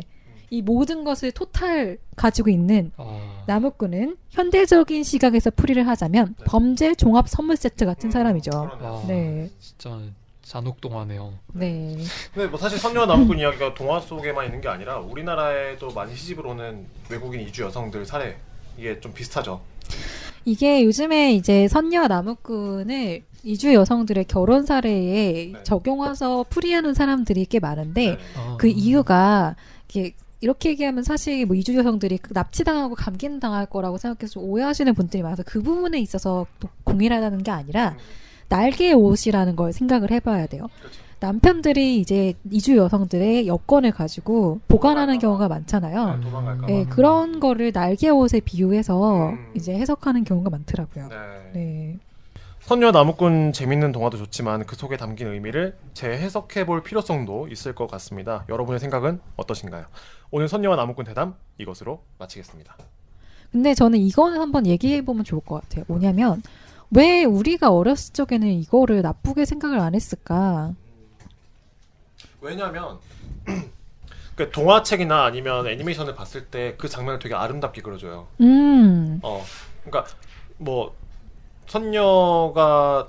이 0.50 0.60
모든 0.60 1.02
것을 1.02 1.32
토탈 1.32 1.96
가지고 2.14 2.50
있는 2.50 2.92
아, 2.98 3.42
나무꾼은 3.46 4.18
현대적인 4.28 5.02
시각에서 5.02 5.50
풀이를 5.50 5.88
하자면 5.88 6.34
네. 6.38 6.44
범죄 6.46 6.94
종합 6.94 7.26
선물 7.26 7.56
세트 7.56 7.86
같은 7.86 8.08
음, 8.08 8.10
사람이죠. 8.10 8.50
아, 8.54 9.04
네, 9.08 9.48
진짜 9.58 9.98
잔혹동하네요. 10.42 11.32
네, 11.54 11.96
근데 12.34 12.48
뭐 12.48 12.58
사실 12.58 12.78
선녀 12.78 13.06
나무꾼 13.06 13.38
이야기가 13.38 13.72
동화 13.72 13.98
속에만 14.00 14.44
있는 14.44 14.60
게 14.60 14.68
아니라 14.68 14.98
우리나라에도 14.98 15.88
많이 15.92 16.14
시집을 16.14 16.46
오는 16.46 16.86
외국인 17.08 17.40
이주 17.40 17.62
여성들 17.62 18.04
사례 18.04 18.36
이게 18.76 19.00
좀 19.00 19.12
비슷하죠. 19.12 19.60
이게 20.44 20.84
요즘에 20.84 21.34
이제 21.34 21.68
선녀 21.68 22.08
나무꾼을 22.08 23.22
이주 23.44 23.74
여성들의 23.74 24.24
결혼 24.26 24.64
사례에 24.66 25.52
네. 25.52 25.62
적용해서 25.64 26.44
풀이하는 26.48 26.94
사람들이 26.94 27.46
꽤 27.46 27.58
많은데 27.60 28.16
네. 28.16 28.18
아, 28.36 28.56
그 28.58 28.68
이유가 28.68 29.56
이게 29.88 30.14
이렇게 30.40 30.70
얘기하면 30.70 31.04
사실 31.04 31.46
뭐 31.46 31.54
이주 31.54 31.76
여성들이 31.76 32.18
그 32.18 32.32
납치당하고 32.32 32.94
감금당할 32.96 33.66
거라고 33.66 33.98
생각해서 33.98 34.40
오해하시는 34.40 34.92
분들이 34.94 35.22
많아서 35.22 35.44
그 35.46 35.62
부분에 35.62 36.00
있어서 36.00 36.46
또 36.58 36.68
공일하다는 36.84 37.44
게 37.44 37.50
아니라 37.50 37.96
날개의 38.48 38.94
옷이라는 38.94 39.54
걸 39.56 39.72
생각을 39.72 40.10
해봐야 40.10 40.46
돼요. 40.46 40.66
그렇죠. 40.80 40.98
남편들이 41.22 42.00
이제 42.00 42.34
이주 42.50 42.76
여성들의 42.76 43.46
여권을 43.46 43.92
가지고 43.92 44.60
보관하는 44.66 45.20
경우가 45.20 45.46
많잖아요. 45.48 46.16
네, 46.16 46.30
봐. 46.30 46.66
네, 46.66 46.84
그런 46.86 47.38
거를 47.38 47.70
날개 47.70 48.08
옷에 48.08 48.40
비유해서 48.40 49.30
음. 49.30 49.52
이제 49.54 49.72
해석하는 49.72 50.24
경우가 50.24 50.50
많더라고요. 50.50 51.08
네. 51.08 51.16
네. 51.54 51.98
선녀 52.58 52.90
나무꾼 52.90 53.52
재밌는 53.52 53.92
동화도 53.92 54.18
좋지만 54.18 54.66
그 54.66 54.74
속에 54.74 54.96
담긴 54.96 55.28
의미를 55.28 55.76
재해석해 55.94 56.66
볼 56.66 56.82
필요성도 56.82 57.48
있을 57.48 57.74
것 57.74 57.88
같습니다. 57.88 58.44
여러분의 58.48 58.80
생각은 58.80 59.20
어떠신가요? 59.36 59.86
오늘 60.32 60.48
선녀와 60.48 60.74
나무꾼 60.74 61.04
대담 61.04 61.34
이것으로 61.58 62.02
마치겠습니다. 62.18 62.76
근데 63.52 63.74
저는 63.74 63.98
이거는 63.98 64.40
한번 64.40 64.66
얘기해 64.66 65.04
보면 65.04 65.24
좋을 65.24 65.42
것 65.42 65.60
같아요. 65.60 65.84
뭐냐면 65.86 66.42
왜 66.90 67.24
우리가 67.24 67.70
어렸을 67.70 68.12
적에는 68.12 68.48
이거를 68.48 69.02
나쁘게 69.02 69.44
생각을 69.44 69.78
안 69.78 69.94
했을까? 69.94 70.74
왜냐하면 72.42 72.98
그 74.36 74.50
동화책이나 74.50 75.24
아니면 75.24 75.66
애니메이션을 75.66 76.14
봤을 76.14 76.46
때 76.46 76.74
그 76.78 76.88
장면을 76.88 77.18
되게 77.18 77.34
아름답게 77.34 77.82
그려줘요. 77.82 78.26
음, 78.40 79.20
어, 79.22 79.44
그러니까 79.84 80.12
뭐 80.58 80.94
선녀가 81.66 83.06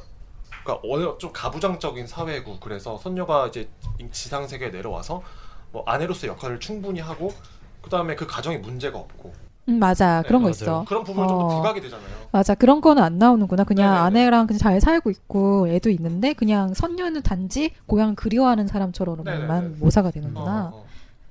그러니까 0.64 0.88
어느 0.88 1.18
좀 1.18 1.32
가부장적인 1.34 2.08
사회고 2.08 2.60
그래서 2.60 2.98
선녀가 2.98 3.48
이제 3.48 3.68
지상 4.12 4.48
세계에 4.48 4.70
내려와서 4.70 5.24
뭐 5.72 5.84
아내로서 5.86 6.28
역할을 6.28 6.60
충분히 6.60 7.00
하고 7.00 7.34
그 7.82 7.90
다음에 7.90 8.16
그 8.16 8.26
가정에 8.28 8.58
문제가 8.58 8.98
없고 9.00 9.34
음, 9.70 9.80
맞아. 9.80 10.22
네, 10.22 10.28
그런 10.28 10.42
거 10.42 10.48
맞아요. 10.48 10.52
있어. 10.56 10.86
그런 10.88 11.04
부분은 11.04 11.28
좀 11.28 11.38
어. 11.38 11.48
더 11.48 11.56
부각이 11.56 11.82
되잖아요. 11.82 12.08
맞아. 12.32 12.56
그런 12.56 12.82
거는 12.82 13.02
안 13.02 13.18
나오는구나. 13.18 13.64
그냥 13.64 13.94
네네네. 13.94 14.06
아내랑 14.06 14.48
그냥 14.48 14.60
잘 14.60 14.82
살고 14.82 15.10
있고 15.12 15.68
애도 15.70 15.90
있는데 15.92 16.34
그냥 16.34 16.74
선녀는 16.74 17.22
단지 17.22 17.72
고향 17.86 18.16
그리워하는 18.16 18.68
사람처럼만 18.68 19.26
네네네. 19.64 19.78
모사가 19.80 20.10
어, 20.10 20.12
되는구나. 20.12 20.70
어, 20.74 20.78
어. 20.78 20.86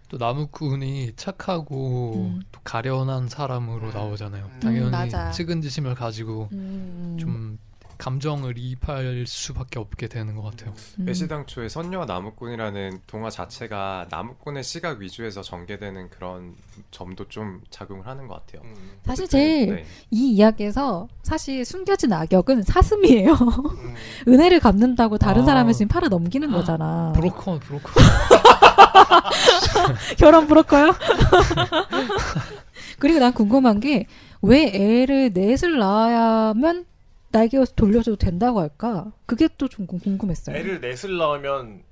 또 0.09 0.19
나무꾼이 0.19 1.13
착하고 1.17 2.33
음. 2.37 2.41
또 2.53 2.61
가련한 2.65 3.29
사람으로 3.29 3.89
음. 3.89 3.93
나오잖아요. 3.95 4.45
음, 4.45 4.61
당연히 4.61 4.91
맞아. 4.91 5.31
측은지심을 5.31 5.95
가지고 5.95 6.49
음, 6.53 7.17
좀 7.19 7.59
감정을 8.03 8.59
이입할 8.59 9.27
수밖에 9.29 9.79
없게 9.79 10.09
되는 10.09 10.35
것 10.35 10.43
같아요. 10.43 10.75
음. 10.99 11.09
애시당초에 11.09 11.69
선녀와 11.69 12.07
나무꾼이라는 12.07 13.03
동화 13.07 13.31
자체가 13.31 14.09
나무꾼의 14.11 14.65
시각 14.65 14.99
위주에서 14.99 15.43
전개되는 15.43 16.11
그런 16.11 16.57
점도 16.91 17.29
좀 17.29 17.61
작용을 17.71 18.09
하는 18.09 18.27
것 18.27 18.45
같아요. 18.45 18.69
음, 18.69 18.75
사실 19.05 19.29
제일 19.29 19.77
네. 19.77 19.85
이 20.11 20.33
이야기에서 20.33 21.07
사실 21.23 21.65
숨겨진 21.65 22.13
악역은 22.13 22.65
사슴이에요. 22.65 23.35
음. 23.35 23.95
은혜를 24.27 24.59
갚는다고 24.59 25.19
다른 25.19 25.43
아. 25.43 25.47
사람을 25.47 25.73
지금 25.73 25.87
팔아 25.87 26.09
넘기는 26.09 26.51
거잖아. 26.51 27.13
브로커 27.15 27.61
브로커. 27.61 27.89
결혼 30.19 30.49
브로커요? 30.49 30.91
그리고 32.99 33.21
난 33.21 33.33
궁금한 33.33 33.79
게 33.79 34.07
왜 34.43 34.73
애를 34.75 35.31
넷을 35.33 35.79
낳아야면 35.79 36.85
날개옷 37.33 37.75
돌려줘도 37.77 38.17
된다고 38.17 38.61
할까? 38.61 39.11
그게 39.27 39.49
또 39.59 39.69
좀 39.69 39.87
궁금했어요. 39.87 40.55
애를 40.57 40.81
넷을 40.81 41.17
낳으면 41.17 41.83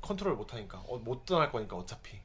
컨트롤 0.00 0.34
못 0.36 0.52
하니까 0.54 0.78
어, 0.88 0.98
못 0.98 1.24
떠날 1.26 1.52
거니까 1.52 1.76
어차피. 1.76 2.16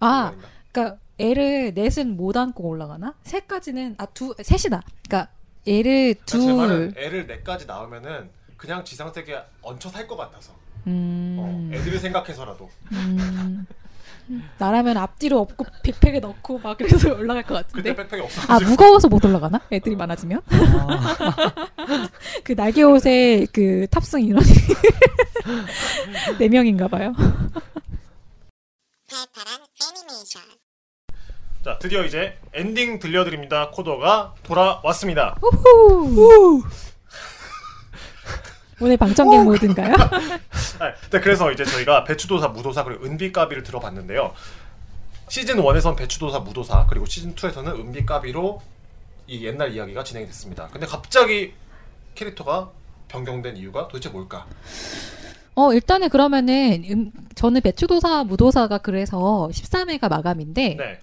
아? 0.00 0.34
그러니까 0.72 0.98
애를 1.18 1.72
넷은 1.74 2.16
못 2.16 2.36
안고 2.36 2.64
올라가나? 2.68 3.14
셋까지는 3.22 3.94
아두 3.98 4.34
셋이다. 4.42 4.82
그러니까 5.08 5.30
애를 5.66 6.14
그러니까 6.14 6.24
제 6.26 6.38
말은 6.52 6.88
둘. 6.92 7.02
애를 7.02 7.26
넷까지 7.28 7.66
낳으면은 7.66 8.30
그냥 8.56 8.84
지상 8.84 9.12
세계에 9.12 9.40
얹혀 9.62 9.88
살 9.90 10.06
것 10.08 10.16
같아서. 10.16 10.52
음, 10.88 11.36
어, 11.38 11.74
애들을 11.76 11.98
생각해서라도. 12.00 12.68
음. 12.92 13.64
나라면 14.58 14.96
앞뒤로 14.96 15.40
업고 15.40 15.64
백팩에 15.82 16.20
넣고 16.20 16.58
막 16.58 16.78
그래서 16.78 17.12
올라갈 17.14 17.42
것 17.42 17.54
같은데. 17.54 17.94
백팩이 17.94 18.22
없어. 18.22 18.52
아 18.52 18.60
무거워서 18.60 19.08
못 19.08 19.24
올라가나? 19.24 19.60
애들이 19.70 19.96
많아지면? 19.96 20.40
그 22.44 22.54
날개 22.54 22.82
옷의 22.82 23.48
그 23.52 23.86
탑승 23.90 24.22
인원이 24.22 24.46
네 26.38 26.48
명인가 26.48 26.88
봐요. 26.88 27.12
자, 31.64 31.78
드디어 31.78 32.04
이제 32.04 32.38
엔딩 32.54 32.98
들려드립니다. 32.98 33.70
코너가 33.70 34.34
돌아왔습니다. 34.42 35.36
후. 35.40 36.62
오늘 38.82 38.96
방청객 38.96 39.44
모드인가요? 39.44 39.94
아, 39.94 40.92
네, 41.10 41.20
그래서 41.20 41.52
이제 41.52 41.64
저희가 41.64 42.02
배추도사, 42.04 42.48
무도사 42.48 42.82
그리고 42.84 43.04
은비까비를 43.04 43.62
들어봤는데요. 43.62 44.32
시즌 45.28 45.56
1에선 45.56 45.96
배추도사, 45.96 46.40
무도사 46.40 46.86
그리고 46.88 47.06
시즌 47.06 47.34
2에서는 47.34 47.68
은비까비로 47.78 48.60
이 49.28 49.46
옛날 49.46 49.72
이야기가 49.72 50.02
진행이 50.02 50.26
됐습니다. 50.26 50.66
근데 50.72 50.86
갑자기 50.86 51.54
캐릭터가 52.16 52.70
변경된 53.08 53.56
이유가 53.56 53.86
도대체 53.88 54.08
뭘까? 54.08 54.46
어 55.54 55.72
일단은 55.72 56.08
그러면은 56.08 56.82
음, 56.90 57.12
저는 57.34 57.60
배추도사 57.60 58.24
무도사가 58.24 58.78
그래서 58.78 59.48
13회가 59.52 60.08
마감인데 60.08 60.76
네. 60.78 60.98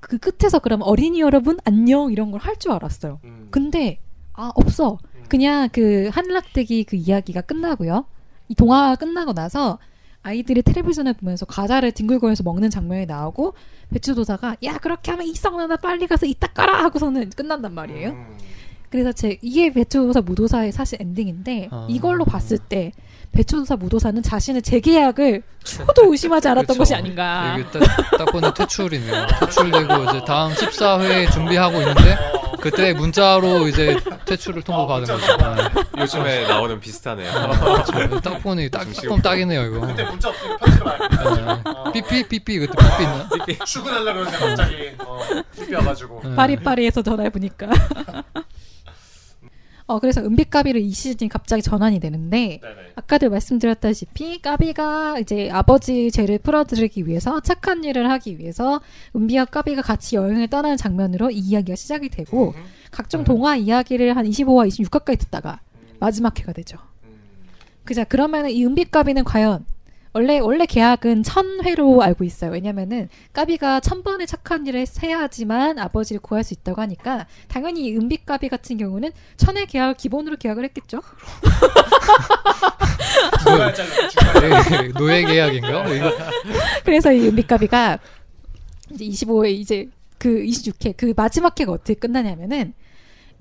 그 0.00 0.18
끝에서 0.18 0.58
그럼 0.60 0.82
어린이 0.82 1.20
여러분 1.20 1.58
안녕 1.64 2.12
이런 2.12 2.30
걸 2.30 2.40
할 2.40 2.58
줄 2.58 2.70
알았어요. 2.72 3.18
음, 3.24 3.48
근데 3.50 3.98
아 4.34 4.52
없어. 4.54 4.98
음. 5.34 5.36
그냥 5.36 5.68
그 5.72 6.10
한락대기 6.12 6.84
그 6.84 6.96
이야기가 6.96 7.40
끝나고요. 7.40 8.04
이 8.48 8.54
동화가 8.54 8.94
끝나고 8.94 9.32
나서 9.32 9.78
아이들이 10.22 10.62
텔레비전을 10.62 11.14
보면서 11.14 11.44
과자를 11.44 11.92
뒹굴거리면서 11.92 12.44
먹는 12.44 12.70
장면이 12.70 13.06
나오고 13.06 13.54
배추도사가 13.90 14.56
야 14.64 14.78
그렇게 14.78 15.10
하면 15.10 15.26
이성나나 15.26 15.76
빨리 15.76 16.06
가서 16.06 16.26
이따 16.26 16.46
까라 16.46 16.84
하고서는 16.84 17.30
끝난단 17.30 17.74
말이에요. 17.74 18.10
음, 18.10 18.38
그래서 18.90 19.10
제 19.12 19.38
이게 19.42 19.72
배추도사 19.72 20.20
무도사의 20.20 20.70
사실 20.70 21.02
엔딩인데 21.02 21.68
아. 21.72 21.86
이걸로 21.90 22.24
봤을 22.24 22.58
때 22.58 22.92
배추도사 23.32 23.74
무도사는 23.76 24.22
자신의 24.22 24.62
재계약을 24.62 25.42
초도 25.64 26.12
의심하지 26.12 26.46
않았던 26.48 26.66
그렇죠. 26.66 26.78
것이 26.78 26.94
아닌가. 26.94 27.56
이게 27.58 27.68
딱, 27.70 28.18
딱 28.18 28.24
보니 28.26 28.54
퇴출이네요. 28.54 29.26
퇴출되고 29.40 30.04
이제 30.04 30.24
다음 30.24 30.52
14회 30.52 31.32
준비하고 31.32 31.78
있는데 31.80 32.16
그때 32.64 32.94
문자로 32.94 33.68
이제 33.68 33.94
퇴출을 34.24 34.62
통보받은 34.62 35.10
아, 35.10 35.18
거죠. 35.18 35.36
네. 35.36 36.00
요즘에 36.02 36.48
나오는 36.48 36.80
비슷하네요. 36.80 37.30
그렇죠. 37.92 38.20
딱 38.20 38.42
보니 38.42 38.70
딱 38.70 38.90
조금 38.94 39.20
딱이네요 39.20 39.62
이거. 39.66 39.86
그때 39.86 40.02
문자 40.04 40.30
없으니까 40.30 40.56
편집을 40.56 40.88
안 40.88 41.12
했는데 41.12 41.62
네. 41.92 41.92
삐삐 41.92 42.28
삐삐 42.28 42.58
그때 42.60 42.72
삐삐 42.72 43.02
있나? 43.02 43.64
출근하려고 43.66 44.20
그러는데 44.20 44.38
갑자기 44.38 44.74
어, 45.00 45.18
삐삐 45.58 45.74
와가지고 45.74 46.20
네. 46.24 46.34
파리파리에서 46.36 47.02
전화해 47.02 47.28
보니까. 47.28 47.66
어, 49.86 50.00
그래서 50.00 50.22
은비 50.22 50.44
까비로 50.44 50.78
이 50.78 50.90
시즌이 50.90 51.28
갑자기 51.28 51.60
전환이 51.60 52.00
되는데 52.00 52.58
네네. 52.62 52.92
아까도 52.94 53.28
말씀드렸다시피 53.28 54.40
까비가 54.40 55.18
이제 55.18 55.50
아버지 55.50 56.10
죄를 56.10 56.38
풀어드리기 56.38 57.06
위해서 57.06 57.40
착한 57.40 57.84
일을 57.84 58.10
하기 58.12 58.38
위해서 58.38 58.80
은비와 59.14 59.44
까비가 59.46 59.82
같이 59.82 60.16
여행을 60.16 60.48
떠나는 60.48 60.78
장면으로 60.78 61.30
이 61.30 61.38
이야기가 61.38 61.76
시작이 61.76 62.08
되고 62.08 62.54
음. 62.56 62.64
각종 62.90 63.24
동화 63.24 63.56
이야기를 63.56 64.16
한 64.16 64.24
25화, 64.24 64.68
26화까지 64.68 65.18
듣다가 65.18 65.60
마지막 66.00 66.38
회가 66.38 66.52
되죠. 66.52 66.78
음. 67.04 67.10
그자 67.84 68.04
그러면은 68.04 68.50
이 68.50 68.64
은비 68.64 68.86
까비는 68.86 69.24
과연 69.24 69.66
원래 70.14 70.38
원래 70.38 70.64
계약은 70.64 71.24
천 71.24 71.64
회로 71.64 72.00
알고 72.00 72.22
있어요. 72.22 72.52
왜냐면은 72.52 73.08
까비가 73.32 73.80
천 73.80 74.04
번의 74.04 74.28
착한 74.28 74.64
일을 74.64 74.86
해야지만 75.02 75.80
아버지를 75.80 76.20
구할 76.22 76.44
수 76.44 76.54
있다고 76.54 76.80
하니까 76.82 77.26
당연히 77.48 77.86
이 77.86 77.96
은비 77.96 78.24
까비 78.24 78.48
같은 78.48 78.76
경우는 78.76 79.10
천회 79.36 79.66
계약을 79.66 79.94
기본으로 79.94 80.36
계약을 80.36 80.62
했겠죠. 80.66 81.00
네, 84.40 84.88
노예 84.96 85.24
계약인가요? 85.24 85.94
이거 85.94 86.12
그래서 86.84 87.12
이 87.12 87.26
은비 87.26 87.42
까비가 87.48 87.98
이제 88.92 89.04
25회 89.04 89.50
이제 89.50 89.88
그 90.18 90.28
26회 90.44 90.94
그 90.96 91.12
마지막 91.16 91.58
회가 91.58 91.72
어떻게 91.72 91.94
끝나냐면은 91.94 92.72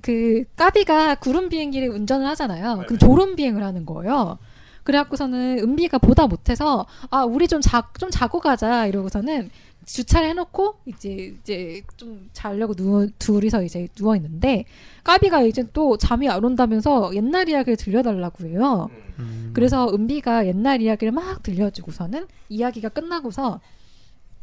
그 0.02 0.44
까비가 0.56 1.16
구름 1.16 1.50
비행기를 1.50 1.90
운전을 1.90 2.26
하잖아요. 2.30 2.84
그럼 2.88 2.98
졸음 2.98 3.36
비행을 3.36 3.62
하는 3.64 3.86
거예요. 3.86 4.40
그래갖고서는 4.84 5.60
은비가 5.60 5.98
보다 5.98 6.28
못해서 6.28 6.86
아 7.10 7.24
우리 7.24 7.48
좀자좀 7.48 8.10
자고 8.12 8.40
가자 8.40 8.86
이러고서는 8.88 9.50
주차를 9.86 10.30
해놓고 10.30 10.76
이제 10.86 11.36
이제 11.42 11.82
좀 11.98 12.30
자려고 12.34 12.74
누워 12.74 13.08
둘이서 13.20 13.64
이제 13.64 13.88
누워 13.96 14.16
있는데 14.16 14.66
까비가 15.04 15.42
이제 15.44 15.66
또 15.74 15.98
잠이 15.98 16.30
안 16.30 16.44
온다면서 16.44 17.14
옛날 17.16 17.50
이야기를 17.50 17.76
들려달라고 17.78 18.48
해요. 18.48 18.90
음. 19.20 19.52
그래서 19.54 19.90
은비가 19.94 20.48
옛날 20.48 20.82
이야기를 20.82 21.12
막 21.12 21.44
들려주고서는 21.44 22.28
이야기가 22.50 22.90
끝나고서 22.90 23.60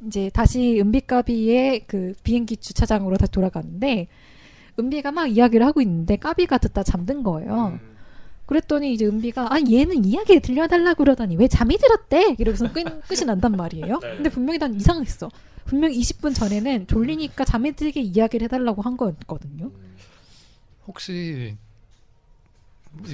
이제 0.06 0.30
다시 0.32 0.80
은비까비의 0.80 1.84
그 1.86 2.14
비행기 2.22 2.56
주차장으로 2.56 3.16
다시 3.16 3.32
돌아가는데 3.32 4.08
은비가 4.78 5.12
막 5.12 5.26
이야기를 5.26 5.66
하고 5.66 5.80
있는데 5.82 6.16
까비가 6.16 6.58
듣다 6.58 6.82
잠든 6.82 7.22
거예요. 7.22 7.78
음. 7.82 7.89
그랬더니 8.50 8.92
이제 8.92 9.06
은비가 9.06 9.46
아 9.54 9.60
얘는 9.60 10.04
이야기를 10.04 10.42
들려달라고 10.42 11.04
그러더니 11.04 11.36
왜 11.36 11.46
잠이 11.46 11.78
들었대? 11.78 12.34
이러고서 12.36 12.72
끝, 12.72 12.82
끝이 13.06 13.24
난단 13.24 13.52
말이에요. 13.52 14.00
네. 14.00 14.16
근데 14.16 14.28
분명히 14.28 14.58
난 14.58 14.74
이상했어. 14.74 15.30
분명 15.66 15.92
20분 15.92 16.34
전에는 16.34 16.88
졸리니까 16.88 17.44
잠이 17.44 17.76
들게 17.76 18.00
이야기를 18.00 18.46
해달라고 18.46 18.82
한 18.82 18.96
거였거든요. 18.96 19.70
혹시 20.88 21.54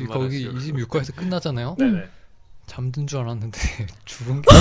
거기 0.06 0.46
말하시려고? 0.46 0.58
26화에서 0.58 1.14
끝나잖아요. 1.14 1.76
네네. 1.78 2.08
잠든 2.66 3.06
줄 3.06 3.20
알았는데 3.20 3.58
죽은 4.04 4.42
게. 4.42 4.48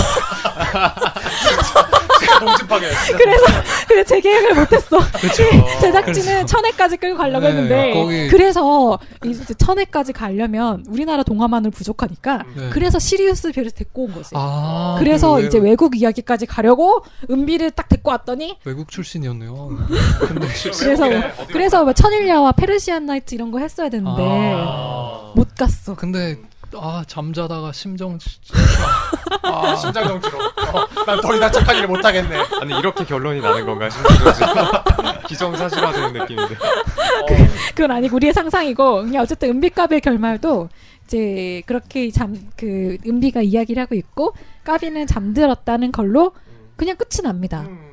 그래서 3.18 3.45
그래 3.88 4.03
제 4.03 4.20
계획을 4.20 4.56
못했어. 4.56 4.97
그렇죠. 5.20 5.43
제작진은 5.82 6.47
천회까지 6.47 6.97
끌고 6.97 7.18
가려고 7.18 7.41
네, 7.41 7.47
했는데 7.49 7.93
거기- 7.93 8.28
그래서 8.30 8.99
이제 9.26 9.53
천회까지 9.53 10.14
가려면 10.14 10.84
우리나라 10.88 11.24
동화만을 11.24 11.72
부족하니까 11.72 12.43
네. 12.56 12.70
그래서 12.72 12.99
시리우스 12.99 13.51
별을 13.51 13.72
데리고 13.72 14.06
온 14.06 14.14
거지. 14.14 14.30
아 14.34 14.95
그래서 14.99 15.36
그 15.36 15.45
이제 15.45 15.58
외국 15.58 15.97
이야기까지 15.97 16.45
가려고 16.45 17.03
은비를 17.30 17.72
딱 17.72 17.89
데리고 17.89 18.12
왔더니 18.12 18.58
외국 18.66 18.89
출신이었네요. 18.91 19.78
그래서 20.80 21.10
그래서 21.47 21.84
뭐 21.84 21.93
천일야와 21.93 22.51
페르시안 22.53 23.06
나이트 23.06 23.36
이런 23.36 23.51
거 23.51 23.60
했어야 23.60 23.89
되는데 23.89 24.22
아. 24.22 25.32
못 25.36 25.47
갔어. 25.58 25.95
근데 25.95 26.38
아 26.78 27.04
잠자다가 27.08 27.72
심정 27.72 28.18
아, 29.44 29.76
심장 29.76 30.08
정지로. 30.08 30.38
어, 30.40 31.04
난더 31.06 31.36
이상 31.36 31.52
착한 31.52 31.76
일을 31.78 31.88
못 31.88 32.04
하겠네. 32.04 32.38
아니 32.62 32.78
이렇게 32.80 33.06
결론이 33.06 33.42
나는 33.42 33.66
건가 33.66 33.90
기정사실화되는 35.28 36.14
느낌인데. 36.14 36.56
어, 36.56 37.28
그건 37.70 37.92
아니고 37.92 38.16
우리의 38.18 38.34
상상이고 38.34 39.04
그냥 39.04 39.24
어쨌든 39.24 39.50
은비까비의 39.50 40.02
결말도 40.02 40.70
이제 41.06 41.62
그렇게 41.66 42.10
잠 42.12 42.36
그 42.58 42.98
은비가 43.06 43.42
이야기를 43.42 43.82
하고 43.82 43.96
있고 43.96 44.34
까비는 44.64 45.08
잠들었다는 45.08 45.92
걸로 45.92 46.34
그냥 46.76 46.98
끝이 46.98 47.22
납니다. 47.24 47.62
음. 47.68 47.92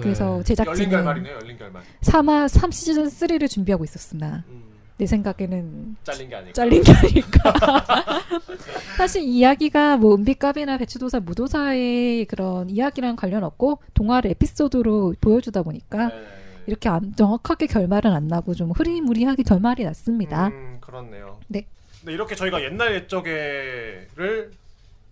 그래서 0.00 0.24
네. 0.24 0.30
열린 0.30 0.44
제작진은 0.44 0.90
결말이네요. 0.90 1.34
열린 1.34 1.58
결말. 1.58 1.82
3화 2.00 2.48
3시즌 2.48 3.06
3를 3.06 3.50
준비하고 3.50 3.84
있었으나 3.84 4.44
음. 4.48 4.62
내 4.96 5.06
생각에는 5.06 5.96
잘린 6.04 6.28
게 6.28 6.36
아니고. 6.36 6.52
잘린 6.52 6.82
게 6.82 6.92
아닐까. 6.92 7.52
사실 8.96 9.22
이 9.22 9.38
이야기가 9.38 9.96
뭐 9.96 10.14
은비까비나 10.14 10.78
배추도사 10.78 11.20
무도사의 11.20 12.26
그런 12.26 12.70
이야기랑 12.70 13.16
관련 13.16 13.42
없고 13.42 13.80
동화를 13.94 14.30
에피소드로 14.32 15.14
보여주다 15.20 15.62
보니까 15.62 16.08
네. 16.08 16.24
이렇게 16.66 16.88
안, 16.88 17.14
정확하게 17.16 17.66
결말은 17.66 18.12
안 18.12 18.28
나고 18.28 18.54
좀 18.54 18.70
흐리무리하게 18.70 19.42
결말이 19.42 19.84
났습니다. 19.84 20.48
음, 20.48 20.78
그렇네요. 20.80 21.40
네. 21.48 21.66
네, 22.02 22.12
이렇게 22.12 22.36
저희가 22.36 22.62
옛날 22.62 22.94
옛적에를 22.94 24.52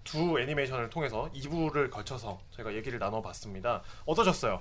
두 0.05 0.39
애니메이션을 0.41 0.91
통해서 0.91 1.29
2부를 1.35 1.91
거쳐서 1.91 2.41
저희가 2.53 2.75
얘기를 2.75 2.99
나눠봤습니다. 2.99 3.83
어떠셨어요? 4.05 4.61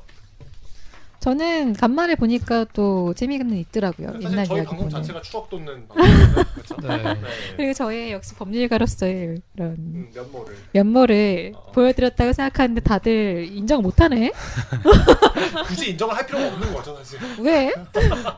저는 1.22 1.74
간만에 1.74 2.16
보니까 2.16 2.66
또 2.74 3.14
재미는 3.14 3.56
있더라고요. 3.56 4.08
사실 4.14 4.24
옛날 4.32 4.44
저희 4.46 4.58
이야기 4.58 4.70
방송 4.70 4.90
보는. 4.90 4.90
자체가 5.04 5.22
추억 5.22 5.50
돋는 5.52 5.88
방송이거든요. 5.94 6.44
그렇죠? 6.56 6.76
네. 6.88 7.22
그리고 7.58 7.74
저의 7.74 8.12
역시 8.12 8.34
법률가로서의 8.34 9.38
이런 9.56 9.70
음, 9.78 10.10
면모를 10.16 10.56
면모를 10.74 11.52
어. 11.56 11.72
보여드렸다고 11.74 12.34
생각하는데 12.34 12.82
다들 12.82 13.48
인정 13.52 13.84
못하네. 13.84 14.32
굳이 15.68 15.92
인정을 15.92 16.16
할 16.16 16.26
필요가 16.26 16.48
없는 16.48 16.74
거죠, 16.74 16.96
사실. 16.98 17.20
왜? 17.40 17.72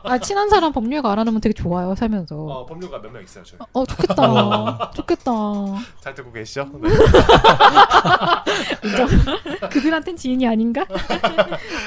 아 0.02 0.18
친한 0.18 0.50
사람 0.50 0.70
법률가 0.72 1.10
알아놓으면 1.10 1.40
되게 1.40 1.54
좋아요 1.54 1.94
살면서. 1.94 2.36
어, 2.36 2.66
법률가 2.66 2.98
몇 3.00 3.10
명 3.12 3.22
있어요, 3.22 3.44
저희. 3.44 3.58
어 3.72 3.86
좋겠다. 3.86 4.90
좋겠다. 4.94 5.30
잘 6.02 6.14
듣고 6.14 6.30
계시죠? 6.32 6.68
네. 8.82 9.68
그들한텐 9.70 10.16
지인이 10.16 10.46
아닌가? 10.46 10.84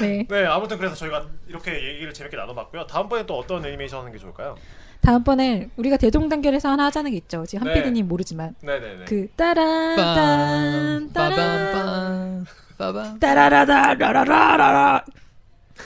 네. 0.01 0.25
네, 0.27 0.45
아무튼 0.45 0.77
그래 0.77 0.86
서 0.89 0.95
저희가 0.95 1.25
이렇게 1.47 1.73
얘기를 1.73 2.13
재밌게 2.13 2.35
나눠봤고요. 2.37 2.87
다음번에 2.87 3.25
또 3.25 3.37
어떤 3.37 3.65
애니메이션 3.65 3.99
하는 3.99 4.11
게 4.11 4.17
좋을까요? 4.17 4.55
다음번에 5.01 5.69
우리가 5.77 5.97
대동단결에서 5.97 6.69
하나 6.69 6.85
하자는 6.85 7.11
게 7.11 7.17
있죠. 7.17 7.45
지금 7.45 7.65
네. 7.65 7.73
한피디님 7.73 8.07
모르지만 8.07 8.55
네네네. 8.61 9.05
그 9.05 9.27
따란 9.35 9.95
빰 9.95 11.13
따란 11.13 11.13
빠밤 11.13 12.45
빠밤 12.77 13.19
따라라라라라라라 13.19 15.05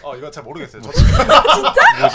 어, 0.04 0.16
이거 0.16 0.32
잘 0.32 0.44
모르겠어요. 0.44 0.82
저 0.82 0.92
진짜? 0.92 1.14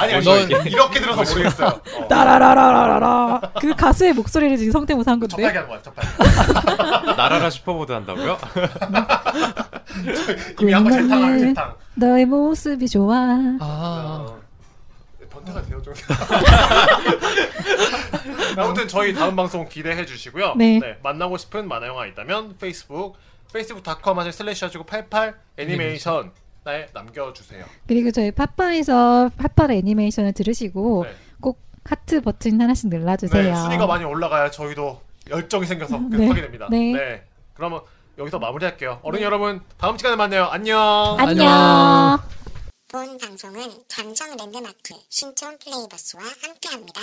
아니, 0.02 0.14
아니, 0.14 0.24
너- 0.24 0.38
이렇게 0.64 1.00
들어서 1.00 1.22
모르겠어요. 1.32 1.68
어. 1.68 2.08
따라라라라라라 2.08 3.40
그 3.60 3.74
가수의 3.74 4.12
목소리를 4.14 4.56
지금 4.56 4.72
성대모사 4.72 5.12
한 5.12 5.20
건데 5.20 5.36
접하게 5.36 5.58
한 5.58 5.68
거야, 5.68 5.80
접하게. 5.82 6.08
나라라 7.16 7.50
슈퍼보드 7.50 7.92
한다고요? 7.92 8.38
이미 10.60 10.72
한번 10.72 10.92
재탕, 10.92 11.38
재탕. 11.38 11.74
너의 11.94 12.24
모습이 12.26 12.88
좋아 12.88 13.14
아 13.60 13.60
어, 13.60 14.40
변태가 15.30 15.62
돼요 15.62 15.80
좀. 15.82 15.94
아무튼 18.58 18.88
저희 18.88 19.14
다음 19.14 19.36
방송 19.36 19.68
기대해 19.68 20.04
주시고요. 20.06 20.54
네. 20.56 20.80
만나고 21.02 21.36
싶은 21.38 21.68
만화 21.68 21.86
영화 21.86 22.06
있다면 22.06 22.56
페이스북 22.58 23.16
페이스북닷컴 23.52 24.18
하실 24.18 24.32
슬래시 24.32 24.64
하시고 24.64 24.84
88 24.84 25.34
애니메이션 25.56 26.32
에 26.68 26.86
남겨주세요. 26.92 27.64
그리고 27.86 28.10
저희 28.10 28.30
팟빵에서 28.32 29.30
팟빵 29.36 29.70
애니메이션을 29.70 30.32
들으시고 30.32 31.04
네. 31.04 31.14
꼭 31.40 31.60
하트 31.84 32.20
버튼 32.20 32.60
하나씩 32.60 32.88
눌러주세요 32.88 33.42
네, 33.42 33.54
순위가 33.54 33.86
많이 33.86 34.04
올라가야 34.04 34.50
저희도 34.50 35.00
열정이 35.30 35.64
생겨서 35.66 35.98
계속 35.98 36.10
네. 36.16 36.26
하게 36.28 36.42
됩니다. 36.42 36.66
네. 36.70 37.24
그러면 37.54 37.80
여기서 38.18 38.38
마무리할게요. 38.38 39.00
어른 39.02 39.20
여러분 39.20 39.60
다음 39.78 39.96
시간에 39.96 40.16
만나요. 40.16 40.44
안녕. 40.46 41.16
안녕 41.18 42.18
본 42.88 43.18
방송은 43.18 43.70
잠정 43.88 44.36
랜드마크 44.36 44.94
신촌 45.08 45.58
플레이버스와 45.58 46.22
함께합니다. 46.42 47.00